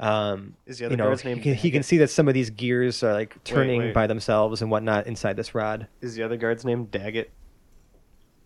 um, 0.00 0.54
Is 0.66 0.78
the 0.78 0.86
other 0.86 0.94
you 0.94 0.96
know, 0.96 1.04
guard's 1.04 1.22
he 1.22 1.28
name? 1.28 1.40
can, 1.40 1.54
he 1.54 1.70
can 1.70 1.82
see 1.82 1.98
that 1.98 2.10
some 2.10 2.26
of 2.26 2.34
these 2.34 2.50
gears 2.50 3.02
are 3.04 3.12
like 3.12 3.42
turning 3.44 3.78
wait. 3.78 3.94
by 3.94 4.06
themselves 4.06 4.62
and 4.62 4.70
whatnot 4.70 5.06
inside 5.06 5.36
this 5.36 5.54
rod. 5.54 5.86
Is 6.00 6.16
the 6.16 6.22
other 6.24 6.36
guard's 6.36 6.64
name 6.64 6.86
Daggett? 6.86 7.30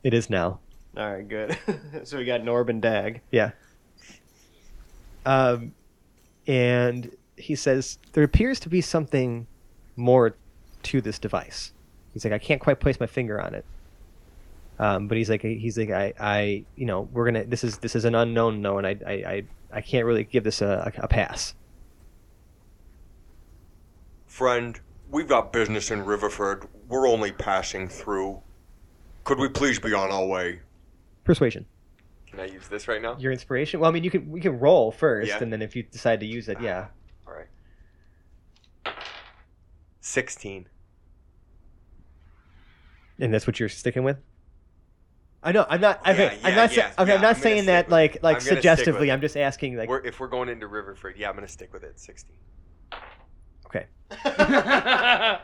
It 0.03 0.13
is 0.13 0.29
now. 0.29 0.61
All 0.97 1.11
right, 1.11 1.27
good. 1.27 1.57
so 2.05 2.19
we 2.19 2.25
got 2.25 2.43
Norb 2.43 2.69
and 2.69 2.83
Dag. 2.83 3.23
Yeah. 3.31 3.53
Um, 5.25 5.73
and 6.47 7.15
he 7.37 7.55
says 7.55 7.99
there 8.13 8.25
appears 8.25 8.61
to 8.61 8.69
be 8.69 8.81
something 8.81 9.47
more 9.97 10.35
to 10.85 11.01
this 11.01 11.19
device. 11.19 11.73
He's 12.13 12.25
like, 12.25 12.33
I 12.33 12.39
can't 12.39 12.61
quite 12.61 12.81
place 12.81 12.99
my 13.01 13.07
finger 13.07 13.41
on 13.41 13.55
it. 13.55 13.65
Um, 14.79 15.09
but 15.09 15.17
he's 15.19 15.29
like, 15.29 15.43
he's 15.43 15.77
like, 15.77 15.91
I, 15.91 16.15
I, 16.21 16.65
you 16.77 16.87
know, 16.87 17.09
we're 17.13 17.25
gonna. 17.25 17.45
This 17.45 17.65
is 17.65 17.79
this 17.79 17.97
is 17.97 18.05
an 18.05 18.15
unknown 18.15 18.63
known. 18.63 18.85
I, 18.85 18.91
I, 19.07 19.13
I, 19.13 19.43
I 19.73 19.81
can't 19.81 20.07
really 20.07 20.25
give 20.25 20.45
this 20.45 20.63
a, 20.63 20.93
a 20.97 21.09
pass. 21.09 21.55
Friend, 24.27 24.79
we've 25.11 25.27
got 25.29 25.53
business 25.53 25.91
in 25.91 26.05
Riverford. 26.05 26.69
We're 26.89 27.09
only 27.09 27.33
passing 27.33 27.89
through. 27.89 28.41
Could 29.25 29.39
we 29.39 29.49
please 29.49 29.81
be 29.81 29.93
on 29.93 30.13
our 30.13 30.25
way? 30.27 30.61
Persuasion. 31.25 31.67
Can 32.27 32.41
I 32.41 32.45
use 32.47 32.69
this 32.69 32.89
right 32.89 33.03
now? 33.03 33.17
Your 33.19 33.33
inspiration. 33.33 33.81
Well, 33.81 33.91
I 33.91 33.93
mean, 33.93 34.05
you 34.05 34.11
can 34.11 34.31
we 34.31 34.41
can 34.41 34.59
roll 34.61 34.93
first, 34.93 35.29
Yeah. 35.29 35.43
and 35.43 35.53
then 35.53 35.61
if 35.61 35.75
you 35.75 35.83
decide 35.83 36.21
to 36.21 36.27
use 36.27 36.49
it, 36.49 36.61
yeah. 36.61 36.87
All 37.27 37.35
right. 37.35 38.95
16. 40.01 40.69
And 43.19 43.35
that's 43.35 43.47
what 43.47 43.59
you're 43.59 43.69
sticking 43.69 44.05
with. 44.05 44.19
I 45.49 45.53
know. 45.53 45.65
I'm 45.67 45.81
not. 45.81 46.03
Yeah, 46.05 46.13
Okay, 46.13 46.39
I'm 46.45 46.51
yeah, 46.51 46.57
not. 46.57 46.77
yeah, 46.77 46.93
okay, 46.99 47.09
yeah, 47.09 47.15
I'm 47.15 47.23
not 47.23 47.37
I'm 47.37 47.41
saying 47.41 47.67
that 47.67 47.87
with 47.87 47.93
like 47.93 48.13
like 48.13 48.19
I'm 48.19 48.23
gonna 48.33 48.41
stick 48.43 48.51
with 48.51 48.59
suggestively. 48.59 49.11
I'm 49.11 49.23
just 49.23 49.35
asking 49.35 49.79
like. 49.79 49.89
We're, 49.89 50.05
if 50.05 50.21
we're 50.21 50.29
going 50.29 50.51
into 50.51 50.69
Riverford, 50.69 51.15
yeah, 51.17 51.31
I'm 51.31 51.37
going 51.37 51.47
to 51.47 51.51
stick 51.51 51.73
with 51.73 51.85
it. 51.85 51.99
16. 51.99 52.37
Okay. 53.65 53.87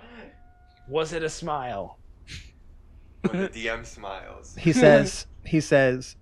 Was 0.90 1.14
it 1.14 1.22
a 1.22 1.30
smile? 1.30 1.98
When 3.22 3.40
the 3.44 3.48
DM 3.48 3.86
smiles. 3.86 4.54
He 4.60 4.74
says. 4.74 5.26
he 5.42 5.62
says, 5.62 6.16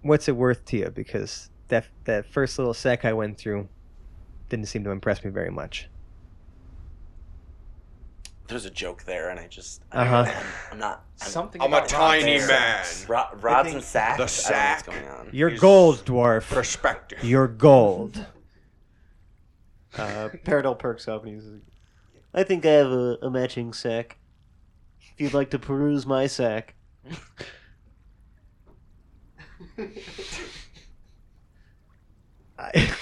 "What's 0.00 0.26
it 0.26 0.34
worth 0.34 0.64
to 0.66 0.78
you?" 0.78 0.88
Because 0.88 1.50
that 1.68 1.84
that 2.04 2.24
first 2.24 2.58
little 2.58 2.72
sec 2.72 3.04
I 3.04 3.12
went 3.12 3.36
through 3.36 3.68
didn't 4.48 4.68
seem 4.68 4.84
to 4.84 4.90
impress 4.90 5.22
me 5.22 5.30
very 5.30 5.50
much. 5.50 5.90
There's 8.52 8.66
a 8.66 8.70
joke 8.70 9.04
there, 9.04 9.30
and 9.30 9.40
I 9.40 9.46
just 9.46 9.82
Uh-huh. 9.92 10.26
I'm, 10.28 10.44
I'm 10.72 10.78
not. 10.78 11.04
I'm, 11.22 11.26
Something 11.28 11.62
I'm 11.62 11.72
a 11.72 11.86
tiny 11.86 12.36
rods. 12.38 12.48
man. 12.48 12.84
Ro- 13.08 13.38
rods 13.40 13.72
and 13.72 13.82
sacks. 13.82 14.18
the 14.18 14.24
I 14.24 14.26
sack- 14.26 14.84
don't 14.84 14.94
what's 14.94 15.06
going 15.08 15.20
on. 15.20 15.28
You're 15.32 15.56
gold, 15.56 16.04
dwarf. 16.04 16.50
Perspective. 16.50 17.24
You're 17.24 17.48
gold. 17.48 18.26
Uh, 19.94 20.30
Peridot 20.46 20.78
perks 20.78 21.06
up 21.06 21.22
and 21.26 21.34
he's 21.34 21.44
like, 21.44 21.60
I 22.32 22.44
think 22.44 22.64
I 22.64 22.70
have 22.70 22.90
a, 22.90 23.18
a 23.20 23.30
matching 23.30 23.74
sack. 23.74 24.16
If 25.12 25.20
you'd 25.20 25.34
like 25.34 25.50
to 25.50 25.58
peruse 25.58 26.06
my 26.06 26.26
sack. 26.26 26.74
I, 32.58 32.94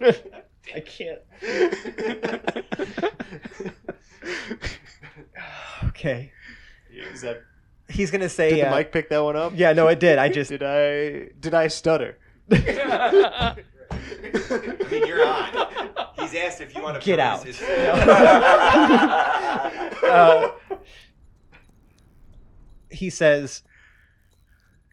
I 0.74 0.80
can't. 0.80 1.20
Okay. 6.02 6.32
Is 6.90 7.20
that, 7.22 7.42
He's 7.88 8.10
gonna 8.10 8.28
say. 8.28 8.50
did 8.50 8.64
the 8.64 8.68
uh, 8.68 8.76
mic 8.76 8.92
pick 8.92 9.08
that 9.10 9.22
one 9.22 9.36
up? 9.36 9.52
Yeah, 9.54 9.72
no, 9.72 9.88
it 9.88 10.00
did. 10.00 10.18
I 10.18 10.28
just. 10.32 10.50
Did 10.50 10.62
I 10.62 11.30
did 11.40 11.54
I 11.54 11.68
stutter? 11.68 12.18
I 12.50 13.56
mean, 14.90 15.06
you're 15.06 15.26
on. 15.26 15.68
He's 16.18 16.34
asked 16.34 16.60
if 16.60 16.74
you 16.74 16.82
want 16.82 17.00
to 17.00 17.04
Get 17.04 17.18
out. 17.18 17.44
His... 17.44 17.60
uh, 20.02 20.50
he 22.90 23.10
says, 23.10 23.62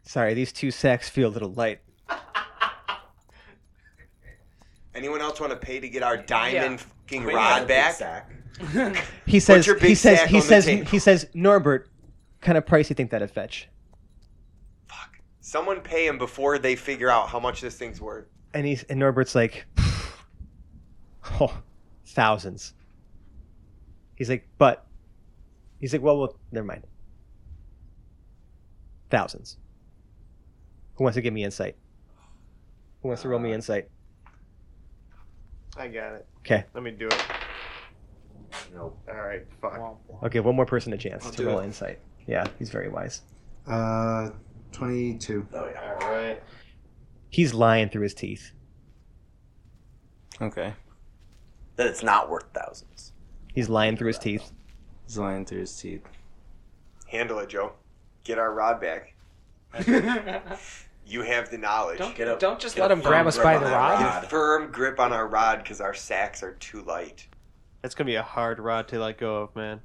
"Sorry, 0.04 0.34
these 0.34 0.52
two 0.52 0.72
sacks 0.72 1.10
feel 1.10 1.30
a 1.30 1.32
little 1.32 1.54
light." 1.54 1.82
Anyone 4.96 5.22
else 5.22 5.40
want 5.40 5.54
to 5.54 5.58
pay 5.58 5.80
to 5.80 5.88
get 5.88 6.04
our 6.04 6.18
diamond 6.18 6.82
fucking 6.82 7.24
Quinn 7.24 7.38
had 7.38 7.58
a 7.58 7.60
rod 7.62 7.68
back? 7.68 7.94
sack. 7.94 8.30
He 9.26 9.40
says. 9.40 9.66
He 9.66 9.96
says. 9.96 10.22
He 10.30 10.42
says. 10.42 10.66
He 10.66 11.00
says. 11.00 11.28
Norbert, 11.34 11.90
kind 12.42 12.58
of 12.58 12.66
price 12.66 12.90
you 12.90 12.96
think 12.96 13.12
that'd 13.12 13.32
fetch? 13.32 13.70
Fuck. 14.88 15.20
Someone 15.42 15.82
pay 15.82 16.08
him 16.08 16.18
before 16.18 16.58
they 16.58 16.76
figure 16.76 17.10
out 17.10 17.30
how 17.30 17.40
much 17.40 17.62
this 17.62 17.76
thing's 17.76 18.02
worth. 18.02 18.26
And 18.54 18.66
he's 18.66 18.84
and 18.84 19.00
Norbert's 19.00 19.36
like, 19.36 19.66
oh, 21.40 21.62
thousands. 22.06 22.74
He's 24.16 24.30
like, 24.30 24.48
but 24.58 24.86
he's 25.80 25.94
like, 25.94 26.02
well, 26.02 26.20
well, 26.20 26.36
never 26.52 26.66
mind. 26.66 26.84
Thousands. 29.10 29.58
Who 30.96 31.04
wants 31.04 31.16
to 31.16 31.22
give 31.22 31.34
me 31.34 31.44
insight? 31.44 31.76
Who 33.02 33.08
wants 33.08 33.22
to 33.24 33.30
roll 33.30 33.40
me 33.40 33.52
uh, 33.52 33.56
insight? 33.56 33.88
I 35.78 35.88
got 35.88 36.14
it. 36.14 36.28
Okay, 36.40 36.66
Let 36.74 36.84
me 36.84 36.92
do 36.92 37.08
it. 37.08 37.24
Nope. 38.80 38.98
All 39.10 39.16
right. 39.22 39.46
Fuck. 39.62 39.74
I'll 39.74 40.44
one 40.44 40.56
more 40.56 40.66
person 40.66 40.94
a 40.94 40.98
chance 40.98 41.26
I'll 41.26 41.32
to 41.32 41.38
do 41.38 41.48
roll 41.48 41.60
it. 41.60 41.66
insight. 41.66 42.00
Yeah, 42.28 42.46
he's 42.58 42.70
very 42.70 42.88
wise. 42.90 43.22
Uh, 43.68 44.30
22. 44.72 45.46
Oh 45.54 45.68
yeah. 45.70 45.98
All 46.02 46.10
right. 46.12 46.42
He's 47.30 47.54
lying 47.54 47.90
through 47.90 48.04
his 48.04 48.14
teeth. 48.14 48.52
Okay. 50.42 50.74
That 51.76 51.88
it's 51.88 52.04
not 52.04 52.30
worth 52.30 52.46
thousands. 52.54 53.12
He's 53.54 53.68
lying 53.68 53.98
through 53.98 54.08
his 54.08 54.20
teeth. 54.20 54.50
He's 55.06 55.18
lying 55.18 55.46
through 55.46 55.60
his 55.60 55.76
teeth. 55.78 56.04
Handle 57.08 57.40
it, 57.40 57.50
Joe. 57.50 57.74
Get 58.24 58.38
our 58.38 58.54
rod 58.54 58.80
back. 58.80 59.14
You 61.06 61.24
have 61.24 61.50
the 61.50 61.58
knowledge. 61.58 61.98
Don't, 61.98 62.16
Get 62.16 62.28
a- 62.28 62.38
don't 62.38 62.60
just 62.60 62.76
get 62.76 62.84
let 62.84 62.92
a 62.92 62.94
him 62.94 63.02
firm 63.02 63.10
grab 63.10 63.26
us 63.26 63.34
grip 63.36 63.44
by 63.44 63.56
on 63.56 63.64
the 63.64 63.70
that 63.70 63.76
rod. 63.76 64.00
rod. 64.00 64.14
Get 64.22 64.24
a 64.26 64.28
firm 64.30 64.72
grip 64.72 65.00
on 65.00 65.12
our 65.12 65.26
rod 65.28 65.64
because 65.64 65.82
our 65.82 65.96
sacks 65.96 66.44
are 66.44 66.54
too 66.60 66.84
light. 66.84 67.26
That's 67.82 67.96
gonna 67.96 68.08
be 68.08 68.16
a 68.16 68.24
hard 68.24 68.60
rod 68.60 68.88
to 68.90 69.00
let 69.00 69.18
go 69.18 69.38
of, 69.44 69.56
man. 69.56 69.82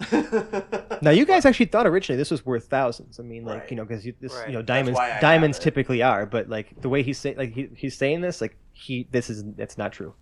Now, 1.02 1.10
you 1.10 1.24
guys 1.24 1.44
actually 1.44 1.66
thought 1.66 1.86
originally 1.86 2.16
this 2.16 2.30
was 2.30 2.44
worth 2.44 2.66
thousands. 2.66 3.18
I 3.20 3.22
mean, 3.22 3.44
like 3.44 3.60
Right. 3.62 3.70
you 3.70 3.76
know, 3.76 3.84
because 3.84 4.04
you, 4.06 4.14
this, 4.20 4.32
Right. 4.34 4.48
you 4.48 4.54
know, 4.54 4.62
diamonds, 4.62 4.96
why 4.96 5.06
I 5.06 5.08
have 5.10 5.20
diamonds 5.20 5.58
typically 5.58 6.02
are, 6.02 6.26
but 6.26 6.48
like 6.48 6.80
the 6.80 6.88
way 6.88 7.02
he's 7.02 7.18
saying, 7.18 7.36
like 7.36 7.52
he, 7.52 7.68
he's 7.76 7.96
saying 7.96 8.20
this, 8.20 8.40
like 8.40 8.56
he, 8.72 9.06
this 9.10 9.30
is, 9.30 9.44
that's 9.56 9.76
not 9.78 9.92
true. 9.92 10.14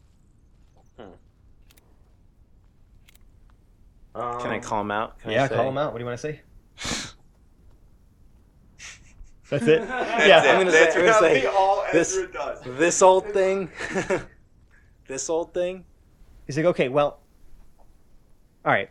Um, 4.15 4.41
Can 4.41 4.51
I 4.51 4.59
call 4.61 4.81
him 4.81 4.91
out? 4.91 5.19
Can 5.19 5.31
I 5.31 5.35
yeah, 5.35 5.49
say- 5.49 5.55
call 5.57 5.69
him 5.69 5.77
out. 5.79 5.93
What 5.93 5.99
do 5.99 6.05
you 6.05 6.09
want 6.09 6.19
to 6.21 6.23
say? 6.23 6.41
That's 9.51 9.63
it. 9.67 9.83
That's 9.89 10.27
yeah, 10.27 10.43
it. 10.45 10.49
I'm 10.49 10.59
gonna 10.59 10.71
That's 10.71 10.95
say- 10.95 11.01
I'm 11.01 11.07
gonna 11.07 11.19
say 11.21 11.47
all 11.47 11.85
this- 11.93 12.19
This 12.65 13.03
old 13.03 13.27
thing. 13.33 13.71
this 15.07 15.29
old 15.31 15.53
thing. 15.55 15.85
He's 16.47 16.57
like, 16.57 16.67
okay, 16.67 16.89
well, 16.89 17.21
all 18.65 18.73
right, 18.73 18.91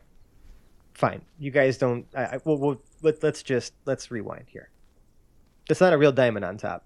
fine. 0.93 1.21
You 1.39 1.51
guys 1.51 1.77
don't. 1.77 2.05
I, 2.15 2.23
I, 2.23 2.39
well, 2.43 2.81
let, 3.01 3.21
let's 3.23 3.43
just 3.43 3.73
let's 3.85 4.11
rewind 4.11 4.45
here. 4.47 4.69
That's 5.67 5.81
not 5.81 5.93
a 5.93 5.97
real 5.97 6.11
diamond 6.11 6.45
on 6.45 6.57
top. 6.57 6.85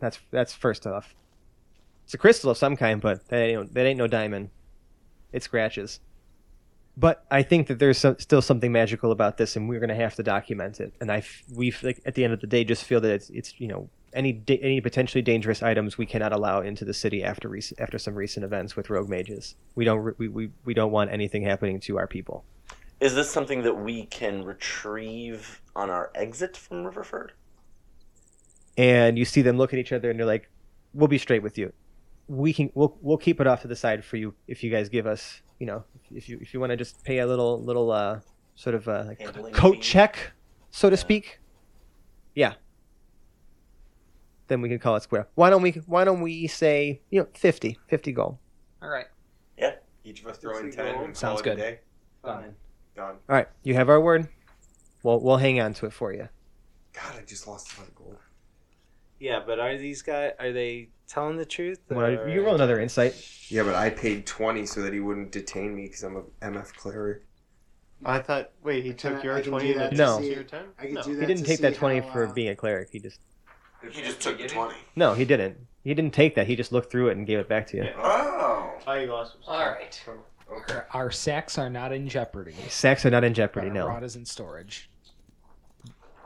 That's 0.00 0.18
that's 0.30 0.52
first 0.52 0.86
off. 0.86 1.14
It's 2.04 2.14
a 2.14 2.18
crystal 2.18 2.50
of 2.50 2.58
some 2.58 2.76
kind, 2.76 3.00
but 3.00 3.26
that 3.28 3.38
ain't, 3.38 3.74
that 3.74 3.86
ain't 3.86 3.98
no 3.98 4.06
diamond. 4.06 4.50
It 5.32 5.42
scratches. 5.42 6.00
But 6.96 7.24
I 7.30 7.42
think 7.42 7.66
that 7.68 7.78
there's 7.78 7.98
some, 7.98 8.18
still 8.18 8.42
something 8.42 8.70
magical 8.70 9.10
about 9.10 9.36
this, 9.36 9.56
and 9.56 9.68
we're 9.68 9.80
gonna 9.80 9.94
have 9.94 10.14
to 10.16 10.22
document 10.22 10.80
it. 10.80 10.94
And 11.00 11.10
I 11.10 11.24
we 11.52 11.74
like, 11.82 12.00
at 12.06 12.14
the 12.14 12.24
end 12.24 12.32
of 12.32 12.40
the 12.40 12.46
day 12.46 12.62
just 12.64 12.84
feel 12.84 13.00
that 13.00 13.10
it's 13.10 13.30
it's 13.30 13.60
you 13.60 13.68
know 13.68 13.88
any 14.14 14.32
da- 14.32 14.60
any 14.62 14.80
potentially 14.80 15.22
dangerous 15.22 15.62
items 15.62 15.98
we 15.98 16.06
cannot 16.06 16.32
allow 16.32 16.60
into 16.60 16.84
the 16.84 16.94
city 16.94 17.22
after 17.22 17.48
rec- 17.48 17.78
after 17.78 17.98
some 17.98 18.14
recent 18.14 18.44
events 18.44 18.76
with 18.76 18.88
rogue 18.90 19.08
mages. 19.08 19.56
We 19.74 19.84
don't 19.84 19.98
re- 20.00 20.14
we, 20.18 20.28
we, 20.28 20.50
we 20.64 20.74
don't 20.74 20.92
want 20.92 21.10
anything 21.10 21.42
happening 21.42 21.80
to 21.80 21.98
our 21.98 22.06
people. 22.06 22.44
Is 23.00 23.14
this 23.14 23.28
something 23.30 23.62
that 23.62 23.74
we 23.74 24.06
can 24.06 24.44
retrieve 24.44 25.60
on 25.76 25.90
our 25.90 26.10
exit 26.14 26.56
from 26.56 26.84
Riverford? 26.84 27.30
And 28.78 29.18
you 29.18 29.24
see 29.24 29.42
them 29.42 29.56
look 29.58 29.72
at 29.72 29.78
each 29.78 29.92
other 29.92 30.10
and 30.10 30.18
they're 30.18 30.26
like, 30.26 30.48
"We'll 30.94 31.08
be 31.08 31.18
straight 31.18 31.42
with 31.42 31.58
you. 31.58 31.72
We 32.28 32.52
can 32.52 32.70
we'll 32.74 32.96
we'll 33.02 33.18
keep 33.18 33.40
it 33.40 33.46
off 33.46 33.62
to 33.62 33.68
the 33.68 33.76
side 33.76 34.04
for 34.04 34.16
you 34.16 34.34
if 34.48 34.64
you 34.64 34.70
guys 34.70 34.88
give 34.88 35.06
us 35.06 35.42
you 35.58 35.66
know 35.66 35.84
if 36.14 36.28
you 36.28 36.38
if 36.40 36.54
you 36.54 36.60
want 36.60 36.70
to 36.70 36.76
just 36.76 37.04
pay 37.04 37.18
a 37.18 37.26
little 37.26 37.62
little 37.62 37.90
uh 37.90 38.20
sort 38.54 38.74
of 38.74 38.88
uh 38.88 39.04
like 39.08 39.52
coat 39.52 39.74
fee? 39.76 39.80
check 39.80 40.32
so 40.70 40.88
to 40.88 40.94
Yeah. 40.94 41.00
speak. 41.00 41.40
Yeah. 42.34 42.54
Then 44.48 44.60
we 44.60 44.68
can 44.68 44.78
call 44.78 44.96
it 44.96 45.02
square. 45.02 45.28
Why 45.34 45.50
don't 45.50 45.62
we 45.62 45.72
why 45.86 46.04
don't 46.04 46.20
we 46.20 46.46
say 46.46 47.00
you 47.10 47.20
know 47.20 47.28
50 47.34 47.78
50 47.88 48.12
gold. 48.12 48.38
All 48.82 48.88
right. 48.88 49.06
Yeah. 49.58 49.76
Each 50.04 50.20
of 50.20 50.26
us 50.26 50.36
throw 50.38 50.58
in 50.58 50.70
ten 50.70 50.94
go- 50.96 51.04
and 51.04 51.16
Sounds 51.16 51.40
call 51.42 51.52
it 51.52 51.52
a 51.52 51.56
good. 51.56 51.60
day. 51.62 51.80
Fine. 52.22 52.54
Done. 52.96 53.16
All 53.28 53.36
right, 53.36 53.48
you 53.64 53.74
have 53.74 53.88
our 53.88 54.00
word. 54.00 54.28
We'll 55.02 55.20
we'll 55.20 55.36
hang 55.38 55.60
on 55.60 55.74
to 55.74 55.86
it 55.86 55.92
for 55.92 56.12
you. 56.12 56.28
God, 56.92 57.14
I 57.18 57.22
just 57.24 57.46
lost 57.48 57.76
a 57.76 57.80
lot 57.80 57.88
of 57.88 57.94
gold. 57.94 58.16
Yeah, 59.18 59.40
but 59.44 59.58
are 59.58 59.76
these 59.76 60.02
guys 60.02 60.32
are 60.38 60.52
they 60.52 60.90
telling 61.08 61.36
the 61.36 61.44
truth? 61.46 61.80
Wanna- 61.90 62.20
or- 62.22 62.28
you 62.28 62.44
roll 62.44 62.54
another 62.54 62.80
insight. 62.80 63.14
Yeah, 63.48 63.62
but 63.64 63.74
I 63.74 63.90
paid 63.90 64.26
twenty 64.26 64.64
so 64.66 64.80
that 64.82 64.92
he 64.92 65.00
wouldn't 65.00 65.32
detain 65.32 65.74
me 65.74 65.84
because 65.84 66.02
I'm 66.02 66.16
a 66.16 66.22
MF 66.46 66.72
cleric. 66.76 67.22
I 68.04 68.18
thought. 68.18 68.50
Wait, 68.62 68.84
he 68.84 68.90
Can 68.90 68.98
took 69.14 69.20
I- 69.20 69.22
your 69.22 69.36
I 69.38 69.42
twenty. 69.42 69.72
do 69.72 69.72
and 69.72 69.80
that 69.80 69.96
then 69.96 70.06
to 70.08 70.14
took 70.14 70.22
see- 70.22 70.34
your 70.34 70.44
ten. 70.44 70.64
I 70.78 70.82
could 70.82 70.92
No. 70.94 71.02
do 71.02 71.14
that. 71.16 71.20
He 71.22 71.26
didn't 71.26 71.42
to 71.44 71.48
take 71.48 71.60
that 71.60 71.74
20 71.74 72.00
how, 72.00 72.12
for 72.12 72.26
uh, 72.26 72.32
being 72.32 72.48
a 72.50 72.56
cleric. 72.56 72.90
He 72.92 73.00
just 73.00 73.20
He 73.90 74.02
just 74.02 74.20
took 74.20 74.38
the 74.38 74.48
20. 74.48 74.74
No, 74.96 75.14
he 75.14 75.24
didn't. 75.24 75.56
He 75.82 75.92
didn't 75.94 76.14
take 76.14 76.34
that. 76.36 76.46
He 76.46 76.56
just 76.56 76.72
looked 76.72 76.90
through 76.90 77.08
it 77.08 77.16
and 77.16 77.26
gave 77.26 77.38
it 77.38 77.48
back 77.48 77.66
to 77.68 77.76
you. 77.76 77.88
Oh. 77.98 78.72
Oh, 78.86 78.94
you 78.94 79.06
lost. 79.06 79.36
All 79.46 79.58
right. 79.58 80.02
Okay. 80.50 80.74
Our, 80.74 80.86
our 80.92 81.10
sacks 81.10 81.58
are 81.58 81.70
not 81.70 81.92
in 81.92 82.08
jeopardy. 82.08 82.54
Sacks 82.68 83.04
are 83.06 83.10
not 83.10 83.24
in 83.24 83.34
jeopardy, 83.34 83.68
Our 83.68 83.74
no. 83.74 83.86
rod 83.88 84.02
is 84.04 84.16
in 84.16 84.24
storage. 84.24 84.90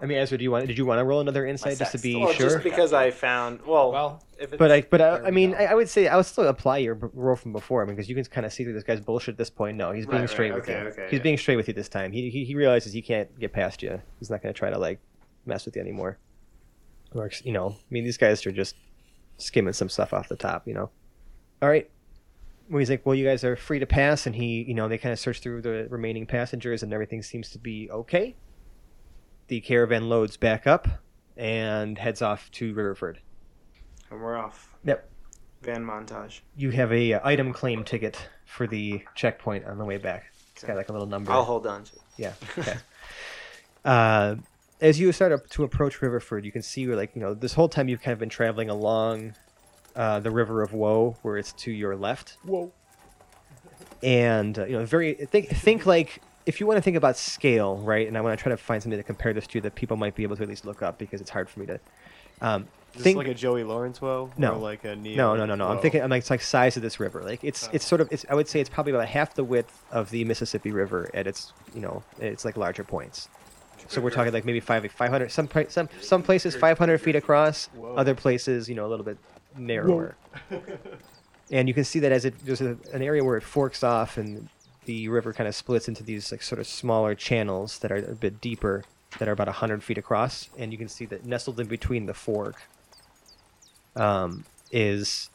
I 0.00 0.06
mean, 0.06 0.18
Ezra, 0.18 0.38
do 0.38 0.44
you 0.44 0.52
want? 0.52 0.66
Did 0.68 0.78
you 0.78 0.86
want 0.86 1.00
to 1.00 1.04
roll 1.04 1.20
another 1.20 1.44
insight 1.44 1.76
just 1.76 1.90
to 1.92 1.98
be 1.98 2.14
Well, 2.14 2.32
sure? 2.32 2.50
just 2.50 2.62
because 2.62 2.92
I 2.92 3.10
found 3.10 3.62
well, 3.66 3.90
Well, 3.90 4.22
if 4.38 4.52
it's, 4.52 4.56
But 4.58 4.70
I, 4.70 4.82
but 4.82 5.00
I, 5.00 5.10
There 5.18 5.22
I 5.26 5.30
we 5.30 5.34
mean, 5.34 5.50
go. 5.52 5.56
I, 5.56 5.64
I 5.64 5.74
would 5.74 5.88
say 5.88 6.06
I 6.06 6.16
would 6.16 6.26
still 6.26 6.46
apply 6.46 6.78
your 6.78 6.94
b- 6.94 7.08
roll 7.14 7.34
from 7.34 7.52
before. 7.52 7.82
I 7.82 7.86
mean, 7.86 7.96
because 7.96 8.08
you 8.08 8.14
can 8.14 8.24
kind 8.26 8.46
of 8.46 8.52
see 8.52 8.62
through 8.62 8.74
this 8.74 8.84
guy's 8.84 9.00
bullshit 9.00 9.32
at 9.32 9.38
this 9.38 9.50
point. 9.50 9.76
No, 9.76 9.90
he's 9.90 10.06
being 10.06 10.14
Right, 10.16 10.20
right, 10.20 10.30
straight 10.30 10.54
with 10.54 10.62
okay, 10.68 10.80
you. 10.82 10.86
okay, 10.88 11.06
he's 11.10 11.18
yeah. 11.18 11.22
being 11.24 11.36
straight 11.38 11.56
with 11.56 11.66
you 11.66 11.74
this 11.74 11.88
time. 11.88 12.12
He, 12.12 12.30
he 12.30 12.44
he 12.44 12.54
realizes 12.54 12.92
he 12.92 13.02
can't 13.02 13.36
get 13.40 13.52
past 13.52 13.82
you. 13.82 14.00
He's 14.20 14.30
not 14.30 14.40
going 14.40 14.54
to 14.54 14.58
try 14.58 14.70
to 14.70 14.78
like 14.78 15.00
mess 15.46 15.64
with 15.66 15.74
you 15.74 15.82
anymore. 15.82 16.16
Or 17.14 17.30
you 17.44 17.52
know, 17.52 17.70
I 17.70 17.84
mean, 17.90 18.04
these 18.04 18.18
guys 18.18 18.44
are 18.46 18.52
just 18.52 18.76
skimming 19.38 19.72
some 19.72 19.88
stuff 19.88 20.12
off 20.12 20.28
the 20.28 20.36
top. 20.36 20.66
You 20.66 20.74
know. 20.74 20.90
All 21.62 21.68
right. 21.68 21.90
Well, 22.70 22.80
he's 22.80 22.90
like, 22.90 23.06
well, 23.06 23.14
you 23.14 23.24
guys 23.24 23.44
are 23.44 23.56
free 23.56 23.78
to 23.78 23.86
pass, 23.86 24.26
and 24.26 24.36
he, 24.36 24.62
you 24.62 24.74
know, 24.74 24.88
they 24.88 24.98
kind 24.98 25.12
of 25.12 25.18
search 25.18 25.40
through 25.40 25.62
the 25.62 25.86
remaining 25.88 26.26
passengers, 26.26 26.82
and 26.82 26.92
everything 26.92 27.22
seems 27.22 27.48
to 27.50 27.58
be 27.58 27.90
okay. 27.90 28.36
The 29.46 29.60
caravan 29.62 30.10
loads 30.10 30.36
back 30.36 30.66
up 30.66 30.86
and 31.36 31.96
heads 31.96 32.20
off 32.20 32.50
to 32.50 32.74
Riverford. 32.74 33.16
and 34.10 34.20
we're 34.20 34.36
off. 34.36 34.74
Yep. 34.84 35.08
Van 35.62 35.82
montage. 35.82 36.40
You 36.56 36.70
have 36.72 36.92
a 36.92 37.14
uh, 37.14 37.20
item 37.24 37.54
claim 37.54 37.84
ticket 37.84 38.28
for 38.44 38.66
the 38.66 39.02
checkpoint 39.14 39.64
on 39.64 39.78
the 39.78 39.84
way 39.86 39.96
back. 39.96 40.26
It's 40.52 40.62
got 40.62 40.76
like 40.76 40.90
a 40.90 40.92
little 40.92 41.06
number. 41.08 41.32
I'll 41.32 41.44
hold 41.44 41.66
on 41.66 41.84
to 41.84 41.94
it. 41.94 42.02
Yeah. 42.18 42.32
Okay. 42.58 42.74
uh, 43.84 44.34
as 44.80 45.00
you 45.00 45.10
start 45.12 45.32
up 45.32 45.48
to 45.50 45.64
approach 45.64 46.00
Riverford, 46.00 46.44
you 46.44 46.52
can 46.52 46.62
see 46.62 46.86
where, 46.86 46.96
like, 46.96 47.14
you 47.14 47.20
know, 47.20 47.34
this 47.34 47.54
whole 47.54 47.68
time 47.68 47.88
you've 47.88 48.02
kind 48.02 48.12
of 48.12 48.18
been 48.18 48.28
traveling 48.28 48.70
along 48.70 49.34
uh, 49.96 50.20
the 50.20 50.30
River 50.30 50.62
of 50.62 50.72
Woe, 50.72 51.16
where 51.22 51.36
it's 51.36 51.52
to 51.52 51.70
your 51.72 51.96
left. 51.96 52.36
Whoa. 52.44 52.72
And 54.02 54.58
uh, 54.58 54.66
you 54.66 54.78
know, 54.78 54.84
very 54.84 55.14
think 55.14 55.48
think 55.48 55.84
like 55.84 56.22
if 56.46 56.60
you 56.60 56.66
want 56.66 56.76
to 56.76 56.82
think 56.82 56.96
about 56.96 57.16
scale, 57.16 57.78
right? 57.78 58.06
And 58.06 58.16
I 58.16 58.20
want 58.20 58.38
to 58.38 58.42
try 58.42 58.50
to 58.50 58.56
find 58.56 58.80
something 58.80 58.98
to 58.98 59.02
compare 59.02 59.32
this 59.32 59.46
to 59.48 59.60
that 59.62 59.74
people 59.74 59.96
might 59.96 60.14
be 60.14 60.22
able 60.22 60.36
to 60.36 60.42
at 60.44 60.48
least 60.48 60.64
look 60.64 60.82
up 60.82 60.98
because 60.98 61.20
it's 61.20 61.30
hard 61.30 61.48
for 61.48 61.58
me 61.60 61.66
to. 61.66 61.80
Um, 62.40 62.68
Is 62.90 62.94
this 62.94 63.02
think 63.02 63.16
like 63.18 63.26
a 63.26 63.34
Joey 63.34 63.64
Lawrence 63.64 64.00
woe? 64.00 64.30
No. 64.38 64.52
Or 64.52 64.58
like 64.58 64.84
a 64.84 64.94
Neo 64.94 65.16
no, 65.16 65.36
no, 65.36 65.46
no, 65.46 65.56
no. 65.56 65.68
I'm 65.68 65.80
thinking 65.80 66.00
I'm 66.00 66.10
like 66.10 66.20
it's 66.20 66.30
like 66.30 66.42
size 66.42 66.76
of 66.76 66.82
this 66.84 67.00
river. 67.00 67.22
Like 67.24 67.42
it's 67.42 67.66
Oh. 67.66 67.70
it's 67.72 67.84
sort 67.84 68.00
of 68.00 68.08
it's 68.12 68.24
I 68.30 68.34
would 68.36 68.48
say 68.48 68.60
it's 68.60 68.70
probably 68.70 68.92
about 68.92 69.08
half 69.08 69.34
the 69.34 69.42
width 69.42 69.84
of 69.90 70.10
the 70.10 70.24
Mississippi 70.24 70.70
River 70.70 71.10
at 71.12 71.26
its 71.26 71.52
you 71.74 71.80
know 71.80 72.04
it's 72.20 72.44
like 72.44 72.56
larger 72.56 72.84
points. 72.84 73.28
So 73.88 74.00
we're 74.00 74.10
talking 74.10 74.32
like 74.32 74.44
maybe 74.44 74.60
five 74.60 74.90
500 74.90 75.30
some 75.30 75.48
some 75.68 75.88
some 76.00 76.22
places 76.22 76.54
500 76.54 77.00
feet 77.00 77.16
across, 77.16 77.66
Whoa. 77.68 77.94
other 77.94 78.14
places 78.14 78.68
you 78.68 78.74
know 78.74 78.86
a 78.86 78.90
little 78.90 79.04
bit 79.04 79.18
narrower. 79.56 80.16
and 81.50 81.68
you 81.68 81.74
can 81.74 81.84
see 81.84 81.98
that 82.00 82.12
as 82.12 82.24
it 82.24 82.34
there's 82.44 82.60
a, 82.60 82.76
an 82.92 83.02
area 83.02 83.24
where 83.24 83.36
it 83.36 83.42
forks 83.42 83.82
off 83.82 84.16
and 84.18 84.48
the 84.84 85.08
river 85.08 85.32
kind 85.32 85.48
of 85.48 85.54
splits 85.54 85.88
into 85.88 86.02
these 86.02 86.30
like 86.32 86.42
sort 86.42 86.58
of 86.58 86.66
smaller 86.66 87.14
channels 87.14 87.78
that 87.80 87.90
are 87.90 87.96
a 87.96 88.14
bit 88.14 88.40
deeper 88.40 88.84
that 89.18 89.28
are 89.28 89.32
about 89.32 89.46
100 89.46 89.82
feet 89.82 89.98
across 89.98 90.50
and 90.58 90.72
you 90.72 90.78
can 90.78 90.88
see 90.88 91.06
that 91.06 91.24
nestled 91.24 91.58
in 91.58 91.66
between 91.66 92.06
the 92.06 92.14
fork 92.14 92.62
um, 93.96 94.44
is 94.70 95.30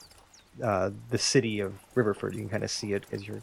uh, 0.62 0.92
the 1.10 1.18
city 1.18 1.60
of 1.60 1.74
Riverford. 1.96 2.34
You 2.34 2.42
can 2.42 2.50
kind 2.50 2.64
of 2.64 2.72
see 2.72 2.94
it 2.94 3.06
as 3.12 3.28
you're 3.28 3.42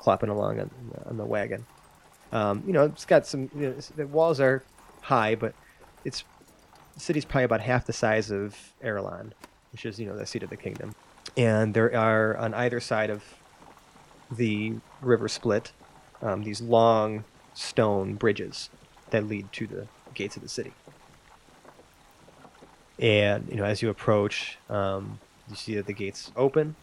clopping 0.00 0.28
along 0.28 0.60
on, 0.60 0.70
on 1.06 1.16
the 1.16 1.24
wagon. 1.24 1.66
Um, 2.36 2.62
you 2.66 2.74
know, 2.74 2.84
it's 2.84 3.06
got 3.06 3.26
some. 3.26 3.50
You 3.54 3.68
know, 3.68 3.74
the 3.96 4.06
walls 4.06 4.40
are 4.40 4.62
high, 5.00 5.36
but 5.36 5.54
it's 6.04 6.22
the 6.92 7.00
city's 7.00 7.24
probably 7.24 7.44
about 7.44 7.62
half 7.62 7.86
the 7.86 7.94
size 7.94 8.30
of 8.30 8.74
Erelon, 8.82 9.32
which 9.72 9.86
is 9.86 9.98
you 9.98 10.04
know 10.04 10.14
the 10.14 10.26
seat 10.26 10.42
of 10.42 10.50
the 10.50 10.56
kingdom. 10.56 10.94
And 11.34 11.72
there 11.72 11.96
are 11.96 12.36
on 12.36 12.52
either 12.52 12.78
side 12.78 13.08
of 13.08 13.24
the 14.30 14.74
river 15.00 15.28
split 15.28 15.72
um, 16.20 16.42
these 16.42 16.60
long 16.60 17.24
stone 17.54 18.16
bridges 18.16 18.68
that 19.10 19.26
lead 19.26 19.50
to 19.52 19.66
the 19.66 19.86
gates 20.12 20.36
of 20.36 20.42
the 20.42 20.48
city. 20.50 20.74
And 22.98 23.48
you 23.48 23.56
know, 23.56 23.64
as 23.64 23.80
you 23.80 23.88
approach, 23.88 24.58
um, 24.68 25.20
you 25.48 25.56
see 25.56 25.74
that 25.76 25.86
the 25.86 25.94
gates 25.94 26.32
open, 26.36 26.76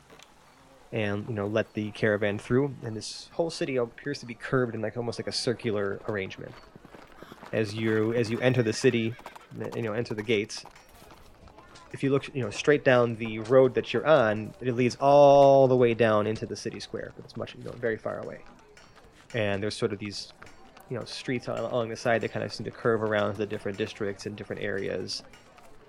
and 0.93 1.27
you 1.27 1.33
know, 1.33 1.47
let 1.47 1.73
the 1.73 1.91
caravan 1.91 2.37
through. 2.37 2.73
And 2.83 2.95
this 2.95 3.29
whole 3.33 3.49
city 3.49 3.75
appears 3.77 4.19
to 4.19 4.25
be 4.25 4.35
curved 4.35 4.75
in 4.75 4.81
like 4.81 4.95
almost 4.95 5.19
like 5.19 5.27
a 5.27 5.31
circular 5.31 5.99
arrangement. 6.07 6.53
As 7.51 7.73
you 7.73 8.13
as 8.13 8.29
you 8.29 8.39
enter 8.39 8.63
the 8.63 8.73
city, 8.73 9.13
you 9.75 9.81
know, 9.81 9.93
enter 9.93 10.13
the 10.13 10.23
gates. 10.23 10.63
If 11.91 12.01
you 12.01 12.11
look, 12.11 12.33
you 12.33 12.41
know, 12.41 12.49
straight 12.49 12.83
down 12.83 13.15
the 13.15 13.39
road 13.39 13.75
that 13.75 13.93
you're 13.93 14.05
on, 14.07 14.53
it 14.61 14.73
leads 14.75 14.95
all 14.99 15.67
the 15.67 15.75
way 15.75 15.93
down 15.93 16.25
into 16.25 16.45
the 16.45 16.55
city 16.55 16.79
square. 16.79 17.11
But 17.15 17.25
it's 17.25 17.37
much, 17.37 17.55
you 17.55 17.63
know, 17.63 17.71
very 17.71 17.97
far 17.97 18.19
away. 18.19 18.39
And 19.35 19.61
there's 19.61 19.75
sort 19.75 19.93
of 19.93 19.99
these, 19.99 20.33
you 20.89 20.97
know, 20.97 21.05
streets 21.05 21.47
along 21.47 21.89
the 21.89 21.95
side 21.95 22.21
that 22.21 22.31
kind 22.31 22.43
of 22.43 22.53
seem 22.53 22.65
to 22.65 22.71
curve 22.71 23.03
around 23.03 23.35
the 23.35 23.45
different 23.45 23.77
districts 23.77 24.25
and 24.25 24.35
different 24.35 24.61
areas. 24.61 25.23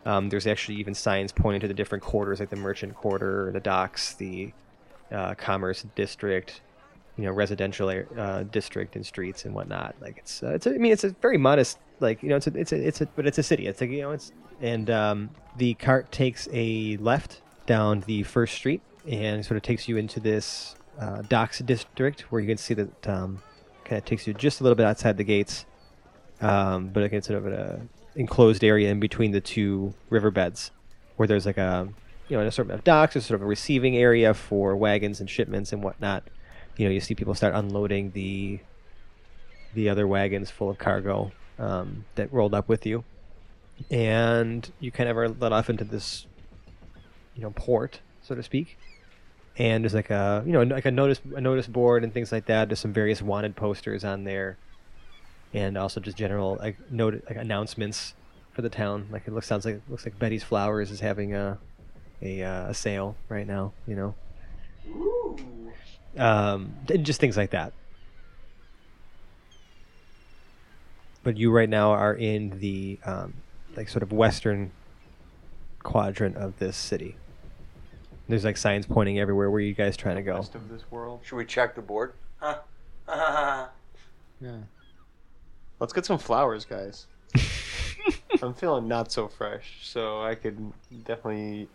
Um, 0.07 0.29
there's 0.29 0.47
actually 0.47 0.77
even 0.77 0.95
signs 0.95 1.33
pointing 1.33 1.61
to 1.61 1.69
the 1.69 1.75
different 1.75 2.05
quarters, 2.05 2.41
like 2.41 2.51
the 2.51 2.57
merchant 2.57 2.95
quarter, 2.95 3.51
the 3.53 3.61
docks, 3.61 4.15
the 4.15 4.53
uh, 5.13 5.35
commerce 5.35 5.85
district, 5.95 6.61
you 7.17 7.25
know, 7.25 7.33
residential 7.33 7.89
uh, 8.19 8.43
district 8.45 8.97
and 8.97 9.05
streets 9.07 9.45
and 9.45 9.55
whatnot. 9.55 9.95
Like 10.01 10.19
it's, 10.19 10.43
uh, 10.43 10.55
it's. 10.55 10.67
A, 10.67 10.75
I 10.75 10.79
mean, 10.79 10.93
it's 10.93 11.05
a 11.05 11.11
very 11.11 11.39
modest, 11.39 11.79
like 12.01 12.23
you 12.23 12.29
know, 12.29 12.37
it's 12.37 12.47
a, 12.47 12.57
it's 12.57 12.73
a, 12.73 12.87
it's 12.87 13.01
a, 13.01 13.07
but 13.07 13.27
it's 13.27 13.39
a 13.39 13.43
city. 13.43 13.67
It's 13.67 13.81
like 13.81 13.91
you 13.91 14.03
know, 14.03 14.13
it's 14.13 14.33
and 14.61 14.91
um, 14.91 15.31
the 15.57 15.75
cart 15.75 16.11
takes 16.13 16.49
a 16.53 16.97
left 16.99 17.41
down 17.67 18.01
the 18.07 18.23
first 18.23 18.55
street 18.55 18.83
and 19.09 19.45
sort 19.45 19.57
of 19.57 19.63
takes 19.63 19.89
you 19.89 19.97
into 19.97 20.21
this 20.21 20.77
uh, 20.99 21.23
docks 21.23 21.59
district 21.61 22.23
where 22.33 22.41
you 22.41 22.49
can 22.49 22.57
see 22.57 22.75
that 22.75 23.09
um, 23.09 23.43
kind 23.85 23.99
of 23.99 24.05
takes 24.05 24.27
you 24.27 24.35
just 24.35 24.61
a 24.61 24.63
little 24.63 24.77
bit 24.77 24.87
outside 24.87 25.17
the 25.17 25.25
gates, 25.25 25.67
um, 26.41 26.89
but 26.89 27.03
again, 27.03 27.23
sort 27.23 27.39
of 27.39 27.47
an 27.47 27.89
enclosed 28.15 28.65
area 28.65 28.91
in 28.91 29.01
between 29.01 29.33
the 29.33 29.41
two 29.41 29.95
riverbeds, 30.11 30.71
where 31.17 31.27
there's 31.27 31.47
like 31.47 31.59
a 31.59 31.89
you 32.29 32.37
know 32.37 32.41
an 32.43 32.47
assortment 32.47 32.79
of 32.79 32.85
docks. 32.85 33.14
There's 33.14 33.27
sort 33.27 33.41
of 33.41 33.43
a 33.43 33.49
receiving 33.49 33.97
area 33.97 34.35
for 34.35 34.77
wagons 34.77 35.20
and 35.20 35.29
shipments 35.29 35.72
and 35.72 35.83
whatnot. 35.83 36.25
You 36.77 36.87
know, 36.87 36.93
you 36.93 37.01
see 37.01 37.14
people 37.14 37.35
start 37.35 37.55
unloading 37.55 38.12
the 38.12 38.61
the 39.75 39.89
other 39.89 40.07
wagons 40.07 40.51
full 40.51 40.70
of 40.70 40.79
cargo 40.79 41.33
um, 41.59 42.05
that 42.14 42.33
rolled 42.33 42.55
up 42.55 42.68
with 42.68 42.87
you, 42.87 43.05
and 43.91 44.70
you 44.81 44.91
kind 44.91 45.09
of 45.09 45.16
are 45.16 45.29
let 45.29 45.53
off 45.53 45.70
into 45.70 45.85
this 45.85 46.27
you 47.35 47.43
know 47.43 47.51
port, 47.51 48.01
so 48.22 48.35
to 48.35 48.43
speak. 48.43 48.79
And 49.57 49.85
there's 49.85 49.95
like 49.95 50.11
a 50.11 50.43
you 50.47 50.53
know 50.53 50.62
like 50.62 50.85
a 50.85 50.91
notice 50.91 51.20
a 51.35 51.41
notice 51.41 51.66
board 51.66 52.05
and 52.05 52.12
things 52.12 52.33
like 52.33 52.47
that. 52.47 52.68
There's 52.68 52.81
some 52.81 52.93
various 52.93 53.22
wanted 53.22 53.57
posters 53.57 54.05
on 54.05 54.25
there 54.25 54.57
and 55.55 55.79
also 55.79 56.01
just 56.01 56.16
general 56.16 56.59
like 56.61 56.77
note 56.91 57.22
like 57.29 57.37
announcements 57.37 58.14
for 58.53 58.62
the 58.62 58.68
town. 58.68 59.07
Like 59.11 59.27
it 59.27 59.33
looks 59.33 59.47
sounds 59.47 59.64
like 59.64 59.81
looks 59.89 60.05
like 60.05 60.18
Betty's 60.18 60.43
Flowers 60.43 60.91
is 60.91 61.01
having 61.01 61.35
a 61.35 61.59
a, 62.25 62.43
uh, 62.43 62.70
a 62.70 62.75
sale 62.75 63.16
right 63.29 63.47
now. 63.47 63.72
You 63.87 63.97
know, 63.97 64.14
um, 66.16 66.75
and 66.91 67.05
just 67.05 67.20
things 67.20 67.37
like 67.37 67.51
that. 67.51 67.72
But 71.22 71.37
you 71.39 71.51
right 71.51 71.68
now 71.68 71.93
are 71.93 72.14
in 72.14 72.59
the 72.59 72.99
um, 73.05 73.35
like 73.77 73.89
sort 73.89 74.03
of 74.03 74.12
western 74.12 74.72
quadrant 75.83 76.37
of 76.37 76.59
this 76.59 76.77
city. 76.77 77.16
There's 78.29 78.45
like 78.45 78.57
signs 78.57 78.87
pointing 78.87 79.18
everywhere. 79.18 79.51
Where 79.51 79.59
are 79.59 79.61
you 79.61 79.75
guys 79.75 79.97
trying 79.97 80.16
to 80.16 80.22
go? 80.22 80.37
Rest 80.37 80.55
of 80.55 80.68
this 80.68 80.91
world. 80.91 81.20
Should 81.25 81.37
we 81.37 81.45
check 81.45 81.75
the 81.75 81.83
board? 81.83 82.14
Yeah. 84.41 84.59
Let's 85.81 85.93
get 85.93 86.05
some 86.05 86.18
flowers, 86.18 86.64
guys. 86.64 87.07
I'm 88.43 88.55
feeling 88.55 88.89
not 88.89 89.11
so 89.11 89.29
fresh, 89.29 89.79
so 89.83 90.22
I 90.22 90.35
could 90.35 90.72
definitely 91.05 91.68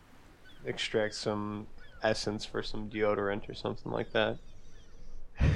extract 0.66 1.16
some 1.16 1.68
essence 2.04 2.46
for 2.46 2.62
some 2.64 2.90
deodorant 2.90 3.50
or 3.50 3.54
something 3.54 3.92
like 3.92 4.12
that. 4.14 4.38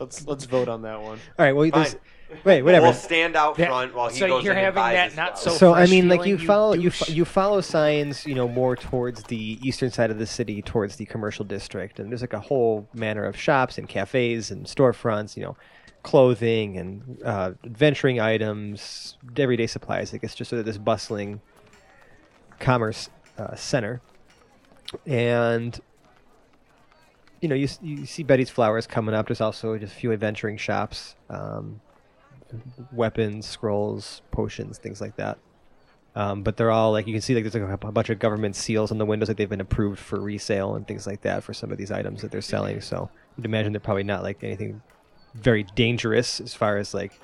Let's 0.00 0.26
let's 0.26 0.44
vote 0.44 0.66
on 0.68 0.82
that 0.82 1.00
one. 1.00 1.20
All 1.38 1.44
right. 1.44 1.52
Well, 1.52 1.70
Fine. 1.70 1.82
there's, 1.82 1.96
wait, 2.44 2.62
whatever. 2.62 2.86
We'll 2.86 2.94
stand 2.94 3.36
out 3.36 3.56
That- 3.56 3.68
front 3.68 3.94
while 3.94 4.08
he 4.08 4.18
so 4.18 4.26
goes 4.26 4.42
you're 4.42 4.52
and 4.52 4.60
having 4.64 4.74
buys 4.74 4.94
that 4.94 5.04
his 5.10 5.16
not 5.16 5.38
flowers. 5.38 5.58
so 5.60 5.72
I 5.72 5.76
fresh 5.82 5.90
mean, 5.90 6.08
like 6.08 6.18
feeling, 6.22 6.30
you 6.30 6.36
you 6.38 6.46
follow 6.46 6.72
you 6.74 6.82
douche. 6.90 6.98
fo- 7.06 7.12
you 7.12 7.24
follow 7.24 7.60
signs, 7.60 8.26
you 8.26 8.34
know, 8.34 8.48
more 8.48 8.74
towards 8.74 9.22
the 9.24 9.36
eastern 9.62 9.92
side 9.92 10.10
of 10.10 10.18
the 10.18 10.26
city, 10.26 10.62
towards 10.62 10.96
the 10.96 11.04
commercial 11.06 11.44
district, 11.44 12.00
and 12.00 12.10
there's 12.10 12.22
like 12.22 12.32
a 12.32 12.40
whole 12.40 12.88
manner 12.92 13.24
of 13.24 13.36
shops 13.36 13.78
and 13.78 13.88
cafes 13.88 14.50
and 14.50 14.66
storefronts, 14.66 15.36
you 15.36 15.44
know, 15.44 15.56
clothing 16.02 16.76
and 16.76 17.22
uh, 17.24 17.52
adventuring 17.62 18.18
items, 18.18 19.16
everyday 19.36 19.68
supplies. 19.68 20.12
I 20.12 20.16
guess 20.16 20.34
just 20.34 20.50
sort 20.50 20.58
of 20.58 20.66
this 20.66 20.76
bustling 20.78 21.40
commerce 22.58 23.10
uh, 23.38 23.54
center, 23.54 24.00
and 25.06 25.80
you 27.40 27.48
know, 27.48 27.54
you 27.54 27.68
you 27.82 28.06
see 28.06 28.22
Betty's 28.22 28.50
Flowers 28.50 28.86
coming 28.86 29.14
up. 29.14 29.26
There's 29.26 29.40
also 29.40 29.76
just 29.76 29.92
a 29.92 29.96
few 29.96 30.12
adventuring 30.12 30.56
shops. 30.56 31.16
Um, 31.28 31.80
weapons, 32.92 33.46
scrolls, 33.46 34.22
potions, 34.30 34.78
things 34.78 35.00
like 35.00 35.16
that. 35.16 35.38
Um, 36.16 36.42
but 36.42 36.56
they're 36.56 36.70
all 36.70 36.92
like 36.92 37.06
you 37.08 37.12
can 37.12 37.20
see 37.20 37.34
like 37.34 37.42
there's 37.42 37.54
like 37.54 37.82
a, 37.82 37.92
bunch 37.92 38.08
of 38.08 38.20
government 38.20 38.54
seals 38.54 38.92
on 38.92 38.98
the 38.98 39.04
windows 39.04 39.28
like 39.28 39.36
they've 39.36 39.48
been 39.48 39.60
approved 39.60 39.98
for 39.98 40.20
resale 40.20 40.76
and 40.76 40.86
things 40.86 41.08
like 41.08 41.22
that 41.22 41.42
for 41.42 41.52
some 41.52 41.72
of 41.72 41.78
these 41.78 41.90
items 41.90 42.22
that 42.22 42.30
they're 42.30 42.40
selling. 42.40 42.80
So 42.80 43.10
you'd 43.36 43.46
imagine 43.46 43.72
they're 43.72 43.80
probably 43.80 44.04
not 44.04 44.22
like 44.22 44.44
anything 44.44 44.80
very 45.34 45.64
dangerous 45.74 46.40
as 46.40 46.54
far 46.54 46.76
as 46.76 46.94
like 46.94 47.18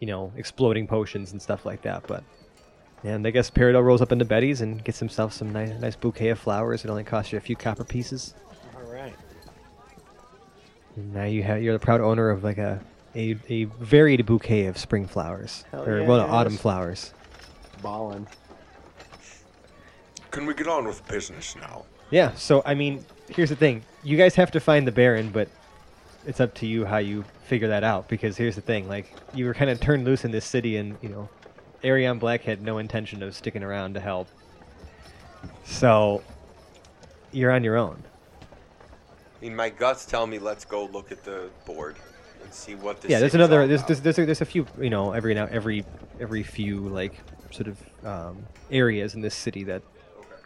you 0.00 0.08
know 0.08 0.32
exploding 0.36 0.88
potions 0.88 1.30
and 1.30 1.40
stuff 1.40 1.64
like 1.64 1.82
that. 1.82 2.04
But 2.08 2.24
and 3.04 3.26
I 3.26 3.30
guess 3.30 3.50
Peridot 3.50 3.82
rolls 3.82 4.00
up 4.00 4.12
into 4.12 4.24
Betty's 4.24 4.60
and 4.60 4.82
gets 4.82 4.98
himself 4.98 5.32
some 5.32 5.52
nice 5.52 5.72
nice 5.80 5.96
bouquet 5.96 6.28
of 6.28 6.38
flowers. 6.38 6.84
It 6.84 6.90
only 6.90 7.04
costs 7.04 7.32
you 7.32 7.38
a 7.38 7.40
few 7.40 7.56
copper 7.56 7.84
pieces. 7.84 8.34
All 8.76 8.92
right. 8.92 9.14
And 10.96 11.14
now 11.14 11.24
you 11.24 11.42
have 11.42 11.62
you're 11.62 11.72
the 11.72 11.84
proud 11.84 12.00
owner 12.00 12.30
of 12.30 12.44
like 12.44 12.58
a 12.58 12.80
a, 13.14 13.36
a 13.48 13.64
varied 13.64 14.24
bouquet 14.24 14.66
of 14.66 14.78
spring 14.78 15.06
flowers 15.06 15.64
Hell 15.70 15.84
or 15.84 16.00
yeah, 16.00 16.06
well, 16.06 16.18
yes. 16.18 16.30
autumn 16.30 16.56
flowers. 16.56 17.12
Ballin'. 17.82 18.26
Can 20.30 20.46
we 20.46 20.54
get 20.54 20.66
on 20.66 20.86
with 20.86 21.06
business 21.08 21.56
now? 21.56 21.84
Yeah. 22.10 22.32
So 22.34 22.62
I 22.64 22.74
mean, 22.74 23.04
here's 23.28 23.50
the 23.50 23.56
thing: 23.56 23.82
you 24.02 24.16
guys 24.16 24.34
have 24.36 24.50
to 24.52 24.60
find 24.60 24.86
the 24.86 24.92
Baron, 24.92 25.30
but 25.30 25.48
it's 26.26 26.40
up 26.40 26.54
to 26.54 26.66
you 26.66 26.84
how 26.84 26.98
you 26.98 27.24
figure 27.44 27.68
that 27.68 27.84
out. 27.84 28.08
Because 28.08 28.36
here's 28.36 28.54
the 28.54 28.60
thing: 28.62 28.88
like 28.88 29.12
you 29.34 29.44
were 29.46 29.54
kind 29.54 29.70
of 29.70 29.80
turned 29.80 30.04
loose 30.04 30.24
in 30.24 30.30
this 30.30 30.44
city, 30.46 30.76
and 30.76 30.96
you 31.02 31.08
know, 31.08 31.28
Arion 31.84 32.18
Black 32.18 32.42
had 32.42 32.62
no 32.62 32.78
intention 32.78 33.22
of 33.22 33.34
sticking 33.34 33.62
around 33.62 33.94
to 33.94 34.00
help. 34.00 34.28
So 35.64 36.22
you're 37.32 37.50
on 37.50 37.64
your 37.64 37.76
own. 37.76 38.02
I 39.40 39.44
mean, 39.44 39.56
my 39.56 39.70
guts 39.70 40.04
tell 40.04 40.26
me 40.26 40.38
let's 40.38 40.64
go 40.64 40.84
look 40.86 41.10
at 41.10 41.24
the 41.24 41.50
board 41.66 41.96
and 42.42 42.52
see 42.52 42.74
what 42.74 43.00
this. 43.00 43.10
yeah, 43.10 43.18
there's 43.18 43.34
another. 43.34 43.66
There's, 43.66 43.82
there's 43.84 44.00
there's 44.00 44.18
a, 44.18 44.26
there's 44.26 44.40
a 44.40 44.44
few. 44.44 44.66
You 44.80 44.90
know, 44.90 45.12
every 45.12 45.34
now 45.34 45.48
every 45.50 45.84
every 46.20 46.42
few 46.42 46.80
like 46.80 47.20
sort 47.50 47.68
of 47.68 48.06
um, 48.06 48.46
areas 48.70 49.14
in 49.14 49.20
this 49.20 49.34
city 49.34 49.64
that 49.64 49.82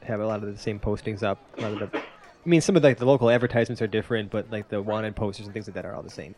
have 0.03 0.20
a 0.20 0.26
lot 0.26 0.43
of 0.43 0.53
the 0.53 0.59
same 0.59 0.80
postings 0.80 1.22
up. 1.22 1.39
A 1.59 1.62
lot 1.62 1.82
of 1.82 1.91
the, 1.91 1.99
I 1.99 2.03
mean, 2.49 2.61
some 2.61 2.76
of 2.76 2.82
like 2.82 2.99
the 2.99 3.07
local 3.07 3.28
advertisements 3.28 3.82
are 3.82 3.87
different, 3.87 4.30
but 4.30 4.51
like 4.51 4.68
the 4.68 4.80
wanted 4.80 5.14
posters 5.16 5.47
and 5.47 5.53
things 5.53 5.66
like 5.66 5.74
that 5.74 5.84
are 5.84 5.95
all 5.95 6.03
the 6.03 6.11
same. 6.11 6.34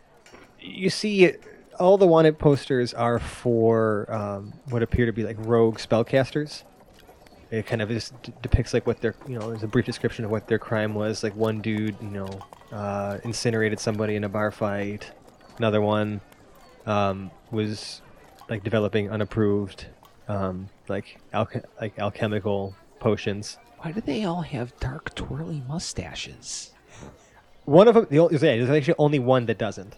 You 0.60 0.90
see, 0.90 1.34
all 1.78 1.96
the 1.98 2.06
wanted 2.06 2.38
posters 2.38 2.94
are 2.94 3.18
for 3.18 4.10
um, 4.12 4.52
what 4.70 4.82
appear 4.82 5.06
to 5.06 5.12
be 5.12 5.24
like 5.24 5.36
rogue 5.40 5.78
spellcasters. 5.78 6.64
It 7.50 7.66
kind 7.66 7.80
of 7.80 7.88
just 7.88 8.20
d- 8.22 8.32
depicts 8.42 8.74
like 8.74 8.86
what 8.86 9.00
their, 9.00 9.14
you 9.26 9.38
know, 9.38 9.48
there's 9.48 9.62
a 9.62 9.68
brief 9.68 9.86
description 9.86 10.24
of 10.24 10.30
what 10.30 10.48
their 10.48 10.58
crime 10.58 10.94
was. 10.94 11.22
Like 11.22 11.34
one 11.34 11.60
dude, 11.60 11.96
you 12.00 12.08
know, 12.10 12.28
uh, 12.72 13.18
incinerated 13.24 13.80
somebody 13.80 14.16
in 14.16 14.24
a 14.24 14.28
bar 14.28 14.50
fight. 14.50 15.10
Another 15.56 15.80
one 15.80 16.20
um, 16.86 17.30
was 17.50 18.02
like 18.50 18.62
developing 18.64 19.10
unapproved, 19.10 19.86
um, 20.28 20.68
like 20.88 21.18
alch- 21.32 21.64
like 21.80 21.98
alchemical 21.98 22.74
potions. 23.00 23.58
Why 23.78 23.92
do 23.92 24.00
they 24.00 24.24
all 24.24 24.42
have 24.42 24.78
dark, 24.80 25.14
twirly 25.14 25.62
mustaches? 25.66 26.72
One 27.64 27.86
of 27.86 27.94
them, 27.94 28.06
the 28.10 28.18
only, 28.18 28.34
yeah, 28.34 28.56
there's 28.56 28.70
actually 28.70 28.94
only 28.98 29.18
one 29.18 29.46
that 29.46 29.58
doesn't, 29.58 29.94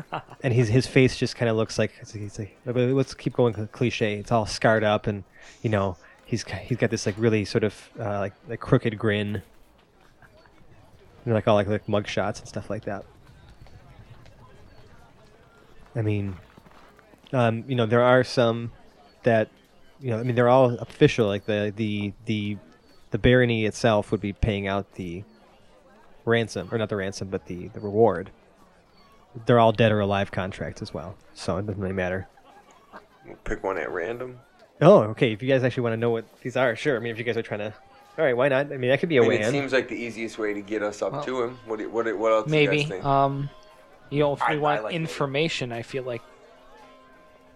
and 0.42 0.52
his 0.54 0.68
his 0.68 0.86
face 0.86 1.16
just 1.16 1.36
kind 1.36 1.48
of 1.48 1.56
looks 1.56 1.78
like 1.78 1.92
it's 2.00 2.38
like 2.38 2.56
let's 2.64 3.14
keep 3.14 3.34
going 3.34 3.54
cl- 3.54 3.66
cliche. 3.68 4.14
It's 4.14 4.32
all 4.32 4.46
scarred 4.46 4.84
up, 4.84 5.06
and 5.06 5.24
you 5.62 5.70
know 5.70 5.96
he's 6.24 6.44
he's 6.44 6.78
got 6.78 6.90
this 6.90 7.06
like 7.06 7.14
really 7.18 7.44
sort 7.44 7.64
of 7.64 7.90
uh, 7.98 8.18
like 8.18 8.32
like 8.48 8.60
crooked 8.60 8.98
grin, 8.98 9.42
like 11.26 11.46
all 11.46 11.54
like 11.54 11.68
like 11.68 11.88
mug 11.88 12.06
shots 12.06 12.40
and 12.40 12.48
stuff 12.48 12.70
like 12.70 12.84
that. 12.84 13.04
I 15.94 16.02
mean, 16.02 16.36
um, 17.32 17.64
you 17.66 17.74
know, 17.74 17.86
there 17.86 18.02
are 18.02 18.24
some 18.24 18.72
that, 19.22 19.48
you 20.00 20.10
know, 20.10 20.18
I 20.18 20.22
mean, 20.22 20.34
they're 20.34 20.48
all 20.48 20.70
official. 20.78 21.26
Like 21.26 21.46
the 21.46 21.72
the 21.74 22.12
the 22.26 22.56
the 23.10 23.18
barony 23.18 23.66
itself 23.66 24.10
would 24.10 24.20
be 24.20 24.32
paying 24.32 24.66
out 24.66 24.94
the 24.94 25.24
ransom, 26.24 26.68
or 26.72 26.78
not 26.78 26.88
the 26.88 26.96
ransom, 26.96 27.28
but 27.28 27.46
the 27.46 27.68
the 27.68 27.80
reward. 27.80 28.30
They're 29.46 29.58
all 29.58 29.72
dead 29.72 29.92
or 29.92 30.00
alive 30.00 30.30
contracts 30.30 30.82
as 30.82 30.92
well, 30.92 31.16
so 31.34 31.56
it 31.56 31.66
doesn't 31.66 31.80
really 31.80 31.94
matter. 31.94 32.28
We'll 33.26 33.36
pick 33.44 33.62
one 33.62 33.78
at 33.78 33.90
random. 33.90 34.38
Oh, 34.80 35.02
okay. 35.04 35.32
If 35.32 35.42
you 35.42 35.48
guys 35.48 35.62
actually 35.64 35.84
want 35.84 35.92
to 35.94 35.96
know 35.96 36.10
what 36.10 36.24
these 36.42 36.56
are, 36.56 36.74
sure. 36.76 36.96
I 36.96 37.00
mean, 37.00 37.12
if 37.12 37.18
you 37.18 37.24
guys 37.24 37.36
are 37.36 37.42
trying 37.42 37.60
to, 37.60 37.72
all 38.18 38.24
right, 38.24 38.36
why 38.36 38.48
not? 38.48 38.72
I 38.72 38.76
mean, 38.76 38.90
that 38.90 39.00
could 39.00 39.08
be 39.08 39.16
a 39.16 39.20
I 39.20 39.22
mean, 39.22 39.28
way 39.30 39.36
it 39.36 39.46
in. 39.46 39.52
seems 39.52 39.72
like 39.72 39.88
the 39.88 39.94
easiest 39.96 40.38
way 40.38 40.52
to 40.54 40.60
get 40.60 40.82
us 40.82 41.00
up 41.02 41.12
Well, 41.12 41.24
to 41.24 41.42
him. 41.44 41.58
What 41.66 41.78
do, 41.78 41.88
what 41.88 42.18
what 42.18 42.32
else? 42.32 42.50
do 42.50 42.56
you 42.58 42.68
Maybe. 42.68 42.80
guys 42.82 42.90
think? 42.90 43.04
Um, 43.04 43.48
you 44.10 44.18
know, 44.18 44.32
if 44.34 44.42
I- 44.42 44.50
we 44.52 44.56
I 44.56 44.60
want 44.60 44.84
like 44.84 44.92
it. 44.92 44.96
information, 44.96 45.72
I 45.72 45.82
feel 45.82 46.02
like 46.02 46.20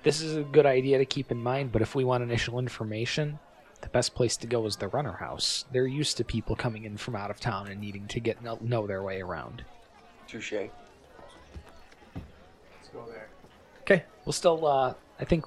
this 0.02 0.20
is 0.22 0.36
a 0.36 0.42
good 0.42 0.66
idea 0.66 0.98
to 0.98 1.04
keep 1.04 1.30
in 1.32 1.42
mind. 1.42 1.72
But 1.72 1.82
if 1.82 1.94
we 1.94 2.04
want 2.04 2.22
initial 2.22 2.58
information, 2.58 3.38
the 3.82 3.88
best 3.88 4.14
place 4.14 4.36
to 4.38 4.46
go 4.46 4.64
is 4.66 4.76
the 4.76 4.88
runner 4.88 5.12
house. 5.12 5.64
They're 5.72 5.86
used 5.86 6.16
to 6.18 6.24
people 6.24 6.54
coming 6.56 6.84
in 6.84 6.96
from 6.96 7.16
out 7.16 7.30
of 7.30 7.40
town 7.40 7.66
and 7.68 7.80
needing 7.80 8.06
to 8.08 8.20
get 8.20 8.42
know, 8.42 8.56
know 8.62 8.86
their 8.86 9.02
way 9.02 9.20
around. 9.20 9.64
Touche. 10.28 10.54
Let's 12.96 13.06
go 13.06 13.12
there. 13.12 13.28
Okay. 13.82 14.04
We'll 14.24 14.32
still. 14.32 14.66
Uh, 14.66 14.94
I 15.20 15.24
think. 15.24 15.44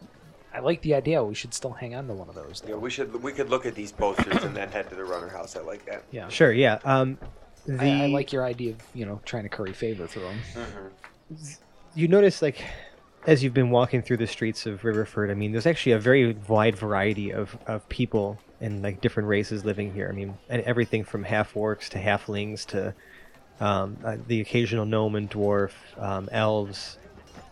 I 0.51 0.61
like 0.61 0.81
the 0.81 0.95
idea. 0.95 1.23
We 1.23 1.35
should 1.35 1.53
still 1.53 1.73
hang 1.73 1.93
on 1.93 2.07
to 2.07 2.13
one 2.13 2.27
of 2.27 2.33
those. 2.33 2.63
Yeah, 2.67 2.75
we 2.75 2.89
should 2.89 3.21
we 3.21 3.31
could 3.31 3.49
look 3.49 3.65
at 3.65 3.75
these 3.75 3.91
posters 3.91 4.43
and 4.43 4.55
then 4.55 4.69
head 4.69 4.89
to 4.89 4.95
the 4.95 5.05
runner 5.05 5.29
house. 5.29 5.55
I 5.55 5.61
like 5.61 5.85
that. 5.85 6.03
Yeah. 6.11 6.27
Sure. 6.29 6.51
Yeah. 6.51 6.79
Um, 6.83 7.19
the 7.67 7.83
I, 7.83 8.03
I 8.05 8.07
like 8.07 8.33
your 8.33 8.43
idea 8.43 8.71
of 8.71 8.77
you 8.95 9.05
know 9.05 9.21
trying 9.25 9.43
to 9.43 9.49
curry 9.49 9.73
favor 9.73 10.07
through 10.07 10.23
them. 10.23 10.39
you 11.93 12.07
notice 12.07 12.41
like 12.41 12.63
as 13.27 13.43
you've 13.43 13.53
been 13.53 13.69
walking 13.69 14.01
through 14.01 14.17
the 14.17 14.27
streets 14.27 14.65
of 14.65 14.81
Riverford, 14.81 15.29
I 15.29 15.33
mean, 15.33 15.51
there's 15.51 15.65
actually 15.65 15.91
a 15.93 15.99
very 15.99 16.33
wide 16.47 16.75
variety 16.75 17.31
of, 17.31 17.57
of 17.67 17.87
people 17.89 18.39
and 18.61 18.81
like 18.81 19.01
different 19.01 19.27
races 19.27 19.65
living 19.65 19.93
here. 19.93 20.07
I 20.09 20.15
mean, 20.15 20.37
and 20.49 20.61
everything 20.63 21.03
from 21.03 21.23
half 21.23 21.53
orcs 21.53 21.89
to 21.89 21.99
halflings 21.99 22.65
to 22.67 22.93
um, 23.59 23.97
uh, 24.03 24.17
the 24.27 24.41
occasional 24.41 24.85
gnome 24.85 25.15
and 25.15 25.29
dwarf, 25.29 25.71
um, 25.97 26.29
elves. 26.31 26.97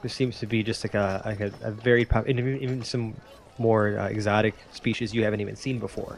There 0.07 0.13
seems 0.13 0.39
to 0.39 0.45
be 0.45 0.63
just 0.63 0.85
like 0.85 0.93
a 0.93 1.21
like 1.25 1.41
a, 1.41 1.51
a 1.61 1.69
very 1.69 2.05
pop, 2.05 2.29
even 2.29 2.61
even 2.61 2.81
some 2.81 3.13
more 3.57 3.99
uh, 3.99 4.07
exotic 4.07 4.55
species 4.71 5.13
you 5.13 5.25
haven't 5.25 5.41
even 5.41 5.57
seen 5.57 5.79
before. 5.79 6.17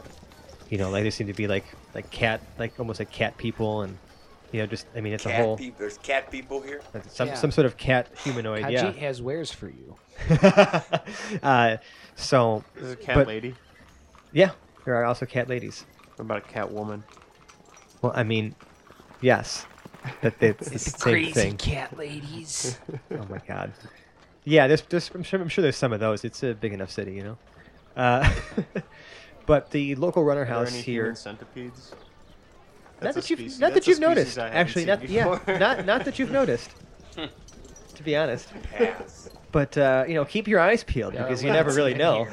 You 0.68 0.78
know, 0.78 0.90
like 0.90 1.02
there 1.02 1.10
seem 1.10 1.26
to 1.26 1.32
be 1.32 1.48
like 1.48 1.64
like 1.92 2.08
cat, 2.12 2.40
like 2.56 2.78
almost 2.78 3.00
like 3.00 3.10
cat 3.10 3.36
people, 3.36 3.82
and 3.82 3.98
you 4.52 4.60
know, 4.60 4.66
just 4.66 4.86
I 4.94 5.00
mean, 5.00 5.12
it's 5.12 5.26
a 5.26 5.32
whole 5.34 5.56
peop- 5.56 5.76
There's 5.76 5.98
cat 5.98 6.30
people 6.30 6.60
here. 6.60 6.82
some 7.08 7.26
Yeah. 7.26 7.34
some 7.34 7.50
sort 7.50 7.66
of 7.66 7.76
cat 7.78 8.06
humanoid. 8.22 8.62
Khajiit 8.62 8.94
yeah. 8.94 9.00
has 9.08 9.20
wares 9.20 9.50
for 9.50 9.66
you. 9.66 9.96
uh, 11.42 11.78
so 12.14 12.62
This 12.76 12.84
is 12.84 12.92
a 12.92 12.96
cat 12.96 13.16
But- 13.16 13.26
lady. 13.26 13.56
yeah, 14.32 14.52
there 14.84 14.94
are 14.94 15.04
also 15.04 15.26
cat 15.26 15.48
ladies. 15.48 15.84
What 16.14 16.26
about 16.26 16.38
a 16.38 16.52
cat 16.52 16.70
woman? 16.70 17.02
Well, 18.02 18.12
I 18.14 18.22
mean, 18.22 18.54
yes, 19.20 19.66
that 20.22 20.34
it's 20.42 20.70
the 20.70 20.78
same 20.78 21.32
thing. 21.32 21.56
cat 21.56 21.96
ladies. 21.96 22.78
Oh 23.12 23.26
my 23.28 23.38
god. 23.46 23.72
Yeah, 24.44 24.66
there's, 24.66 24.82
there's 24.82 25.10
I'm, 25.14 25.22
sure, 25.22 25.40
I'm 25.40 25.48
sure 25.48 25.62
there's 25.62 25.76
some 25.76 25.92
of 25.92 26.00
those. 26.00 26.24
It's 26.24 26.42
a 26.42 26.54
big 26.54 26.72
enough 26.72 26.90
city, 26.90 27.12
you 27.12 27.22
know. 27.22 27.38
Uh, 27.96 28.32
but 29.46 29.70
the 29.70 29.94
local 29.96 30.24
runner 30.24 30.42
Are 30.42 30.44
there 30.46 30.54
house 30.54 30.72
any 30.72 30.82
here. 30.82 31.02
human 31.04 31.16
centipedes? 31.16 31.92
Not 33.02 33.14
That's 33.14 33.16
a 33.16 33.20
that 33.34 33.40
you've 33.42 33.60
not 33.60 33.74
that 33.74 33.86
you've 33.86 34.00
noticed. 34.00 34.32
species 34.32 34.42
haven't 34.42 34.56
Actually, 34.56 34.84
not 34.86 35.08
yeah, 35.08 35.38
not 35.58 35.86
not 35.86 36.04
that 36.04 36.18
you've 36.18 36.30
noticed. 36.30 36.70
to 37.16 38.02
be 38.02 38.16
honest, 38.16 38.48
Pass. 38.72 39.30
but 39.52 39.76
uh, 39.76 40.04
you 40.08 40.14
know, 40.14 40.24
keep 40.24 40.46
your 40.48 40.60
eyes 40.60 40.84
peeled 40.84 41.12
because 41.12 41.42
you 41.42 41.50
never 41.50 41.72
really 41.72 41.94
know. 41.94 42.26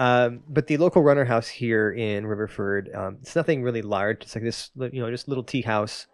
Um, 0.00 0.40
but 0.48 0.66
the 0.66 0.78
local 0.78 1.02
runner 1.02 1.26
house 1.26 1.46
here 1.46 1.92
in 1.92 2.24
Riverford, 2.24 2.96
um, 2.96 3.18
it's 3.20 3.36
nothing 3.36 3.62
really 3.62 3.82
large. 3.82 4.22
It's 4.22 4.34
like 4.34 4.42
this, 4.42 4.70
you 4.74 5.02
know, 5.02 5.10
just 5.10 5.28
little 5.28 5.44
tea 5.44 5.60
house, 5.60 6.06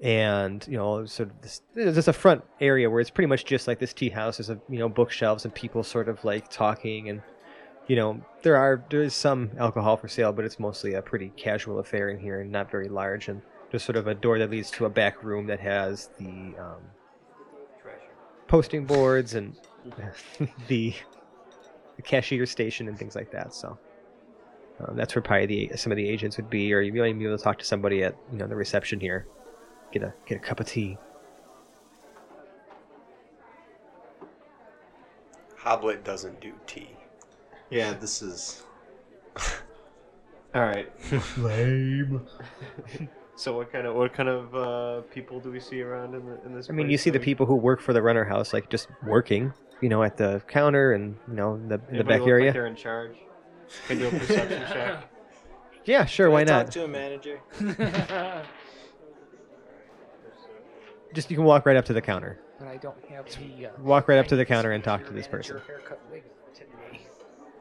and 0.00 0.64
you 0.68 0.76
know, 0.76 1.04
sort 1.04 1.30
of 1.30 1.42
this. 1.42 1.62
There's 1.74 1.96
just 1.96 2.06
a 2.06 2.12
front 2.12 2.44
area 2.60 2.88
where 2.88 3.00
it's 3.00 3.10
pretty 3.10 3.26
much 3.26 3.44
just 3.44 3.66
like 3.66 3.80
this 3.80 3.92
tea 3.92 4.08
house. 4.08 4.36
There's 4.36 4.50
a 4.50 4.60
you 4.68 4.78
know 4.78 4.88
bookshelves 4.88 5.44
and 5.44 5.52
people 5.52 5.82
sort 5.82 6.08
of 6.08 6.24
like 6.24 6.48
talking, 6.48 7.08
and 7.08 7.22
you 7.88 7.96
know 7.96 8.24
there 8.42 8.56
are 8.56 8.84
there 8.88 9.02
is 9.02 9.14
some 9.14 9.50
alcohol 9.58 9.96
for 9.96 10.06
sale, 10.06 10.32
but 10.32 10.44
it's 10.44 10.60
mostly 10.60 10.94
a 10.94 11.02
pretty 11.02 11.30
casual 11.30 11.80
affair 11.80 12.10
in 12.10 12.20
here 12.20 12.40
and 12.40 12.52
not 12.52 12.70
very 12.70 12.88
large. 12.88 13.26
And 13.26 13.42
there's 13.72 13.82
sort 13.82 13.96
of 13.96 14.06
a 14.06 14.14
door 14.14 14.38
that 14.38 14.50
leads 14.50 14.70
to 14.72 14.84
a 14.84 14.90
back 14.90 15.24
room 15.24 15.48
that 15.48 15.58
has 15.58 16.10
the 16.20 16.54
um, 16.56 16.82
posting 18.46 18.84
boards 18.84 19.34
and 19.34 19.56
the 20.68 20.94
the 21.96 22.02
cashier 22.02 22.46
station 22.46 22.88
and 22.88 22.98
things 22.98 23.14
like 23.14 23.30
that. 23.30 23.54
So 23.54 23.78
um, 24.80 24.96
that's 24.96 25.14
where 25.14 25.22
probably 25.22 25.68
the 25.68 25.76
some 25.76 25.92
of 25.92 25.96
the 25.96 26.08
agents 26.08 26.36
would 26.36 26.50
be, 26.50 26.72
or 26.72 26.80
you 26.80 26.92
might 26.92 27.18
be 27.18 27.24
able 27.26 27.36
to 27.36 27.42
talk 27.42 27.58
to 27.58 27.64
somebody 27.64 28.02
at 28.02 28.16
you 28.32 28.38
know 28.38 28.46
the 28.46 28.56
reception 28.56 29.00
here, 29.00 29.26
get 29.92 30.02
a 30.02 30.12
get 30.26 30.36
a 30.36 30.40
cup 30.40 30.60
of 30.60 30.66
tea. 30.66 30.98
Hoblet 35.58 36.04
doesn't 36.04 36.40
do 36.40 36.52
tea. 36.66 36.90
Yeah, 37.70 37.94
this 37.94 38.20
is. 38.20 38.64
All 40.54 40.62
right. 40.62 40.92
Lame. 41.38 42.26
So 43.36 43.56
what 43.56 43.72
kind 43.72 43.86
of 43.86 43.96
what 43.96 44.12
kind 44.12 44.28
of 44.28 44.54
uh, 44.54 45.00
people 45.12 45.40
do 45.40 45.50
we 45.50 45.58
see 45.58 45.82
around 45.82 46.14
in 46.14 46.24
the 46.24 46.40
in 46.44 46.54
this? 46.54 46.70
I 46.70 46.72
mean, 46.72 46.86
place 46.86 46.92
you 46.92 46.98
see 46.98 47.10
the 47.10 47.18
people 47.18 47.46
who 47.46 47.56
work 47.56 47.80
for 47.80 47.92
the 47.92 48.00
runner 48.00 48.24
house, 48.24 48.52
like 48.52 48.70
just 48.70 48.86
working, 49.04 49.52
you 49.84 49.90
know, 49.90 50.02
at 50.02 50.16
the 50.16 50.40
counter 50.48 50.94
and 50.94 51.14
you 51.28 51.34
know 51.34 51.58
the, 51.68 51.74
in 51.74 51.80
the 51.80 51.88
Anybody 51.88 52.04
back 52.04 52.20
look 52.20 52.28
area. 52.30 52.44
Like 52.46 52.54
they're 52.54 52.66
in 52.66 52.74
charge. 52.74 53.16
Can 53.86 53.98
do 53.98 54.08
a 54.08 54.10
perception 54.10 54.62
check. 54.72 55.04
yeah, 55.84 56.06
sure, 56.06 56.28
Can 56.28 56.32
why 56.32 56.40
I 56.40 56.44
not? 56.44 56.64
Talk 56.66 56.72
to 56.72 56.84
a 56.84 56.88
manager. 56.88 57.40
Just 61.12 61.30
you 61.30 61.36
can 61.36 61.44
walk 61.44 61.66
right 61.66 61.76
up 61.76 61.84
to 61.84 61.92
the 61.92 62.00
counter. 62.00 62.40
But 62.58 62.68
I 62.68 62.78
don't 62.78 62.96
have 63.10 63.26
the. 63.26 63.66
Uh, 63.66 63.70
Walk 63.80 64.08
right 64.08 64.18
up 64.18 64.26
to 64.28 64.36
the 64.36 64.46
counter 64.46 64.72
and 64.72 64.82
talk 64.82 65.04
to 65.06 65.12
this 65.12 65.28
person. 65.28 65.60
Haircut 65.66 66.00
wig 66.10 66.22
today. 66.54 67.00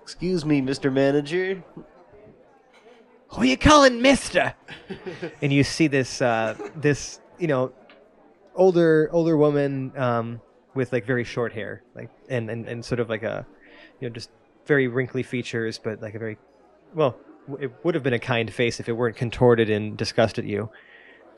Excuse 0.01 0.45
me, 0.45 0.61
Mr. 0.61 0.93
Manager. 0.93 1.61
Who 3.27 3.41
are 3.41 3.45
you 3.45 3.57
calling 3.57 4.01
Mister? 4.01 4.53
and 5.41 5.51
you 5.51 5.65
see 5.65 5.87
this 5.87 6.21
uh, 6.21 6.55
this 6.77 7.19
you 7.37 7.47
know 7.47 7.73
older 8.55 9.09
older 9.11 9.35
woman 9.35 9.91
um, 9.97 10.39
with 10.75 10.91
like 10.91 11.05
very 11.05 11.23
short 11.23 11.53
hair, 11.53 11.83
like 11.95 12.09
and, 12.29 12.49
and 12.49 12.67
and 12.67 12.83
sort 12.83 12.99
of 12.99 13.09
like 13.09 13.23
a 13.23 13.45
you 13.99 14.07
know 14.09 14.13
just 14.13 14.29
very 14.65 14.87
wrinkly 14.87 15.23
features, 15.23 15.77
but 15.77 16.01
like 16.01 16.15
a 16.15 16.19
very 16.19 16.37
well, 16.93 17.17
it 17.59 17.71
would 17.83 17.95
have 17.95 18.03
been 18.03 18.13
a 18.13 18.19
kind 18.19 18.51
face 18.53 18.79
if 18.79 18.87
it 18.89 18.93
weren't 18.93 19.15
contorted 19.15 19.69
in 19.69 19.95
disgust 19.95 20.39
at 20.39 20.45
you. 20.45 20.69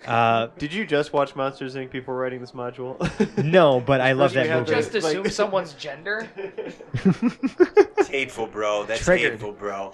Uh, 0.06 0.48
Did 0.60 0.72
you 0.74 0.86
just 0.86 1.14
watch 1.14 1.36
Monsters 1.36 1.76
Inc. 1.76 1.90
before 1.90 2.16
writing 2.16 2.40
this 2.42 2.52
module? 2.52 2.96
no, 3.44 3.80
but 3.80 4.02
I 4.02 4.12
love 4.12 4.34
that 4.34 4.46
have 4.48 4.68
movie. 4.68 4.74
Just 4.76 4.94
Like- 4.94 5.04
assume 5.04 5.30
someone's 5.30 5.74
gender. 5.86 6.28
It's 7.98 8.10
hateful, 8.10 8.46
bro. 8.48 8.84
That's 8.86 9.04
Triggered. 9.04 9.32
hateful, 9.34 9.54
bro. 9.54 9.94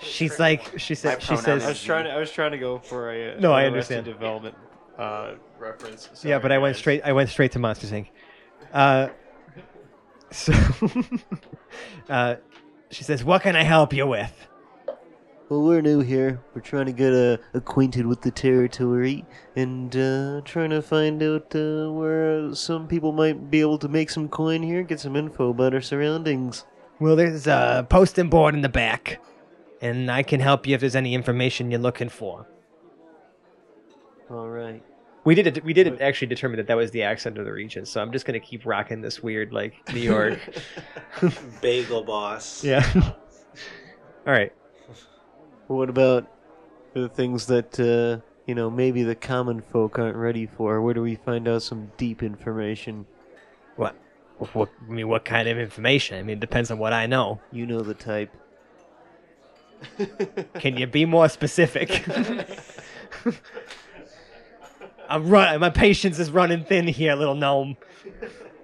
She's 0.00 0.38
like 0.38 0.78
she 0.78 0.92
My 0.94 0.96
said 0.96 1.22
she 1.22 1.36
says 1.36 1.64
I 1.64 1.68
was 1.68 1.82
trying. 1.82 2.04
To, 2.04 2.10
I 2.10 2.18
was 2.18 2.30
trying 2.30 2.50
to 2.50 2.58
go 2.58 2.78
for 2.78 3.10
a. 3.12 3.40
No, 3.40 3.52
I 3.52 3.64
understand. 3.66 4.04
Development 4.04 4.54
uh, 4.98 5.34
reference. 5.58 6.08
yeah, 6.12 6.14
Sorry, 6.36 6.38
but 6.40 6.52
I 6.52 6.58
went 6.58 6.74
guys. 6.74 6.78
straight 6.78 7.02
I 7.04 7.12
went 7.12 7.28
straight 7.30 7.52
to 7.52 7.58
Monsters 7.58 7.92
Inc. 7.92 8.08
Uh, 8.72 9.08
so 10.30 10.52
uh, 12.08 12.36
she 12.90 13.04
says, 13.04 13.24
"What 13.24 13.42
can 13.42 13.56
I 13.56 13.62
help 13.62 13.92
you 13.92 14.06
with?" 14.06 14.32
Well, 15.48 15.62
we're 15.62 15.80
new 15.80 16.00
here. 16.00 16.40
We're 16.54 16.60
trying 16.60 16.86
to 16.86 16.92
get 16.92 17.12
uh, 17.12 17.36
acquainted 17.54 18.04
with 18.04 18.20
the 18.22 18.32
territory 18.32 19.24
and 19.54 19.94
uh, 19.96 20.40
trying 20.44 20.70
to 20.70 20.82
find 20.82 21.22
out 21.22 21.54
uh, 21.54 21.92
where 21.92 22.52
some 22.52 22.88
people 22.88 23.12
might 23.12 23.48
be 23.48 23.60
able 23.60 23.78
to 23.78 23.86
make 23.88 24.10
some 24.10 24.28
coin 24.28 24.64
here, 24.64 24.82
get 24.82 24.98
some 24.98 25.14
info 25.14 25.50
about 25.50 25.72
our 25.72 25.80
surroundings. 25.80 26.64
Well, 26.98 27.14
there's 27.14 27.46
a 27.46 27.86
posting 27.88 28.28
board 28.28 28.56
in 28.56 28.62
the 28.62 28.68
back, 28.68 29.20
and 29.80 30.10
I 30.10 30.24
can 30.24 30.40
help 30.40 30.66
you 30.66 30.74
if 30.74 30.80
there's 30.80 30.96
any 30.96 31.14
information 31.14 31.70
you're 31.70 31.78
looking 31.78 32.08
for. 32.08 32.48
All 34.30 34.48
right. 34.48 34.82
We 35.24 35.34
did 35.34 35.46
it. 35.48 35.64
We 35.64 35.72
did 35.72 36.00
actually 36.00 36.28
determine 36.28 36.56
that 36.58 36.68
that 36.68 36.76
was 36.76 36.92
the 36.92 37.02
accent 37.02 37.36
of 37.38 37.44
the 37.44 37.52
region, 37.52 37.84
so 37.84 38.00
I'm 38.00 38.12
just 38.12 38.26
gonna 38.26 38.40
keep 38.40 38.64
rocking 38.64 39.00
this 39.00 39.22
weird 39.22 39.52
like 39.52 39.74
New 39.92 40.00
York. 40.00 40.38
Bagel 41.60 42.04
boss. 42.04 42.62
yeah. 42.62 42.84
All 44.26 44.32
right. 44.32 44.52
What 45.66 45.88
about 45.90 46.26
the 46.94 47.08
things 47.08 47.46
that 47.46 47.78
uh, 47.80 48.22
you 48.46 48.54
know 48.54 48.70
maybe 48.70 49.02
the 49.02 49.16
common 49.16 49.60
folk 49.60 49.98
aren't 49.98 50.16
ready 50.16 50.46
for? 50.46 50.80
Where 50.80 50.94
do 50.94 51.02
we 51.02 51.16
find 51.16 51.48
out 51.48 51.62
some 51.62 51.90
deep 51.96 52.22
information? 52.22 53.06
What? 53.74 53.96
What? 54.52 54.68
I 54.88 54.92
mean, 54.92 55.08
what 55.08 55.24
kind 55.24 55.48
of 55.48 55.58
information? 55.58 56.18
I 56.18 56.22
mean, 56.22 56.36
it 56.36 56.40
depends 56.40 56.70
on 56.70 56.78
what 56.78 56.92
I 56.92 57.06
know. 57.06 57.40
You 57.50 57.66
know 57.66 57.80
the 57.80 57.94
type. 57.94 58.30
Can 60.60 60.76
you 60.76 60.86
be 60.86 61.04
more 61.04 61.28
specific? 61.28 62.04
I'm 65.08 65.28
run. 65.28 65.60
My 65.60 65.70
patience 65.70 66.18
is 66.18 66.30
running 66.30 66.64
thin 66.64 66.86
here, 66.88 67.14
little 67.14 67.34
gnome. 67.34 67.76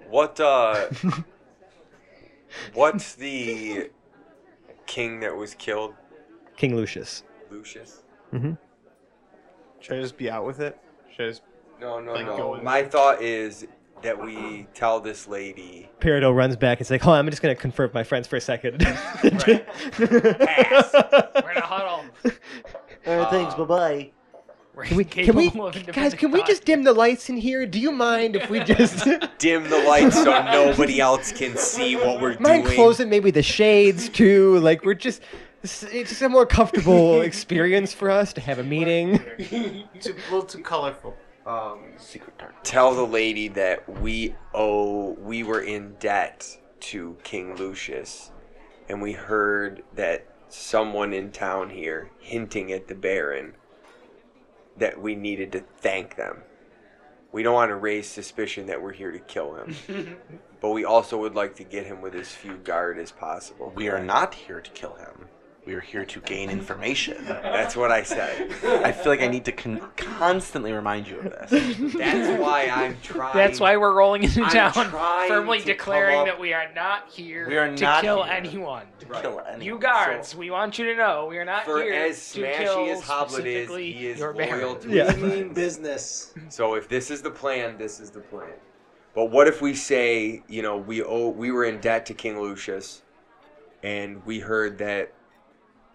What 0.09 0.39
uh 0.39 0.87
What's 2.73 3.15
the 3.15 3.89
king 4.85 5.21
that 5.21 5.35
was 5.35 5.55
killed? 5.55 5.95
King 6.57 6.75
Lucius. 6.75 7.23
Lucius? 7.49 8.03
Should 8.31 9.97
I 9.97 10.01
just 10.01 10.17
be 10.17 10.29
out 10.29 10.45
with 10.45 10.59
it? 10.59 10.77
Should 11.15 11.25
I 11.25 11.29
just 11.29 11.41
No, 11.81 11.99
no, 11.99 12.13
Like, 12.13 12.25
no. 12.25 12.55
in- 12.55 12.63
My 12.63 12.83
thought 12.83 13.21
is 13.21 13.65
that 14.01 14.21
we 14.21 14.67
tell 14.73 14.99
this 14.99 15.27
lady 15.27 15.89
Peridot 15.99 16.35
runs 16.35 16.55
back 16.57 16.79
and 16.79 16.87
says, 16.87 17.01
"Hold 17.01 17.13
on, 17.15 17.19
I'm 17.25 17.29
just 17.29 17.41
gonna 17.41 17.55
confer 17.55 17.83
with 17.85 17.93
my 17.93 18.03
friends 18.03 18.27
for 18.27 18.35
a 18.35 18.41
second. 18.41 18.81
We're 19.23 19.29
in 19.39 19.65
a 21.57 21.61
huddle. 21.61 22.03
All 23.07 23.17
right, 23.17 23.29
thanks. 23.29 23.55
Bye 23.55 23.63
bye. 23.63 24.11
We're 24.75 24.85
Can 24.85 24.97
we, 24.97 25.03
can 25.05 25.35
we, 25.35 25.45
incapable 25.45 25.67
of 25.67 25.73
guys? 25.73 25.81
independent 25.85 26.19
Can 26.19 26.31
we 26.31 26.43
just 26.43 26.65
dim 26.65 26.83
the 26.83 26.93
lights 26.93 27.29
in 27.29 27.37
here? 27.37 27.65
Do 27.65 27.79
you 27.79 27.91
mind 27.91 28.35
if 28.35 28.49
we 28.49 28.59
just 28.61 29.07
dim 29.37 29.69
the 29.69 29.83
lights 29.83 30.15
so 30.15 30.43
nobody 30.43 30.99
else 30.99 31.31
can 31.31 31.55
see 31.57 31.95
what 31.95 32.19
we're 32.19 32.39
mind 32.39 32.63
doing. 32.63 32.75
closing 32.75 33.09
maybe 33.09 33.31
the 33.31 33.43
shades 33.43 34.09
too? 34.09 34.59
Like 34.59 34.83
we're 34.83 34.95
just, 34.95 35.21
it's 35.61 35.83
it's 35.83 36.09
just 36.09 36.21
a 36.23 36.29
more 36.29 36.45
comfortable 36.45 37.21
experience 37.21 37.93
for 37.93 38.09
us 38.09 38.33
to 38.33 38.41
have 38.41 38.59
a 38.59 38.63
meeting. 38.63 39.19
too, 39.37 39.85
a 40.01 40.31
little 40.31 40.43
too 40.43 40.61
colorful. 40.61 41.15
Um, 41.45 41.79
secret 41.97 42.37
dark. 42.37 42.55
tell 42.63 42.95
the 42.95 43.05
lady 43.05 43.49
that 43.49 43.87
we 43.99 44.33
owe 44.53 45.09
we 45.19 45.43
were 45.43 45.59
in 45.59 45.95
debt 45.99 46.57
to 46.79 47.17
King 47.23 47.57
Lucius 47.57 48.31
and 48.87 49.01
we 49.01 49.11
heard 49.11 49.83
that 49.93 50.25
someone 50.47 51.11
in 51.11 51.31
town 51.31 51.69
here 51.69 52.11
hinting 52.19 52.71
at 52.71 52.87
the 52.87 52.95
Baron 52.95 53.53
that 54.77 55.01
we 55.01 55.15
needed 55.15 55.51
to 55.53 55.63
thank 55.77 56.15
them. 56.15 56.43
We 57.31 57.41
don't 57.41 57.53
want 57.53 57.69
to 57.69 57.75
raise 57.75 58.07
suspicion 58.07 58.67
that 58.67 58.81
we're 58.81 58.93
here 58.93 59.11
to 59.11 59.19
kill 59.19 59.55
him. 59.55 60.17
but 60.61 60.69
we 60.69 60.85
also 60.85 61.17
would 61.19 61.35
like 61.35 61.55
to 61.55 61.63
get 61.63 61.85
him 61.85 62.01
with 62.01 62.13
as 62.15 62.31
few 62.31 62.57
guard 62.57 62.99
as 62.99 63.11
possible. 63.11 63.71
We 63.75 63.89
are 63.89 64.03
not 64.03 64.35
here 64.35 64.61
to 64.61 64.71
kill 64.71 64.95
him. 64.95 65.27
We 65.65 65.75
are 65.75 65.79
here 65.79 66.03
to 66.03 66.19
gain 66.19 66.49
information. 66.49 67.23
That's 67.25 67.73
what 67.77 67.89
I 67.89 68.03
said. 68.03 68.51
I 68.83 68.91
feel 68.91 69.05
like 69.13 69.21
I 69.21 69.27
need 69.27 69.45
to 69.45 69.53
con- 69.53 69.79
constantly 69.95 70.73
remind 70.73 71.07
you 71.07 71.19
of 71.19 71.23
this. 71.49 71.93
That's 71.93 72.41
why 72.41 72.67
I'm 72.69 72.97
trying. 73.01 73.33
That's 73.33 73.61
why 73.61 73.77
we're 73.77 73.95
rolling 73.95 74.23
into 74.23 74.43
I'm 74.43 74.49
town, 74.51 74.73
trying 74.73 75.29
firmly 75.29 75.59
to 75.59 75.65
declaring 75.65 76.15
come 76.15 76.19
up- 76.21 76.25
that 76.27 76.39
we 76.41 76.51
are 76.51 76.67
not 76.75 77.09
here 77.09 77.47
We 77.47 77.57
are 77.57 77.73
to 77.73 77.81
not 77.81 78.01
kill 78.01 78.23
here 78.23 78.33
anyone. 78.33 78.87
To 78.99 79.05
Right. 79.05 79.21
kill 79.21 79.39
anyone. 79.39 79.61
You 79.61 79.79
guards, 79.79 80.35
we 80.35 80.49
want 80.51 80.77
you 80.77 80.85
to 80.85 80.95
know 80.95 81.27
we 81.27 81.37
are 81.37 81.45
not 81.45 81.63
For 81.63 81.81
here 81.81 81.93
as 81.93 82.33
to 82.33 82.41
smashy 82.41 82.57
kill 82.57 82.89
as 82.89 83.01
Hoblet 83.01 83.45
is, 83.45 83.69
he 83.69 84.07
is 84.07 84.19
your 84.19 84.33
loyal 84.33 84.75
to 84.75 84.89
Yeah. 84.89 85.11
his 85.13 85.21
We 85.23 85.29
mean 85.29 85.53
business. 85.53 86.33
So 86.49 86.75
if 86.75 86.89
this 86.89 87.09
is 87.09 87.21
the 87.21 87.31
plan, 87.31 87.77
this 87.77 88.01
is 88.01 88.11
the 88.11 88.19
plan. 88.19 88.49
But 89.15 89.25
what 89.31 89.47
if 89.47 89.61
we 89.61 89.75
say, 89.75 90.43
you 90.49 90.61
know, 90.61 90.75
we 90.75 91.01
owe 91.01 91.29
we 91.29 91.51
were 91.51 91.63
in 91.63 91.79
debt 91.79 92.05
to 92.07 92.13
King 92.13 92.41
Lucius, 92.41 93.01
and 93.81 94.25
we 94.25 94.39
heard 94.39 94.77
that 94.79 95.13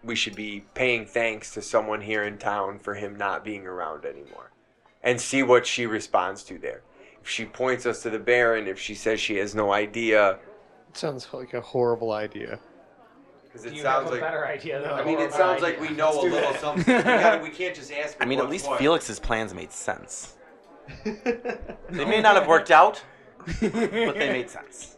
we 0.05 0.15
should 0.15 0.35
be 0.37 0.65
paying 0.75 1.07
thanks 1.07 1.53
to 1.55 1.63
someone 1.63 2.01
here 2.01 2.25
in 2.25 2.39
town 2.39 2.79
for 2.79 2.95
him 2.95 3.17
not 3.17 3.45
being 3.45 3.67
around 3.67 4.05
anymore, 4.05 4.53
and 5.03 5.21
see 5.21 5.43
what 5.43 5.67
she 5.67 5.87
responds 5.87 6.43
to 6.45 6.59
there. 6.59 6.83
If 7.23 7.29
she 7.29 7.45
points 7.45 7.85
us 7.87 8.03
to 8.03 8.11
the 8.11 8.19
Baron, 8.19 8.67
if 8.69 8.79
she 8.79 8.95
says 8.95 9.21
she 9.21 9.37
has 9.37 9.55
no 9.55 9.73
idea, 9.73 10.39
It 10.91 10.97
Sounds 10.97 11.27
like 11.33 11.53
a 11.55 11.61
horrible 11.61 12.13
idea. 12.13 12.59
because 13.45 13.65
it 13.67 13.73
you 13.75 13.83
sounds 13.83 14.05
have 14.05 14.07
a 14.07 14.11
like. 14.13 14.21
better 14.21 14.47
idea 14.47 14.81
than 14.81 14.91
I 14.91 15.01
a 15.01 15.05
mean, 15.05 15.19
it 15.19 15.33
sounds 15.33 15.63
idea. 15.63 15.79
like 15.79 15.81
we 15.91 15.95
know 15.97 16.13
a 16.21 16.23
little 16.23 16.55
something. 16.55 16.97
We, 16.97 17.03
gotta, 17.03 17.43
we 17.43 17.51
can't 17.51 17.75
just 17.75 17.93
ask. 17.93 18.17
I 18.21 18.25
mean, 18.25 18.39
at 18.39 18.49
least 18.49 18.67
what. 18.69 18.79
Felix's 18.79 19.19
plans 19.21 19.53
made 19.55 19.73
sense. 19.73 20.35
They 21.05 22.05
may 22.05 22.21
not 22.21 22.37
have 22.37 22.47
worked 22.47 22.71
out, 22.71 23.03
but 23.61 23.73
they 23.73 24.31
made 24.33 24.49
sense. 24.51 24.97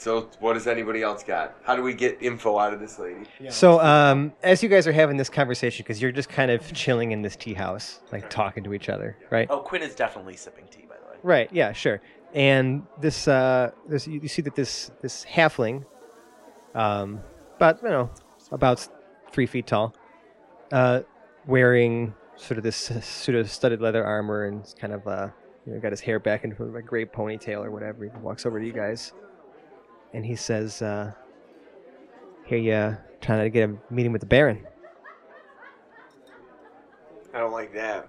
So, 0.00 0.30
what 0.38 0.54
does 0.54 0.66
anybody 0.66 1.02
else 1.02 1.22
got? 1.22 1.56
How 1.62 1.76
do 1.76 1.82
we 1.82 1.92
get 1.92 2.22
info 2.22 2.58
out 2.58 2.72
of 2.72 2.80
this 2.80 2.98
lady? 2.98 3.26
So, 3.50 3.78
um, 3.80 4.32
as 4.42 4.62
you 4.62 4.70
guys 4.70 4.86
are 4.86 4.92
having 4.92 5.18
this 5.18 5.28
conversation, 5.28 5.82
because 5.82 6.00
you're 6.00 6.10
just 6.10 6.30
kind 6.30 6.50
of 6.50 6.72
chilling 6.72 7.12
in 7.12 7.20
this 7.20 7.36
tea 7.36 7.52
house, 7.52 8.00
like 8.10 8.30
talking 8.30 8.64
to 8.64 8.72
each 8.72 8.88
other, 8.88 9.18
right? 9.28 9.46
Oh, 9.50 9.58
Quinn 9.58 9.82
is 9.82 9.94
definitely 9.94 10.36
sipping 10.36 10.64
tea, 10.70 10.86
by 10.88 10.94
the 10.94 11.10
way. 11.10 11.16
Right. 11.22 11.50
Yeah. 11.52 11.72
Sure. 11.72 12.00
And 12.32 12.86
this, 12.98 13.28
uh, 13.28 13.72
this, 13.86 14.06
you, 14.06 14.20
you 14.20 14.28
see 14.28 14.40
that 14.40 14.54
this 14.54 14.90
this 15.02 15.26
halfling, 15.26 15.84
um, 16.74 17.20
about 17.56 17.82
you 17.82 17.90
know, 17.90 18.10
about 18.52 18.88
three 19.32 19.46
feet 19.46 19.66
tall, 19.66 19.94
uh, 20.72 21.02
wearing 21.46 22.14
sort 22.36 22.56
of 22.56 22.64
this 22.64 22.90
pseudo 23.02 23.42
studded 23.42 23.82
leather 23.82 24.02
armor 24.02 24.46
and 24.46 24.64
kind 24.80 24.94
of 24.94 25.06
uh, 25.06 25.28
you 25.66 25.74
know, 25.74 25.80
got 25.80 25.92
his 25.92 26.00
hair 26.00 26.18
back 26.18 26.44
into 26.44 26.74
a 26.74 26.80
gray 26.80 27.04
ponytail 27.04 27.62
or 27.62 27.70
whatever. 27.70 28.04
He 28.04 28.10
walks 28.22 28.46
over 28.46 28.58
to 28.58 28.66
you 28.66 28.72
guys, 28.72 29.12
and 30.12 30.24
he 30.24 30.36
says, 30.36 30.82
uh, 30.82 31.12
"Here 32.44 32.58
you 32.58 32.96
trying 33.20 33.44
to 33.44 33.50
get 33.50 33.68
a 33.68 33.76
meeting 33.92 34.12
with 34.12 34.20
the 34.20 34.26
Baron." 34.26 34.66
I 37.32 37.38
don't 37.38 37.52
like 37.52 37.74
that. 37.74 38.08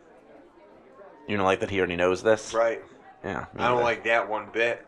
You 1.28 1.38
don't 1.38 1.46
like 1.46 1.60
that 1.60 1.70
he 1.70 1.78
already 1.78 1.96
knows 1.96 2.24
this? 2.24 2.54
Right. 2.54 2.82
Yeah. 3.24 3.46
I 3.58 3.68
don't 3.68 3.84
like 3.84 4.04
that 4.06 4.28
one 4.28 4.48
bit. 4.52 4.86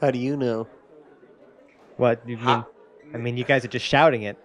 How 0.00 0.10
do 0.10 0.18
you 0.18 0.36
know? 0.36 0.66
What 1.96 2.26
you 2.26 2.36
mean? 2.36 2.44
Ha- 2.46 2.66
I 3.12 3.18
mean, 3.18 3.36
you 3.36 3.44
guys 3.44 3.64
are 3.64 3.68
just 3.68 3.86
shouting 3.86 4.22
it. 4.22 4.36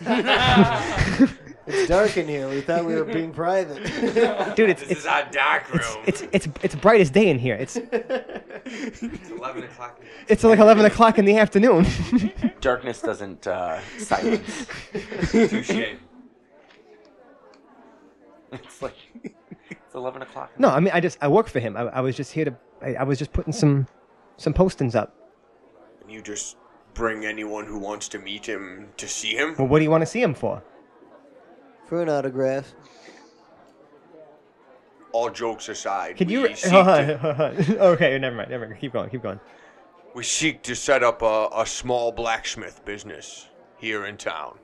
It's 1.68 1.88
dark 1.88 2.16
in 2.16 2.26
here. 2.26 2.48
We 2.48 2.60
thought 2.62 2.84
we 2.84 2.94
were 2.94 3.04
being 3.04 3.32
private. 3.32 3.76
Dude, 4.56 4.70
it's 4.70 4.80
This 4.82 4.90
it's 4.90 5.00
is 5.00 5.06
our 5.06 5.24
dark 5.30 5.64
it's, 5.72 5.94
room. 5.94 6.04
it's 6.06 6.22
it's 6.32 6.48
it's 6.62 6.74
bright 6.74 7.00
as 7.00 7.10
day 7.10 7.28
in 7.28 7.38
here. 7.38 7.54
It's 7.54 7.76
It's 7.76 9.30
11 9.30 9.64
o'clock. 9.64 10.00
it's 10.28 10.44
like 10.44 10.58
eleven 10.58 10.84
o'clock 10.86 11.18
in 11.18 11.24
the 11.24 11.36
afternoon. 11.36 11.86
Darkness 12.60 13.00
doesn't 13.02 13.46
uh, 13.46 13.80
silence. 13.98 14.66
Touche. 15.30 15.70
it's 18.52 18.82
like 18.82 18.94
it's 19.70 19.94
eleven 19.94 20.22
o'clock. 20.22 20.50
no, 20.58 20.68
I 20.70 20.80
mean 20.80 20.92
I 20.94 21.00
just 21.00 21.18
I 21.20 21.28
work 21.28 21.48
for 21.48 21.60
him. 21.60 21.76
I, 21.76 21.82
I 21.82 22.00
was 22.00 22.16
just 22.16 22.32
here 22.32 22.46
to 22.46 22.54
I, 22.82 22.94
I 22.94 23.02
was 23.04 23.18
just 23.18 23.32
putting 23.32 23.52
some 23.52 23.86
some 24.36 24.54
postings 24.54 24.94
up. 24.94 25.14
And 26.02 26.10
you 26.10 26.22
just 26.22 26.56
bring 26.94 27.24
anyone 27.26 27.66
who 27.66 27.78
wants 27.78 28.08
to 28.08 28.18
meet 28.18 28.46
him 28.46 28.88
to 28.96 29.06
see 29.06 29.34
him? 29.36 29.54
Well, 29.58 29.68
what 29.68 29.78
do 29.78 29.84
you 29.84 29.90
want 29.90 30.02
to 30.02 30.06
see 30.06 30.22
him 30.22 30.34
for? 30.34 30.62
For 31.88 32.02
an 32.02 32.10
autograph. 32.10 32.74
All 35.12 35.30
jokes 35.30 35.70
aside, 35.70 36.18
Can 36.18 36.28
you? 36.28 36.42
we, 36.42 36.54
seek 36.54 36.70
hold 36.70 36.86
on, 36.88 37.06
to, 37.06 37.16
hold 37.16 37.40
on. 37.40 37.56
okay, 37.94 38.18
never 38.18 38.36
mind. 38.36 38.50
Never 38.50 38.68
mind. 38.68 38.78
Keep 38.78 38.92
going. 38.92 39.08
Keep 39.08 39.22
going. 39.22 39.40
we 40.14 40.22
seek 40.22 40.62
to 40.64 40.76
set 40.76 41.02
up 41.02 41.22
a, 41.22 41.48
a 41.56 41.64
small 41.64 42.12
blacksmith 42.12 42.84
business 42.84 43.48
here 43.78 44.04
in 44.04 44.18
town. 44.18 44.58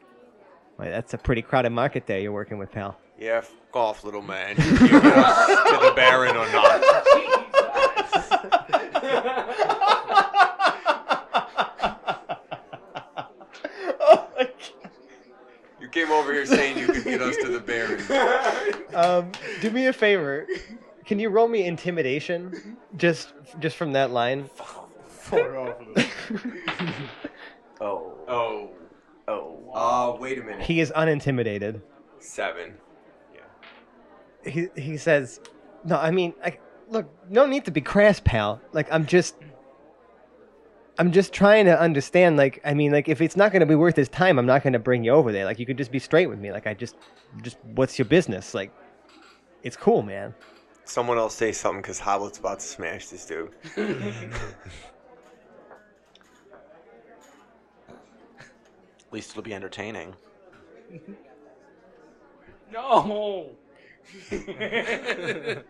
Wait, 0.78 0.90
that's 0.90 1.14
a 1.14 1.18
pretty 1.18 1.40
crowded 1.40 1.70
market 1.70 2.06
there 2.06 2.20
you're 2.20 2.30
working 2.32 2.58
with, 2.58 2.70
pal. 2.72 2.98
Yeah, 3.18 3.38
f 3.38 3.50
off, 3.72 4.04
little 4.04 4.20
man. 4.22 4.56
You 4.58 4.78
get 4.78 5.04
us 5.04 5.46
to 5.70 5.78
the 5.86 5.92
Baron 5.96 6.36
or 6.36 6.46
not? 6.52 6.80
oh 14.00 14.26
my 14.36 14.48
You 15.80 15.83
came 15.94 16.10
over 16.10 16.32
here 16.32 16.44
saying 16.44 16.76
you 16.76 16.86
could 16.86 17.04
get 17.04 17.22
us 17.22 17.36
to 17.36 17.48
the 17.48 17.60
Baron. 17.60 18.02
Um, 18.94 19.32
do 19.60 19.70
me 19.70 19.88
a 19.88 19.92
favor. 19.92 20.46
Can 21.04 21.18
you 21.18 21.28
roll 21.28 21.48
me 21.48 21.64
intimidation, 21.66 22.76
just 22.96 23.32
just 23.58 23.76
from 23.76 23.92
that 23.92 24.10
line? 24.10 24.50
Oh. 27.80 28.14
Oh. 28.28 28.70
Oh. 29.26 29.70
Uh, 29.74 30.16
wait 30.18 30.38
a 30.38 30.42
minute. 30.42 30.62
He 30.62 30.80
is 30.80 30.92
unintimidated. 30.92 31.82
Seven. 32.20 32.74
He 34.46 34.68
he 34.76 34.96
says, 34.96 35.40
"No, 35.84 35.96
I 35.96 36.10
mean, 36.12 36.34
I, 36.42 36.58
look, 36.88 37.06
no 37.28 37.46
need 37.46 37.64
to 37.64 37.72
be 37.72 37.80
crass, 37.80 38.20
pal. 38.20 38.60
Like 38.72 38.86
I'm 38.92 39.04
just." 39.06 39.34
I'm 40.98 41.10
just 41.10 41.32
trying 41.32 41.64
to 41.66 41.78
understand. 41.78 42.36
Like, 42.36 42.60
I 42.64 42.74
mean, 42.74 42.92
like, 42.92 43.08
if 43.08 43.20
it's 43.20 43.36
not 43.36 43.50
going 43.52 43.60
to 43.60 43.66
be 43.66 43.74
worth 43.74 43.96
his 43.96 44.08
time, 44.08 44.38
I'm 44.38 44.46
not 44.46 44.62
going 44.62 44.74
to 44.74 44.78
bring 44.78 45.02
you 45.04 45.12
over 45.12 45.32
there. 45.32 45.44
Like, 45.44 45.58
you 45.58 45.66
could 45.66 45.76
just 45.76 45.90
be 45.90 45.98
straight 45.98 46.26
with 46.26 46.38
me. 46.38 46.52
Like, 46.52 46.66
I 46.66 46.74
just, 46.74 46.96
just, 47.42 47.56
what's 47.74 47.98
your 47.98 48.06
business? 48.06 48.54
Like, 48.54 48.72
it's 49.62 49.76
cool, 49.76 50.02
man. 50.02 50.34
Someone 50.84 51.18
else 51.18 51.34
say 51.34 51.50
something 51.52 51.80
because 51.82 51.98
Hoblet's 51.98 52.38
about 52.38 52.60
to 52.60 52.66
smash 52.66 53.08
this 53.08 53.24
dude. 53.26 53.50
At 53.76 53.92
least 59.10 59.30
it'll 59.30 59.42
be 59.42 59.54
entertaining. 59.54 60.14
No. 62.72 63.50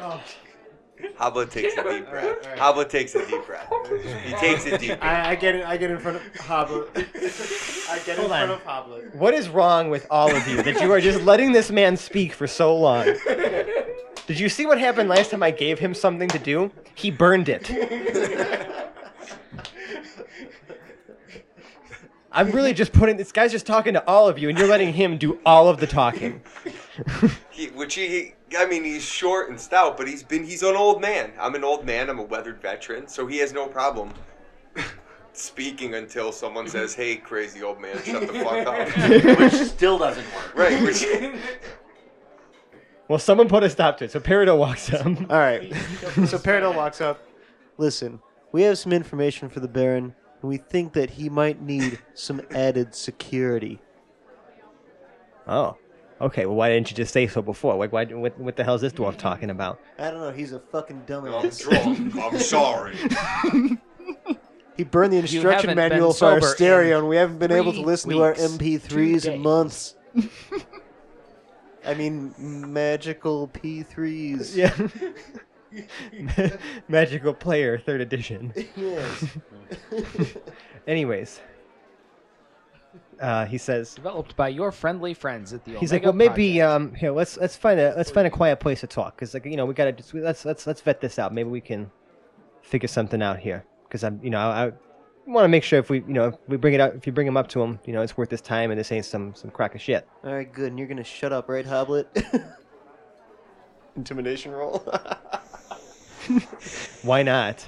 Oh, 0.00 0.22
Hoblet 1.18 1.50
takes 1.50 1.74
a 1.76 1.82
deep 1.82 2.08
breath. 2.08 2.42
Hoblet 2.56 2.88
takes 2.88 3.14
a 3.14 3.26
deep 3.26 3.44
breath. 3.46 3.68
He 4.24 4.32
takes 4.40 4.66
a 4.66 4.78
deep 4.78 4.98
breath. 4.98 5.02
I, 5.02 5.30
I 5.30 5.34
get 5.34 5.54
it. 5.54 5.64
I 5.64 5.76
get 5.76 5.90
in 5.90 5.98
front 5.98 6.16
of 6.16 6.22
Hoblet. 6.34 6.88
I 7.90 7.98
get 7.98 8.08
in 8.10 8.16
Hold 8.16 8.28
front 8.28 8.50
on. 8.50 8.50
of 8.50 8.64
Hoblet. 8.64 9.14
What 9.14 9.34
is 9.34 9.48
wrong 9.48 9.90
with 9.90 10.06
all 10.10 10.34
of 10.34 10.46
you 10.46 10.62
that 10.62 10.80
you 10.80 10.92
are 10.92 11.00
just 11.00 11.22
letting 11.22 11.52
this 11.52 11.70
man 11.70 11.96
speak 11.96 12.32
for 12.32 12.46
so 12.46 12.76
long? 12.76 13.04
Did 14.26 14.38
you 14.38 14.48
see 14.48 14.66
what 14.66 14.78
happened 14.78 15.08
last 15.08 15.30
time 15.30 15.42
I 15.42 15.50
gave 15.50 15.78
him 15.78 15.94
something 15.94 16.28
to 16.28 16.38
do? 16.38 16.70
He 16.94 17.10
burned 17.10 17.48
it. 17.48 17.70
I'm 22.30 22.50
really 22.50 22.74
just 22.74 22.92
putting 22.92 23.16
this 23.16 23.32
guy's 23.32 23.52
just 23.52 23.66
talking 23.66 23.94
to 23.94 24.06
all 24.06 24.28
of 24.28 24.38
you, 24.38 24.48
and 24.48 24.58
you're 24.58 24.68
letting 24.68 24.92
him 24.92 25.16
do 25.16 25.38
all 25.46 25.68
of 25.68 25.80
the 25.80 25.86
talking. 25.86 26.42
He, 27.50 27.66
which 27.68 27.94
he, 27.94 28.34
I 28.56 28.66
mean, 28.66 28.84
he's 28.84 29.04
short 29.04 29.50
and 29.50 29.60
stout, 29.60 29.96
but 29.96 30.06
he's 30.08 30.22
been, 30.22 30.44
he's 30.44 30.62
an 30.62 30.76
old 30.76 31.00
man. 31.00 31.32
I'm 31.38 31.54
an 31.54 31.64
old 31.64 31.84
man. 31.84 32.08
I'm 32.08 32.18
a 32.18 32.22
weathered 32.22 32.60
veteran, 32.60 33.08
so 33.08 33.26
he 33.26 33.38
has 33.38 33.52
no 33.52 33.66
problem 33.66 34.12
speaking 35.32 35.94
until 35.94 36.32
someone 36.32 36.68
says, 36.68 36.94
"Hey, 36.94 37.16
crazy 37.16 37.62
old 37.62 37.80
man, 37.80 38.02
shut 38.02 38.26
the 38.26 38.32
fuck 38.32 38.66
up." 38.66 39.38
Which 39.38 39.54
still 39.54 39.98
doesn't 39.98 40.24
work. 40.34 40.56
right? 40.56 40.82
Which, 40.82 41.04
Well, 43.08 43.18
someone 43.18 43.48
put 43.48 43.62
a 43.64 43.70
stop 43.70 43.96
to 43.98 44.04
it, 44.04 44.12
so 44.12 44.20
Peridot 44.20 44.58
walks 44.58 44.92
up. 44.92 45.06
All 45.06 45.38
right. 45.38 45.72
so 46.26 46.38
Peridot 46.38 46.74
walks 46.76 47.00
up. 47.00 47.20
Listen, 47.78 48.20
we 48.52 48.62
have 48.62 48.76
some 48.78 48.92
information 48.92 49.48
for 49.48 49.60
the 49.60 49.68
Baron, 49.68 50.14
and 50.42 50.48
we 50.48 50.58
think 50.58 50.92
that 50.92 51.10
he 51.10 51.28
might 51.28 51.62
need 51.62 51.98
some 52.14 52.40
added 52.50 52.94
security. 52.94 53.80
Oh, 55.46 55.78
okay. 56.20 56.46
Well, 56.46 56.56
why 56.56 56.70
didn't 56.70 56.90
you 56.90 56.96
just 56.96 57.12
say 57.12 57.26
so 57.26 57.42
before? 57.42 57.74
Like, 57.76 57.92
why? 57.92 58.04
What, 58.04 58.38
what 58.38 58.56
the 58.56 58.64
hell 58.64 58.74
is 58.74 58.80
this 58.80 58.92
dwarf 58.92 59.16
talking 59.16 59.50
about? 59.50 59.80
I 59.98 60.10
don't 60.10 60.20
know. 60.20 60.32
He's 60.32 60.52
a 60.52 60.60
fucking 60.60 61.02
I'm 61.08 61.50
drunk. 61.50 62.16
I'm 62.16 62.38
sorry. 62.38 62.96
He 64.76 64.84
burned 64.84 65.12
the 65.12 65.16
instruction 65.16 65.70
haven't 65.70 65.90
manual 65.90 66.12
for 66.12 66.26
our 66.26 66.40
sober 66.40 66.54
stereo, 66.54 66.98
in 66.98 67.00
and 67.00 67.08
we 67.08 67.16
haven't 67.16 67.38
been 67.38 67.50
able 67.50 67.72
to 67.72 67.78
three 67.78 67.84
listen 67.84 68.10
to 68.12 68.22
our 68.22 68.30
weeks, 68.30 68.42
MP3s 68.42 68.88
two 68.88 69.00
in 69.00 69.18
days. 69.20 69.38
months. 69.40 69.94
I 71.84 71.94
mean, 71.94 72.32
magical 72.38 73.48
P3s. 73.48 74.54
Yeah. 74.54 74.72
Magical 76.88 77.34
Player, 77.34 77.78
third 77.78 78.00
edition. 78.00 78.52
Yes. 78.76 79.24
Anyways, 80.86 81.40
uh, 83.20 83.46
he 83.46 83.58
says 83.58 83.94
Developed 83.94 84.36
by 84.36 84.48
your 84.48 84.72
friendly 84.72 85.14
friends 85.14 85.52
at 85.52 85.64
the 85.64 85.78
he's 85.78 85.92
like, 85.92 86.04
well, 86.04 86.12
maybe 86.12 86.54
Podcast. 86.54 86.76
um, 86.76 86.94
here 86.94 87.10
let's 87.12 87.36
let's 87.36 87.56
find 87.56 87.78
a 87.80 87.94
let's 87.96 88.10
find 88.10 88.26
a 88.26 88.30
quiet 88.30 88.60
place 88.60 88.80
to 88.80 88.86
talk 88.86 89.16
because 89.16 89.34
like 89.34 89.44
you 89.44 89.56
know 89.56 89.66
we 89.66 89.74
gotta 89.74 89.92
just 89.92 90.14
let's 90.14 90.44
let's 90.44 90.66
let's 90.66 90.80
vet 90.80 91.00
this 91.00 91.18
out. 91.18 91.32
Maybe 91.32 91.48
we 91.48 91.60
can 91.60 91.90
figure 92.62 92.88
something 92.88 93.22
out 93.22 93.38
here 93.38 93.64
because 93.84 94.04
I'm 94.04 94.20
you 94.22 94.30
know 94.30 94.38
I, 94.38 94.66
I 94.66 94.72
want 95.26 95.44
to 95.44 95.48
make 95.48 95.64
sure 95.64 95.78
if 95.78 95.90
we 95.90 95.98
you 95.98 96.14
know 96.14 96.28
if 96.28 96.34
we 96.48 96.56
bring 96.56 96.74
it 96.74 96.80
up 96.80 96.94
if 96.94 97.06
you 97.06 97.12
bring 97.12 97.26
him 97.26 97.36
up 97.36 97.48
to 97.48 97.62
him 97.62 97.78
you 97.84 97.92
know 97.92 98.02
it's 98.02 98.16
worth 98.16 98.30
his 98.30 98.40
time 98.40 98.70
and 98.70 98.78
this 98.78 98.90
ain't 98.92 99.04
some 99.04 99.34
some 99.34 99.50
crack 99.50 99.74
of 99.74 99.80
shit. 99.80 100.06
All 100.24 100.32
right, 100.32 100.50
good. 100.52 100.68
And 100.68 100.78
you're 100.78 100.88
gonna 100.88 101.04
shut 101.04 101.32
up, 101.32 101.48
right, 101.48 101.66
Hoblet? 101.66 102.06
Intimidation 103.96 104.52
roll. 104.52 104.78
Why 107.02 107.22
not? 107.22 107.66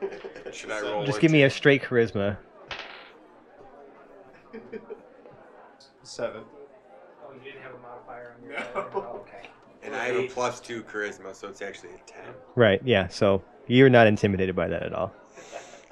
Should 0.52 0.70
I 0.70 0.80
roll? 0.80 1.04
Just 1.04 1.16
one 1.16 1.20
give 1.20 1.30
me 1.30 1.42
a 1.44 1.50
straight 1.50 1.82
charisma. 1.82 2.36
Seven. 6.02 6.42
Oh, 7.24 7.32
you 7.34 7.52
didn't 7.52 7.62
have 7.62 7.74
a 7.74 7.78
modifier 7.78 8.34
on 8.36 8.42
your 8.44 8.58
no. 8.58 8.66
Oh, 8.94 9.20
okay. 9.22 9.48
And 9.82 9.94
I 9.94 10.06
have 10.06 10.16
a 10.16 10.26
plus 10.28 10.60
two 10.60 10.82
charisma, 10.82 11.34
so 11.34 11.48
it's 11.48 11.62
actually 11.62 11.90
a 11.90 11.98
ten. 12.06 12.34
Right? 12.56 12.80
Yeah. 12.84 13.08
So 13.08 13.42
you're 13.66 13.90
not 13.90 14.06
intimidated 14.06 14.56
by 14.56 14.68
that 14.68 14.82
at 14.82 14.92
all. 14.92 15.12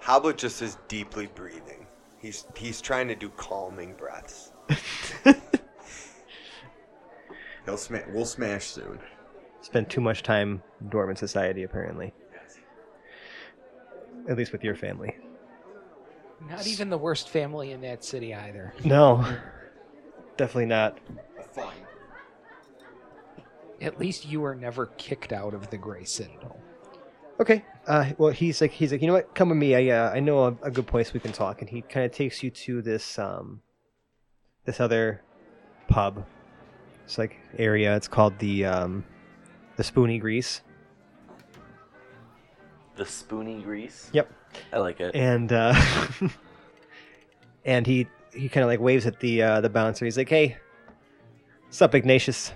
Hoblet 0.03 0.37
just 0.37 0.61
is 0.63 0.77
deeply 0.89 1.27
breathing. 1.35 1.87
He's 2.19 2.47
he's 2.57 2.81
trying 2.81 3.09
to 3.09 3.15
do 3.15 3.29
calming 3.31 3.95
breaths. 3.95 4.53
He'll 7.65 7.77
sma- 7.77 8.05
We'll 8.13 8.25
smash 8.25 8.67
soon. 8.67 8.99
Spent 9.61 9.91
too 9.91 10.01
much 10.01 10.23
time 10.23 10.63
dormant 10.89 11.19
society, 11.19 11.63
apparently. 11.63 12.13
At 14.29 14.37
least 14.37 14.53
with 14.53 14.63
your 14.63 14.77
family. 14.77 15.17
Not 16.49 16.67
even 16.67 16.91
the 16.91 16.99
worst 16.99 17.29
family 17.29 17.73
in 17.73 17.81
that 17.81 18.05
city 18.05 18.35
either. 18.35 18.73
No, 18.85 19.27
definitely 20.37 20.67
not. 20.67 20.99
Fine. 21.53 21.75
At 23.81 23.99
least 23.99 24.27
you 24.27 24.41
were 24.41 24.55
never 24.55 24.87
kicked 24.99 25.33
out 25.33 25.55
of 25.55 25.71
the 25.71 25.79
Grey 25.79 26.05
Citadel. 26.05 26.61
Okay. 27.41 27.65
Uh, 27.87 28.11
well, 28.19 28.33
he's 28.33 28.61
like, 28.61 28.73
he's 28.73 28.93
like, 28.93 29.01
you 29.01 29.07
know 29.07 29.15
what? 29.15 29.35
Come 29.35 29.49
with 29.49 29.59
me. 29.59 29.75
I, 29.75 29.97
uh, 29.97 30.11
I 30.13 30.21
know 30.21 30.45
a, 30.45 30.57
a 30.63 30.71
good 30.71 30.87
place 30.87 31.13
we 31.13 31.21
can 31.21 31.33
talk. 31.33 31.61
And 31.61 31.71
he 31.71 31.83
kind 31.83 32.05
of 32.05 32.13
takes 32.13 32.43
you 32.43 32.51
to 32.51 32.83
this, 32.83 33.19
um, 33.19 33.63
this 34.65 34.81
other 34.81 35.23
pub. 35.89 36.27
It's 37.05 37.19
like 37.19 37.37
area. 37.57 37.97
It's 37.97 38.09
called 38.09 38.39
the, 38.41 38.65
um, 38.65 39.05
the 39.77 39.85
Spoony 39.85 40.19
Grease. 40.19 40.61
The 42.99 43.07
spoony 43.07 43.63
grease. 43.63 44.11
Yep. 44.13 44.31
I 44.73 44.79
like 44.79 45.01
it. 45.01 45.15
And, 45.15 45.51
uh, 45.53 45.75
and 47.65 47.87
he, 47.87 48.07
he 48.35 48.51
kind 48.51 48.63
of 48.65 48.69
like 48.69 48.81
waves 48.81 49.07
at 49.07 49.19
the, 49.21 49.43
uh, 49.43 49.61
the 49.63 49.71
bouncer. 49.71 50.05
He's 50.05 50.19
like, 50.19 50.29
hey, 50.29 50.59
sup, 51.71 51.95
Ignatius? 51.95 52.53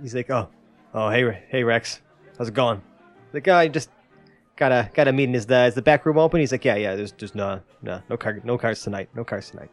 He's 0.00 0.14
like, 0.14 0.30
oh, 0.30 0.48
oh, 0.92 1.10
hey, 1.10 1.42
hey, 1.48 1.64
Rex. 1.64 2.00
How's 2.38 2.48
it 2.48 2.54
going? 2.54 2.80
The 3.32 3.40
guy 3.40 3.66
just 3.68 3.90
got 4.56 4.72
a 4.72 4.90
got 4.94 5.08
a 5.08 5.12
meeting. 5.12 5.34
Is 5.34 5.46
the 5.46 5.66
is 5.66 5.74
the 5.74 5.82
back 5.82 6.06
room 6.06 6.18
open? 6.18 6.40
He's 6.40 6.52
like, 6.52 6.64
yeah, 6.64 6.76
yeah. 6.76 6.94
There's 6.94 7.12
there's 7.12 7.34
no 7.34 7.60
no 7.82 8.00
no 8.08 8.16
car 8.16 8.40
no 8.44 8.58
cars 8.58 8.82
tonight. 8.82 9.08
No 9.14 9.24
cars 9.24 9.50
tonight. 9.50 9.70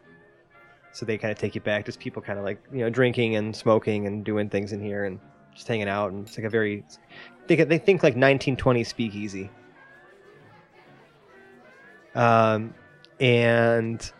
So 0.92 1.06
they 1.06 1.16
kind 1.16 1.32
of 1.32 1.38
take 1.38 1.54
you 1.54 1.60
back. 1.60 1.86
Just 1.86 1.98
people 1.98 2.22
kind 2.22 2.38
of 2.38 2.44
like 2.44 2.62
you 2.72 2.80
know 2.80 2.90
drinking 2.90 3.36
and 3.36 3.54
smoking 3.54 4.06
and 4.06 4.24
doing 4.24 4.48
things 4.48 4.72
in 4.72 4.80
here 4.80 5.04
and 5.04 5.18
just 5.54 5.68
hanging 5.68 5.88
out. 5.88 6.12
And 6.12 6.26
it's 6.26 6.36
like 6.36 6.46
a 6.46 6.50
very 6.50 6.84
they 7.46 7.56
they 7.56 7.78
think 7.78 8.02
like 8.02 8.14
1920 8.14 8.84
speakeasy. 8.84 9.50
Um, 12.14 12.74
and 13.20 14.12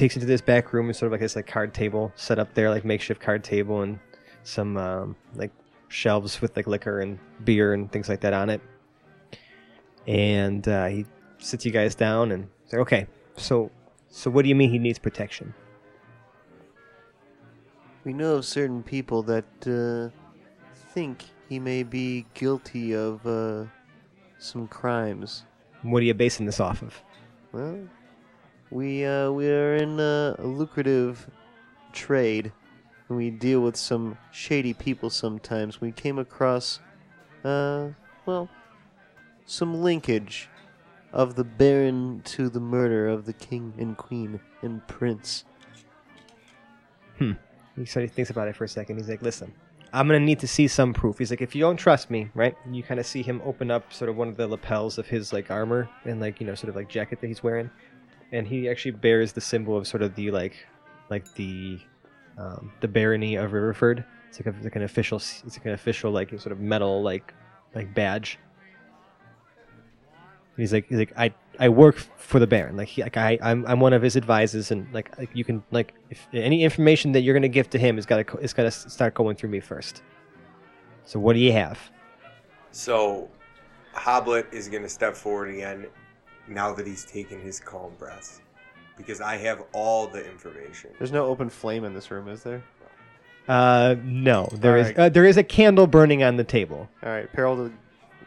takes 0.00 0.16
you 0.16 0.20
to 0.20 0.26
this 0.26 0.40
back 0.40 0.72
room. 0.72 0.86
and 0.86 0.96
sort 0.96 1.08
of 1.08 1.12
like 1.12 1.20
this 1.20 1.36
like 1.36 1.46
card 1.46 1.74
table 1.74 2.12
set 2.16 2.38
up 2.38 2.54
there, 2.54 2.70
like 2.70 2.84
makeshift 2.84 3.20
card 3.20 3.44
table 3.44 3.82
and 3.82 3.98
some 4.44 4.76
um, 4.76 5.16
like 5.34 5.50
shelves 5.88 6.40
with 6.40 6.56
like 6.56 6.66
liquor 6.66 7.00
and 7.00 7.18
beer 7.44 7.74
and 7.74 7.92
things 7.92 8.08
like 8.08 8.20
that 8.20 8.32
on 8.32 8.48
it. 8.48 8.60
And 10.06 10.66
uh, 10.66 10.86
he 10.86 11.06
sits 11.38 11.66
you 11.66 11.70
guys 11.70 11.94
down 11.94 12.32
and 12.32 12.48
says, 12.66 12.80
"Okay, 12.80 13.06
so 13.36 13.70
so 14.08 14.30
what 14.30 14.42
do 14.42 14.48
you 14.48 14.54
mean 14.54 14.70
he 14.70 14.78
needs 14.78 14.98
protection?" 14.98 15.52
We 18.04 18.14
know 18.14 18.36
of 18.36 18.46
certain 18.46 18.82
people 18.82 19.22
that 19.24 19.44
uh, 19.66 20.08
think 20.94 21.24
he 21.50 21.58
may 21.58 21.82
be 21.82 22.24
guilty 22.32 22.94
of 22.94 23.26
uh, 23.26 23.64
some 24.38 24.68
crimes. 24.68 25.44
What 25.82 25.98
are 25.98 26.06
you 26.06 26.14
basing 26.14 26.46
this 26.46 26.60
off 26.60 26.80
of? 26.80 27.02
Well, 27.52 27.76
we 28.70 29.04
uh, 29.04 29.32
we 29.32 29.50
are 29.50 29.74
in 29.74 29.98
a 29.98 30.36
lucrative 30.38 31.28
trade, 31.92 32.52
and 33.08 33.18
we 33.18 33.30
deal 33.30 33.60
with 33.60 33.76
some 33.76 34.16
shady 34.30 34.72
people 34.72 35.10
sometimes. 35.10 35.80
We 35.80 35.90
came 35.90 36.20
across, 36.20 36.78
uh, 37.44 37.88
well, 38.26 38.48
some 39.44 39.82
linkage 39.82 40.48
of 41.12 41.34
the 41.34 41.42
Baron 41.42 42.22
to 42.26 42.48
the 42.48 42.60
murder 42.60 43.08
of 43.08 43.26
the 43.26 43.32
King 43.32 43.74
and 43.76 43.96
Queen 43.96 44.38
and 44.62 44.86
Prince. 44.86 45.44
Hmm. 47.18 47.32
He 47.74 47.86
sort 47.86 48.04
of 48.04 48.12
thinks 48.12 48.30
about 48.30 48.46
it 48.46 48.54
for 48.54 48.62
a 48.62 48.68
second. 48.68 48.98
He's 48.98 49.08
like, 49.08 49.22
"Listen, 49.22 49.52
I'm 49.92 50.06
gonna 50.06 50.20
need 50.20 50.40
to 50.40 50.48
see 50.48 50.68
some 50.68 50.92
proof." 50.92 51.18
He's 51.18 51.30
like, 51.30 51.40
"If 51.40 51.54
you 51.54 51.62
don't 51.62 51.76
trust 51.76 52.10
me, 52.10 52.30
right?" 52.34 52.56
And 52.64 52.76
you 52.76 52.82
kind 52.82 53.00
of 53.00 53.06
see 53.06 53.22
him 53.22 53.40
open 53.44 53.70
up 53.70 53.92
sort 53.92 54.08
of 54.08 54.16
one 54.16 54.28
of 54.28 54.36
the 54.36 54.46
lapels 54.46 54.98
of 54.98 55.06
his 55.06 55.32
like 55.32 55.50
armor 55.50 55.88
and 56.04 56.20
like 56.20 56.40
you 56.40 56.46
know 56.46 56.54
sort 56.54 56.68
of 56.68 56.76
like 56.76 56.88
jacket 56.88 57.20
that 57.20 57.26
he's 57.26 57.42
wearing, 57.42 57.70
and 58.32 58.46
he 58.46 58.68
actually 58.68 58.92
bears 58.92 59.32
the 59.32 59.40
symbol 59.40 59.76
of 59.76 59.86
sort 59.86 60.02
of 60.02 60.14
the 60.14 60.30
like, 60.30 60.66
like 61.08 61.32
the, 61.34 61.78
um, 62.38 62.72
the 62.80 62.88
barony 62.88 63.36
of 63.36 63.52
Riverford. 63.52 64.04
It's 64.28 64.38
like 64.38 64.54
a, 64.54 64.62
like 64.62 64.76
an 64.76 64.82
official, 64.82 65.16
it's 65.18 65.42
like 65.44 65.66
an 65.66 65.72
official 65.72 66.12
like 66.12 66.30
sort 66.30 66.52
of 66.52 66.60
metal 66.60 67.02
like, 67.02 67.34
like 67.74 67.92
badge. 67.94 68.38
He's 70.56 70.72
like, 70.72 70.86
he's 70.88 70.98
like, 70.98 71.12
I, 71.16 71.34
I 71.60 71.68
work 71.68 71.96
for 72.16 72.40
the 72.40 72.46
Baron. 72.46 72.76
Like, 72.76 72.88
he, 72.88 73.02
like 73.02 73.16
I, 73.16 73.38
I'm, 73.42 73.64
I'm 73.66 73.78
one 73.78 73.92
of 73.92 74.02
his 74.02 74.16
advisors, 74.16 74.70
and 74.72 74.92
like, 74.92 75.16
like 75.18 75.30
you 75.34 75.44
can, 75.44 75.62
like, 75.70 75.94
if 76.10 76.26
any 76.32 76.64
information 76.64 77.12
that 77.12 77.20
you're 77.20 77.34
gonna 77.34 77.48
give 77.48 77.70
to 77.70 77.78
him 77.78 77.98
is 77.98 78.06
gotta, 78.06 78.24
co- 78.24 78.38
it's 78.38 78.52
gotta 78.52 78.70
start 78.70 79.14
going 79.14 79.36
through 79.36 79.50
me 79.50 79.60
first. 79.60 80.02
So, 81.04 81.20
what 81.20 81.34
do 81.34 81.38
you 81.38 81.52
have? 81.52 81.78
So, 82.72 83.28
Hoblet 83.94 84.52
is 84.52 84.68
going 84.68 84.82
to 84.82 84.88
step 84.88 85.16
forward 85.16 85.50
again 85.50 85.86
now 86.46 86.72
that 86.72 86.86
he's 86.86 87.04
taken 87.04 87.40
his 87.40 87.58
calm 87.60 87.92
breaths. 87.98 88.40
Because 88.96 89.20
I 89.20 89.36
have 89.38 89.64
all 89.72 90.06
the 90.06 90.24
information. 90.24 90.90
There's 90.98 91.12
no 91.12 91.26
open 91.26 91.48
flame 91.48 91.84
in 91.84 91.94
this 91.94 92.10
room, 92.10 92.28
is 92.28 92.42
there? 92.42 92.62
Uh, 93.48 93.96
no, 94.04 94.48
there 94.52 94.76
is, 94.76 94.88
Alright. 94.88 94.98
uh, 94.98 95.08
there 95.08 95.24
is 95.24 95.36
a 95.36 95.42
candle 95.42 95.86
burning 95.86 96.22
on 96.22 96.36
the 96.36 96.44
table, 96.44 96.88
All 97.02 97.08
right, 97.08 97.32
Peril 97.32 97.72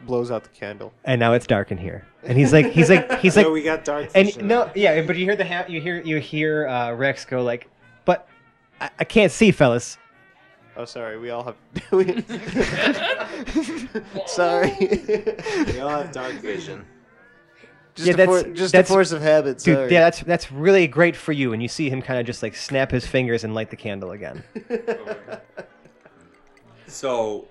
blows 0.06 0.30
out 0.30 0.42
the 0.44 0.50
candle. 0.50 0.92
and 1.04 1.18
now 1.18 1.32
it's 1.32 1.46
dark 1.46 1.70
in 1.70 1.78
here. 1.78 2.06
And 2.22 2.36
he's 2.38 2.52
like, 2.52 2.66
he's 2.72 2.90
like, 2.90 3.20
he's 3.20 3.34
So 3.34 3.42
like, 3.42 3.52
we 3.52 3.62
got 3.62 3.84
dark. 3.84 4.10
and 4.14 4.26
vision. 4.26 4.46
no, 4.48 4.70
yeah, 4.74 5.00
but 5.02 5.16
you 5.16 5.24
hear 5.24 5.36
the 5.36 5.44
ha- 5.46 5.64
you 5.68 5.80
hear, 5.80 6.00
you 6.02 6.18
hear 6.18 6.68
uh, 6.68 6.92
Rex 6.92 7.24
go 7.24 7.42
like, 7.42 7.68
but 8.04 8.28
I, 8.80 8.90
I 9.00 9.04
can't 9.04 9.32
see, 9.32 9.50
fellas. 9.50 9.98
Oh, 10.76 10.84
sorry. 10.84 11.18
We 11.18 11.30
all 11.30 11.44
have. 11.44 11.56
we... 11.92 12.04
sorry. 14.26 14.74
we 14.80 15.80
all 15.80 15.88
have 15.90 16.12
dark 16.12 16.32
vision. 16.34 16.84
Just, 17.94 18.08
Yeah, 18.08 18.14
a, 18.14 18.16
that's- 18.16 18.42
for, 18.42 18.48
just 18.50 18.72
that's- 18.72 18.90
a 18.90 18.92
force 18.92 19.12
of 19.12 19.22
habit. 19.22 19.58
Dude, 19.58 19.76
Sorry. 19.76 19.92
yeah, 19.92 20.00
that's 20.00 20.20
that's 20.22 20.50
really 20.50 20.88
great 20.88 21.14
for 21.14 21.30
you. 21.30 21.52
And 21.52 21.62
you 21.62 21.68
see 21.68 21.88
him 21.88 22.02
kind 22.02 22.18
of 22.18 22.26
just 22.26 22.42
like 22.42 22.56
snap 22.56 22.90
his 22.90 23.06
fingers 23.06 23.44
and 23.44 23.54
light 23.54 23.70
the 23.70 23.76
candle 23.76 24.10
again. 24.10 24.42
So, 26.88 27.46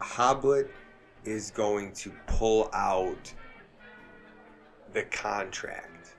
Hoblet 0.00 0.68
is 1.24 1.50
going 1.50 1.92
to 1.92 2.10
pull 2.26 2.70
out 2.72 3.32
the 4.92 5.02
contract. 5.04 6.16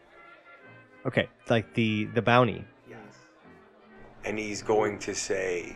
Okay, 1.06 1.28
like 1.50 1.74
the 1.74 2.06
the 2.06 2.22
bounty. 2.22 2.64
Yes. 2.88 3.00
And 4.24 4.38
he's 4.38 4.62
going 4.62 5.00
to 5.00 5.16
say, 5.16 5.76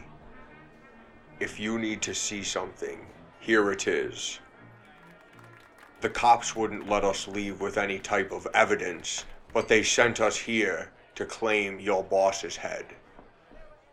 if 1.40 1.60
you 1.60 1.80
need 1.80 2.02
to 2.04 2.14
see 2.14 2.44
something, 2.44 3.06
here 3.40 3.72
it 3.72 3.88
is. 3.88 4.40
The 6.02 6.10
cops 6.10 6.56
wouldn't 6.56 6.88
let 6.88 7.04
us 7.04 7.28
leave 7.28 7.60
with 7.60 7.78
any 7.78 7.98
type 7.98 8.32
of 8.32 8.48
evidence, 8.54 9.26
but 9.54 9.68
they 9.68 9.82
sent 9.82 10.20
us 10.22 10.38
here 10.38 10.92
to 11.16 11.26
claim 11.26 11.80
your 11.80 12.04
boss's 12.04 12.56
head. 12.56 12.86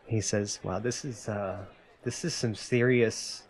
He 0.04 0.20
says, 0.20 0.60
"Wow, 0.62 0.80
this 0.80 1.04
is 1.04 1.28
uh, 1.28 1.64
this 2.02 2.24
is 2.24 2.34
some 2.34 2.54
serious. 2.54 3.44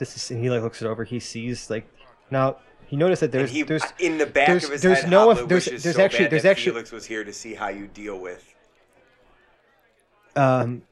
This 0.00 0.16
is." 0.16 0.30
And 0.32 0.42
he 0.42 0.50
like 0.50 0.62
looks 0.62 0.82
it 0.82 0.86
over. 0.86 1.04
He 1.04 1.20
sees 1.20 1.70
like 1.70 1.86
now. 2.30 2.56
He 2.86 2.96
noticed 2.96 3.20
that 3.20 3.30
there's 3.30 3.52
he, 3.52 3.62
there's 3.62 3.84
in 4.00 4.18
the 4.18 4.26
back 4.26 4.48
there's- 4.48 4.64
of 4.64 4.72
his 4.72 4.82
there's 4.82 5.02
head, 5.02 5.10
no- 5.10 5.28
Hoblet 5.28 5.48
there's- 5.48 5.66
wishes 5.66 5.82
there's 5.84 5.94
so 5.94 6.02
actually- 6.02 6.26
there's 6.26 6.44
actually- 6.44 6.72
Felix 6.72 6.90
was 6.90 7.06
here 7.06 7.22
to 7.22 7.32
see 7.32 7.54
how 7.54 7.68
you 7.68 7.86
deal 7.86 8.18
with. 8.18 8.52
um, 10.36 10.82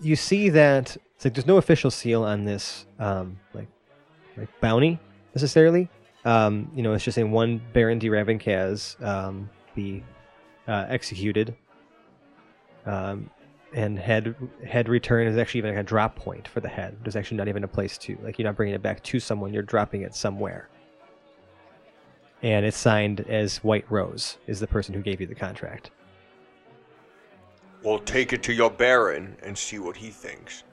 you 0.00 0.14
see 0.16 0.48
that 0.50 0.96
it's 1.16 1.24
like 1.24 1.34
there's 1.34 1.46
no 1.48 1.56
official 1.56 1.90
seal 1.90 2.22
on 2.22 2.44
this 2.44 2.86
um 2.98 3.38
like 3.52 3.66
like 4.36 4.48
bounty 4.60 4.98
necessarily. 5.34 5.88
Um, 6.24 6.70
you 6.74 6.82
know, 6.82 6.92
it's 6.92 7.04
just 7.04 7.14
saying 7.16 7.30
one 7.32 7.60
Baron 7.72 7.98
de 7.98 8.08
Ravencaz 8.08 9.02
um 9.04 9.50
be 9.74 10.04
uh, 10.68 10.86
executed. 10.88 11.54
Um, 12.86 13.28
and 13.72 13.98
head 13.98 14.34
head 14.66 14.88
return 14.88 15.26
is 15.26 15.36
actually 15.36 15.58
even 15.58 15.74
like 15.74 15.80
a 15.80 15.86
drop 15.86 16.16
point 16.16 16.48
for 16.48 16.60
the 16.60 16.68
head. 16.68 16.96
There's 17.02 17.16
actually 17.16 17.36
not 17.36 17.48
even 17.48 17.64
a 17.64 17.68
place 17.68 17.96
to 17.98 18.18
like 18.22 18.38
you're 18.38 18.46
not 18.46 18.56
bringing 18.56 18.74
it 18.74 18.82
back 18.82 19.02
to 19.04 19.20
someone. 19.20 19.52
You're 19.52 19.62
dropping 19.62 20.02
it 20.02 20.14
somewhere. 20.14 20.68
And 22.42 22.64
it's 22.64 22.76
signed 22.76 23.20
as 23.28 23.58
White 23.58 23.84
Rose 23.90 24.38
is 24.46 24.60
the 24.60 24.66
person 24.66 24.94
who 24.94 25.02
gave 25.02 25.20
you 25.20 25.26
the 25.26 25.34
contract. 25.34 25.90
Well, 27.82 27.98
take 27.98 28.32
it 28.32 28.42
to 28.44 28.52
your 28.52 28.70
Baron 28.70 29.36
and 29.42 29.56
see 29.56 29.78
what 29.78 29.96
he 29.96 30.10
thinks. 30.10 30.64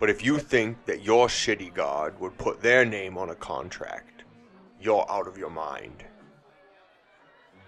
But 0.00 0.10
if 0.10 0.24
you 0.24 0.38
think 0.38 0.84
that 0.86 1.02
your 1.02 1.28
city 1.28 1.70
guard 1.70 2.18
would 2.20 2.36
put 2.38 2.60
their 2.60 2.84
name 2.84 3.16
on 3.16 3.30
a 3.30 3.34
contract, 3.34 4.24
you're 4.80 5.06
out 5.08 5.26
of 5.26 5.38
your 5.38 5.50
mind. 5.50 6.04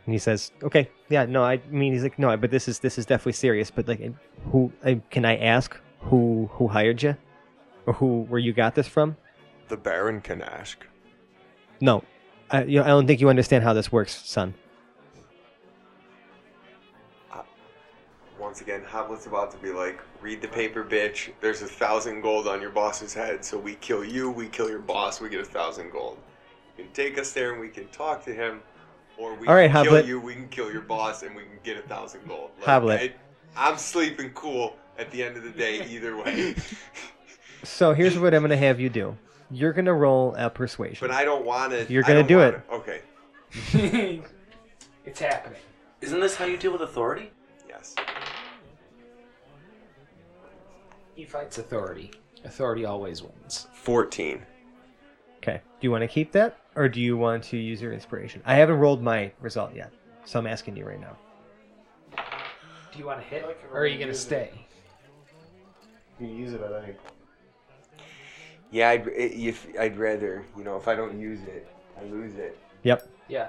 And 0.07 0.15
he 0.15 0.19
says, 0.19 0.53
"Okay, 0.63 0.89
yeah, 1.09 1.25
no, 1.27 1.43
I 1.43 1.61
mean, 1.69 1.93
he's 1.93 2.05
like, 2.05 2.19
no, 2.19 2.37
but 2.37 2.51
this 2.51 2.69
is 2.69 2.79
this 2.79 2.97
is 2.97 3.07
definitely 3.07 3.33
serious. 3.33 3.71
But 3.71 3.89
like, 3.89 4.01
who 4.53 4.73
I, 4.85 5.01
can 5.11 5.25
I 5.25 5.37
ask 5.37 5.77
who 6.01 6.49
who 6.53 6.69
hired 6.69 7.03
you, 7.03 7.17
or 7.87 7.93
who 7.93 8.23
where 8.23 8.39
you 8.39 8.53
got 8.53 8.77
this 8.77 8.87
from? 8.87 9.17
The 9.69 9.77
Baron 9.77 10.21
can 10.21 10.43
ask. 10.43 10.87
No, 11.81 12.05
I, 12.51 12.63
you 12.63 12.79
know, 12.79 12.85
I 12.85 12.89
don't 12.89 13.07
think 13.07 13.21
you 13.21 13.29
understand 13.29 13.65
how 13.65 13.73
this 13.73 13.91
works, 13.91 14.15
son. 14.25 14.55
Once 18.39 18.61
again, 18.61 18.83
Hoblet's 18.83 19.27
about 19.27 19.51
to 19.51 19.57
be 19.59 19.71
like, 19.71 20.01
read 20.21 20.41
the 20.41 20.49
paper, 20.49 20.85
bitch. 20.85 21.33
There's 21.41 21.63
a 21.63 21.67
thousand 21.67 22.21
gold 22.21 22.47
on 22.47 22.61
your 22.61 22.71
boss's 22.71 23.13
head, 23.13 23.45
so 23.45 23.59
we 23.59 23.75
kill 23.77 24.05
you, 24.05 24.31
we 24.31 24.49
kill 24.49 24.69
your 24.69 24.79
boss, 24.79 25.21
we 25.21 25.29
get 25.29 25.41
a 25.41 25.45
thousand 25.45 25.91
gold. 25.91 26.19
You 26.79 26.85
can 26.85 26.93
take 26.93 27.19
us 27.19 27.33
there 27.33 27.53
and 27.53 27.61
we 27.61 27.69
can 27.69 27.89
talk 27.89 28.25
to 28.25 28.33
him, 28.33 28.63
or 29.19 29.35
we 29.35 29.47
All 29.47 29.55
right, 29.55 29.71
can 29.71 29.85
kill 29.85 30.05
you, 30.07 30.21
we 30.21 30.35
can 30.35 30.49
kill 30.49 30.71
your 30.71 30.83
boss, 30.83 31.23
and 31.23 31.35
we 31.35 31.43
can 31.43 31.59
get 31.63 31.77
a 31.77 31.83
thousand 31.83 32.27
gold. 32.27 32.51
Hoblet. 32.63 32.99
I, 32.99 33.15
I'm 33.57 33.79
sleeping 33.79 34.31
cool 34.31 34.77
at 34.99 35.11
the 35.11 35.23
end 35.23 35.37
of 35.37 35.43
the 35.43 35.51
day, 35.51 35.87
either 35.89 36.17
way. 36.17 36.55
So 37.63 37.93
here's 37.93 38.19
what 38.19 38.33
I'm 38.35 38.43
gonna 38.43 38.57
have 38.57 38.79
you 38.79 38.89
do. 38.89 39.17
You're 39.51 39.73
gonna 39.73 39.95
roll 39.95 40.35
a 40.37 40.49
persuasion. 40.49 40.99
but 41.01 41.11
I 41.11 41.25
don't 41.25 41.45
want 41.45 41.73
to. 41.73 41.93
You're 41.93 42.03
gonna 42.03 42.23
do 42.23 42.41
it. 42.41 42.61
Okay. 42.71 43.01
it's 45.05 45.21
happening. 45.21 45.61
Isn't 46.01 46.21
this 46.21 46.37
how 46.37 46.45
you 46.45 46.57
deal 46.57 46.73
with 46.73 46.83
authority? 46.83 47.31
Yes. 47.69 47.95
He 51.15 51.25
fights 51.25 51.59
authority. 51.59 52.13
Authority 52.45 52.85
always 52.85 53.23
wins. 53.23 53.67
Fourteen. 53.73 54.43
Okay. 55.39 55.61
Do 55.81 55.87
you 55.87 55.91
want 55.91 56.03
to 56.03 56.09
keep 56.09 56.33
that, 56.33 56.59
or 56.77 56.89
do 56.89 57.01
you 57.01 57.17
want 57.17 57.43
to 57.45 57.57
use 57.57 57.81
your 57.83 57.93
inspiration? 57.93 58.43
I 58.45 58.55
haven't 58.55 58.77
rolled 58.79 59.03
my 59.03 59.33
result 59.41 59.75
yet, 59.75 59.93
so 60.25 60.39
I'm 60.39 60.47
asking 60.47 60.77
you 60.77 60.87
right 60.87 61.01
now. 61.01 61.17
Do 62.93 62.99
you 62.99 63.07
want 63.07 63.21
to 63.21 63.27
hit, 63.27 63.45
or 63.73 63.81
are 63.81 63.87
you 63.87 63.99
gonna 63.99 64.15
stay? 64.15 64.51
You 66.21 66.29
can 66.29 66.37
use 66.37 66.53
it 66.53 66.61
at 66.61 66.73
any 66.73 66.93
point. 66.93 67.01
Yeah, 68.71 68.91
I'd, 68.91 69.07
if 69.09 69.67
I'd 69.79 69.97
rather, 69.97 70.45
you 70.57 70.65
know, 70.65 70.77
if 70.77 70.89
I 70.89 70.95
don't 70.95 71.19
use 71.21 71.43
it, 71.45 71.69
I 72.01 72.05
lose 72.05 72.35
it. 72.37 72.59
Yep. 72.83 73.09
Yeah. 73.29 73.49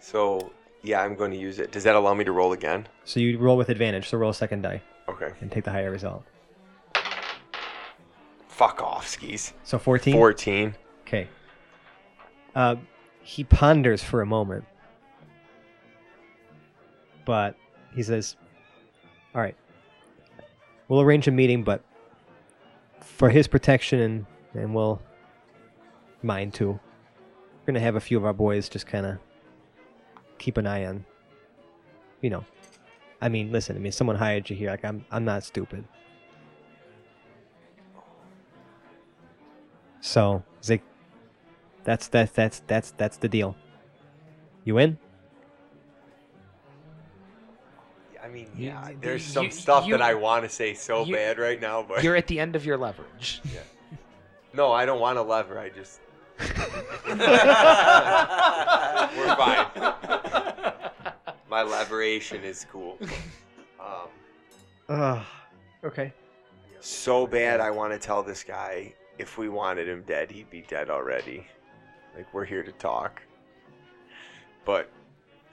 So 0.00 0.52
yeah, 0.82 1.02
I'm 1.02 1.14
going 1.14 1.30
to 1.32 1.36
use 1.36 1.58
it. 1.58 1.72
Does 1.72 1.84
that 1.84 1.94
allow 1.96 2.14
me 2.14 2.24
to 2.24 2.32
roll 2.32 2.52
again? 2.52 2.86
So 3.04 3.18
you 3.20 3.38
roll 3.38 3.56
with 3.56 3.68
advantage. 3.68 4.08
So 4.08 4.18
roll 4.18 4.30
a 4.30 4.34
second 4.34 4.62
die 4.62 4.82
Okay. 5.08 5.32
and 5.40 5.50
take 5.50 5.64
the 5.64 5.70
higher 5.70 5.90
result. 5.90 6.24
Fuck 8.48 8.82
off, 8.82 9.06
skis. 9.06 9.52
So 9.64 9.78
14. 9.78 10.14
Fourteen. 10.14 10.74
Okay. 11.06 11.28
Uh, 12.56 12.76
he 13.22 13.44
ponders 13.44 14.02
for 14.02 14.22
a 14.22 14.26
moment, 14.26 14.64
but 17.26 17.54
he 17.94 18.02
says, 18.02 18.34
"All 19.34 19.42
right, 19.42 19.54
we'll 20.88 21.02
arrange 21.02 21.28
a 21.28 21.30
meeting, 21.30 21.62
but 21.62 21.84
for 23.00 23.28
his 23.28 23.46
protection 23.46 24.00
and 24.00 24.26
and 24.54 24.74
we'll 24.74 25.02
mine 26.22 26.50
too. 26.50 26.72
We're 26.72 27.66
gonna 27.66 27.80
have 27.80 27.96
a 27.96 28.00
few 28.00 28.16
of 28.16 28.24
our 28.24 28.32
boys 28.32 28.70
just 28.70 28.86
kind 28.86 29.04
of 29.04 29.18
keep 30.38 30.56
an 30.56 30.66
eye 30.66 30.86
on, 30.86 31.04
you 32.22 32.30
know. 32.30 32.44
I 33.20 33.28
mean, 33.28 33.52
listen. 33.52 33.76
I 33.76 33.80
mean, 33.80 33.92
someone 33.92 34.16
hired 34.16 34.48
you 34.48 34.56
here. 34.56 34.70
Like, 34.70 34.84
I'm 34.84 35.04
I'm 35.10 35.26
not 35.26 35.44
stupid. 35.44 35.84
So 40.00 40.42
like, 40.68 40.82
that's 41.86 42.08
that's 42.08 42.32
that's 42.32 42.62
that's 42.66 42.90
that's 42.98 43.16
the 43.16 43.28
deal. 43.28 43.56
You 44.64 44.78
in? 44.78 44.98
I 48.22 48.28
mean, 48.28 48.48
yeah, 48.56 48.88
you- 48.90 48.98
there's 49.00 49.24
you- 49.26 49.32
some 49.32 49.50
stuff 49.52 49.86
you- 49.86 49.92
that 49.96 50.02
I 50.02 50.14
want 50.14 50.42
to 50.44 50.48
say 50.48 50.74
so 50.74 51.04
you- 51.04 51.14
bad 51.14 51.38
right 51.38 51.60
now, 51.60 51.82
but 51.88 52.02
You're 52.02 52.16
at 52.16 52.26
the 52.26 52.40
end 52.40 52.56
of 52.56 52.66
your 52.66 52.76
leverage. 52.76 53.40
Yeah. 53.54 53.60
no, 54.52 54.72
I 54.72 54.84
don't 54.84 55.00
want 55.00 55.16
to 55.16 55.22
lever. 55.22 55.58
I 55.60 55.68
just 55.68 56.00
we're 59.16 59.36
fine. 59.36 59.66
My 61.48 61.62
leveration 61.62 62.42
is 62.42 62.66
cool. 62.70 62.98
Um, 63.80 64.08
Ugh. 64.88 65.22
okay. 65.84 66.12
so 66.80 67.26
bad, 67.26 67.60
I 67.60 67.70
want 67.70 67.92
to 67.92 67.98
tell 67.98 68.22
this 68.24 68.42
guy 68.42 68.92
if 69.18 69.38
we 69.38 69.48
wanted 69.48 69.88
him 69.88 70.02
dead, 70.06 70.30
he'd 70.30 70.50
be 70.50 70.62
dead 70.62 70.90
already. 70.90 71.46
Like 72.16 72.32
we're 72.32 72.44
here 72.44 72.62
to 72.62 72.72
talk, 72.72 73.20
but 74.64 74.90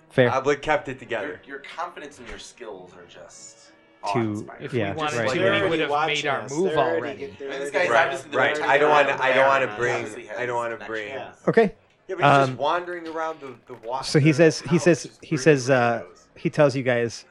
Fair. 0.10 0.30
Hoblet 0.30 0.62
kept 0.62 0.88
it 0.90 1.00
together. 1.00 1.42
your 1.46 1.60
confidence 1.60 2.20
and 2.20 2.30
your 2.30 2.40
skills 2.40 2.94
are 2.96 3.06
just 3.06 3.72
To- 4.14 4.20
awe-inspiring. 4.20 4.64
If 4.64 4.74
Yeah, 4.74 4.92
we 4.92 4.98
wanted 4.98 5.18
right. 5.20 5.30
to, 5.32 5.40
They're 5.40 5.64
we 5.64 5.70
would 5.70 5.80
have 5.80 6.08
made 6.08 6.26
our 6.26 6.48
move 6.50 6.74
already. 6.78 7.26
I 7.26 7.28
mean, 7.28 7.36
this 7.40 7.72
guy's 7.72 7.90
Right, 7.90 8.06
obviously 8.08 8.38
right. 8.38 8.62
I 8.62 8.78
don't 8.78 8.92
want 8.92 9.08
to. 9.10 9.22
I 9.22 9.34
don't 9.34 9.48
want 9.48 9.70
to 9.70 9.76
bring. 9.76 10.30
I 10.38 10.46
don't 10.46 10.56
want 10.56 10.80
to 10.80 10.86
bring. 10.86 11.10
chance. 11.10 11.38
Okay. 11.48 11.76
Yeah, 12.08 12.16
but 12.16 12.24
he's 12.26 12.26
Um, 12.26 12.48
just 12.50 12.60
wandering 12.60 13.08
around 13.08 13.40
the 13.42 13.56
the 13.66 13.74
wa- 13.88 14.02
So 14.02 14.20
he 14.20 14.32
says 14.34 14.60
he 14.62 14.78
says 14.78 15.18
he 15.22 15.36
says 15.38 15.70
uh 15.70 16.04
he 16.36 16.50
tells 16.50 16.76
you 16.76 16.84
guys, 16.84 17.26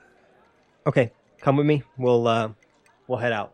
okay, 0.86 1.12
come 1.40 1.56
with 1.56 1.66
me. 1.66 1.82
We'll 1.98 2.26
uh 2.26 2.50
we'll 3.06 3.18
head 3.18 3.32
out. 3.32 3.52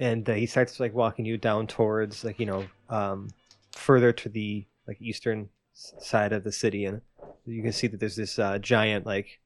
And 0.00 0.28
uh, 0.28 0.34
he 0.34 0.46
starts 0.46 0.80
like 0.80 0.92
walking 0.94 1.24
you 1.24 1.36
down 1.38 1.66
towards 1.66 2.24
like 2.24 2.38
you 2.38 2.46
know 2.46 2.64
um 2.90 3.28
further 3.72 4.12
to 4.12 4.28
the 4.28 4.64
like 4.86 5.00
eastern 5.00 5.48
side 5.72 6.32
of 6.32 6.44
the 6.44 6.52
city 6.52 6.84
and 6.84 7.00
you 7.46 7.62
can 7.62 7.72
see 7.72 7.86
that 7.86 8.00
there's 8.00 8.16
this 8.16 8.38
uh, 8.38 8.58
giant 8.58 9.06
like 9.06 9.40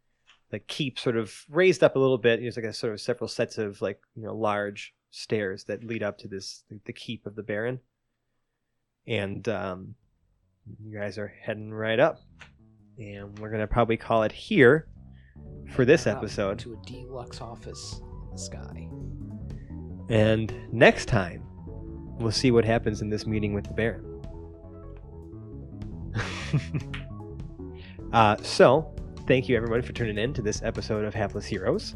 like 0.53 0.67
keep 0.67 0.99
sort 0.99 1.17
of 1.17 1.45
raised 1.51 1.83
up 1.85 1.97
a 1.97 1.99
little 1.99 2.19
bit. 2.19 2.41
There's 2.41 2.57
like 2.57 2.65
a 2.65 2.73
sort 2.73 2.93
of 2.93 3.01
several 3.01 3.29
sets 3.29 3.59
of 3.59 3.81
like 3.83 4.01
you 4.15 4.25
know 4.25 4.35
large 4.35 4.95
stairs 5.11 5.65
that 5.65 5.85
lead 5.85 6.03
up 6.03 6.19
to 6.19 6.29
this 6.29 6.65
the 6.85 6.93
keep 6.93 7.27
of 7.27 7.35
the 7.35 7.43
Baron. 7.43 7.81
And 9.07 9.49
um, 9.49 9.95
you 10.83 10.99
guys 10.99 11.19
are 11.19 11.33
heading 11.43 11.73
right 11.73 11.99
up, 11.99 12.21
and 12.99 13.39
we're 13.39 13.51
gonna 13.51 13.67
probably 13.67 13.97
call 13.97 14.23
it 14.23 14.33
here 14.33 14.89
for 15.71 15.85
this 15.85 16.07
episode. 16.07 16.59
to 16.61 16.75
a 16.75 16.87
deluxe 16.87 17.41
office 17.41 18.01
in 18.01 18.31
the 18.31 18.39
sky. 18.39 18.89
And 20.11 20.55
next 20.73 21.07
time, 21.07 21.43
we'll 22.19 22.33
see 22.33 22.51
what 22.51 22.65
happens 22.65 23.03
in 23.03 23.11
this 23.11 23.27
meeting 23.27 23.53
with 23.53 23.65
the 23.65 23.75
Baron. 23.75 24.08
uh, 28.13 28.37
so, 28.43 28.95
thank 29.27 29.49
you 29.49 29.57
everyone 29.57 29.83
for 29.83 29.93
tuning 29.93 30.19
in 30.19 30.33
to 30.35 30.43
this 30.43 30.63
episode 30.63 31.05
of 31.05 31.15
Hapless 31.15 31.47
Heroes. 31.47 31.95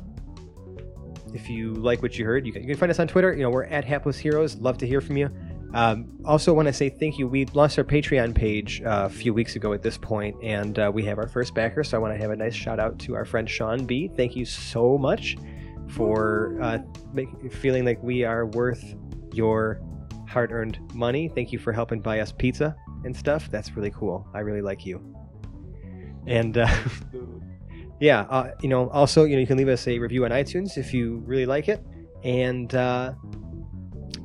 If 1.35 1.49
you 1.49 1.73
like 1.75 2.03
what 2.03 2.19
you 2.19 2.25
heard, 2.25 2.47
you 2.47 2.53
can, 2.53 2.63
you 2.63 2.69
can 2.69 2.77
find 2.77 2.91
us 2.91 2.99
on 2.99 3.09
Twitter. 3.09 3.33
You 3.33 3.43
know, 3.43 3.51
we're 3.51 3.65
at 3.65 3.85
Hapless 3.85 4.19
Heroes. 4.19 4.57
Love 4.57 4.79
to 4.79 4.87
hear 4.87 5.01
from 5.01 5.17
you. 5.17 5.31
Um, 5.75 6.19
also, 6.27 6.53
want 6.53 6.69
to 6.69 6.73
say 6.73 6.91
thank 6.91 7.19
you. 7.19 7.27
We 7.27 7.47
launched 7.47 7.79
our 7.79 7.85
Patreon 7.85 8.35
page 8.35 8.83
uh, 8.83 9.05
a 9.07 9.09
few 9.09 9.33
weeks 9.33 9.57
ago 9.57 9.73
at 9.73 9.83
this 9.83 9.97
point, 9.97 10.37
and 10.43 10.79
uh, 10.79 10.91
we 10.93 11.03
have 11.05 11.17
our 11.19 11.29
first 11.29 11.55
backer. 11.55 11.83
So 11.83 11.97
I 11.97 12.01
want 12.01 12.15
to 12.15 12.21
have 12.21 12.31
a 12.31 12.37
nice 12.37 12.55
shout 12.55 12.79
out 12.79 12.99
to 13.01 13.15
our 13.15 13.25
friend 13.25 13.49
Sean 13.49 13.87
B. 13.87 14.11
Thank 14.15 14.37
you 14.37 14.45
so 14.45 14.99
much 14.99 15.39
for 15.89 16.59
uh, 16.61 16.79
make, 17.15 17.29
feeling 17.53 17.87
like 17.87 18.03
we 18.03 18.25
are 18.25 18.47
worth 18.47 18.95
your 19.33 19.81
hard-earned 20.29 20.79
money. 20.95 21.29
Thank 21.29 21.53
you 21.53 21.59
for 21.59 21.73
helping 21.73 22.01
buy 22.01 22.21
us 22.21 22.33
pizza 22.33 22.77
and 23.05 23.17
stuff. 23.17 23.51
That's 23.51 23.73
really 23.77 23.91
cool. 23.91 24.27
I 24.35 24.41
really 24.41 24.63
like 24.63 24.85
you. 24.87 25.01
And 26.27 26.59
uh, 26.59 26.69
yeah, 28.01 28.23
uh, 28.23 28.51
you 28.63 28.69
know, 28.69 28.89
also 28.91 29.25
you 29.25 29.35
know 29.37 29.41
you 29.41 29.47
can 29.47 29.57
leave 29.59 29.69
us 29.69 29.87
a 29.89 29.99
review 29.99 30.25
on 30.25 30.31
iTunes 30.31 30.77
if 30.77 30.93
you 30.95 31.23
really 31.27 31.47
like 31.47 31.69
it. 31.69 31.85
And 32.25 32.75
uh, 32.75 33.15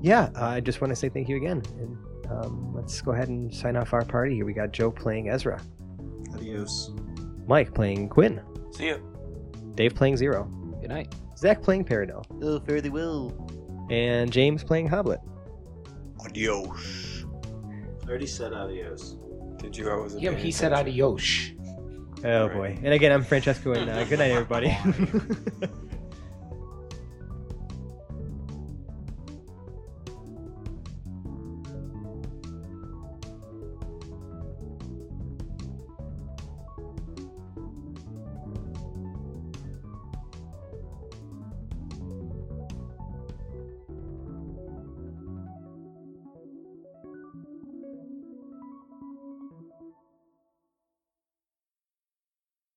yeah, 0.02 0.30
I 0.36 0.60
just 0.60 0.82
want 0.82 0.92
to 0.92 0.96
say 0.96 1.10
thank 1.10 1.28
you 1.28 1.38
again. 1.38 1.64
And 1.80 1.98
um, 2.32 2.74
let's 2.76 3.02
go 3.02 3.12
ahead 3.12 3.30
and 3.30 3.54
sign 3.54 3.76
off 3.76 3.94
our 3.94 4.06
party 4.06 4.36
here. 4.36 4.46
We 4.46 4.54
got 4.54 4.72
Joe 4.72 4.92
playing 4.92 5.30
Ezra, 5.30 5.62
Adios. 6.36 6.92
Mike 7.48 7.74
playing 7.74 8.10
Quinn, 8.10 8.42
See 8.72 8.90
ya. 8.90 8.98
Dave 9.76 9.96
playing 9.96 10.18
Zero, 10.18 10.44
Good 10.82 10.90
night. 10.90 11.16
Zach 11.38 11.62
playing 11.62 11.86
Peridot, 11.86 12.26
Oh, 12.44 12.60
fare 12.60 12.82
thee 12.82 12.90
well. 12.90 13.32
and 13.90 14.32
James 14.32 14.64
playing 14.64 14.90
Hoblet. 14.90 15.20
Adios. 16.26 17.07
I 18.08 18.10
already 18.10 18.26
said 18.28 18.54
adios. 18.54 19.18
Did 19.58 19.76
you? 19.78 19.90
I 19.92 19.98
wasn't. 19.98 20.24
Yeah, 20.24 20.32
paying 20.32 20.46
he 20.46 20.52
said 20.52 20.72
attention. 20.72 20.94
adios. 20.94 21.52
Oh 22.24 22.48
Right. 22.48 22.54
boy. 22.56 22.80
And 22.84 22.94
again, 22.94 23.12
I'm 23.12 23.24
Francesco, 23.24 23.74
and 23.74 23.90
uh, 23.90 24.04
good 24.06 24.20
night, 24.20 24.32
everybody. 24.32 24.70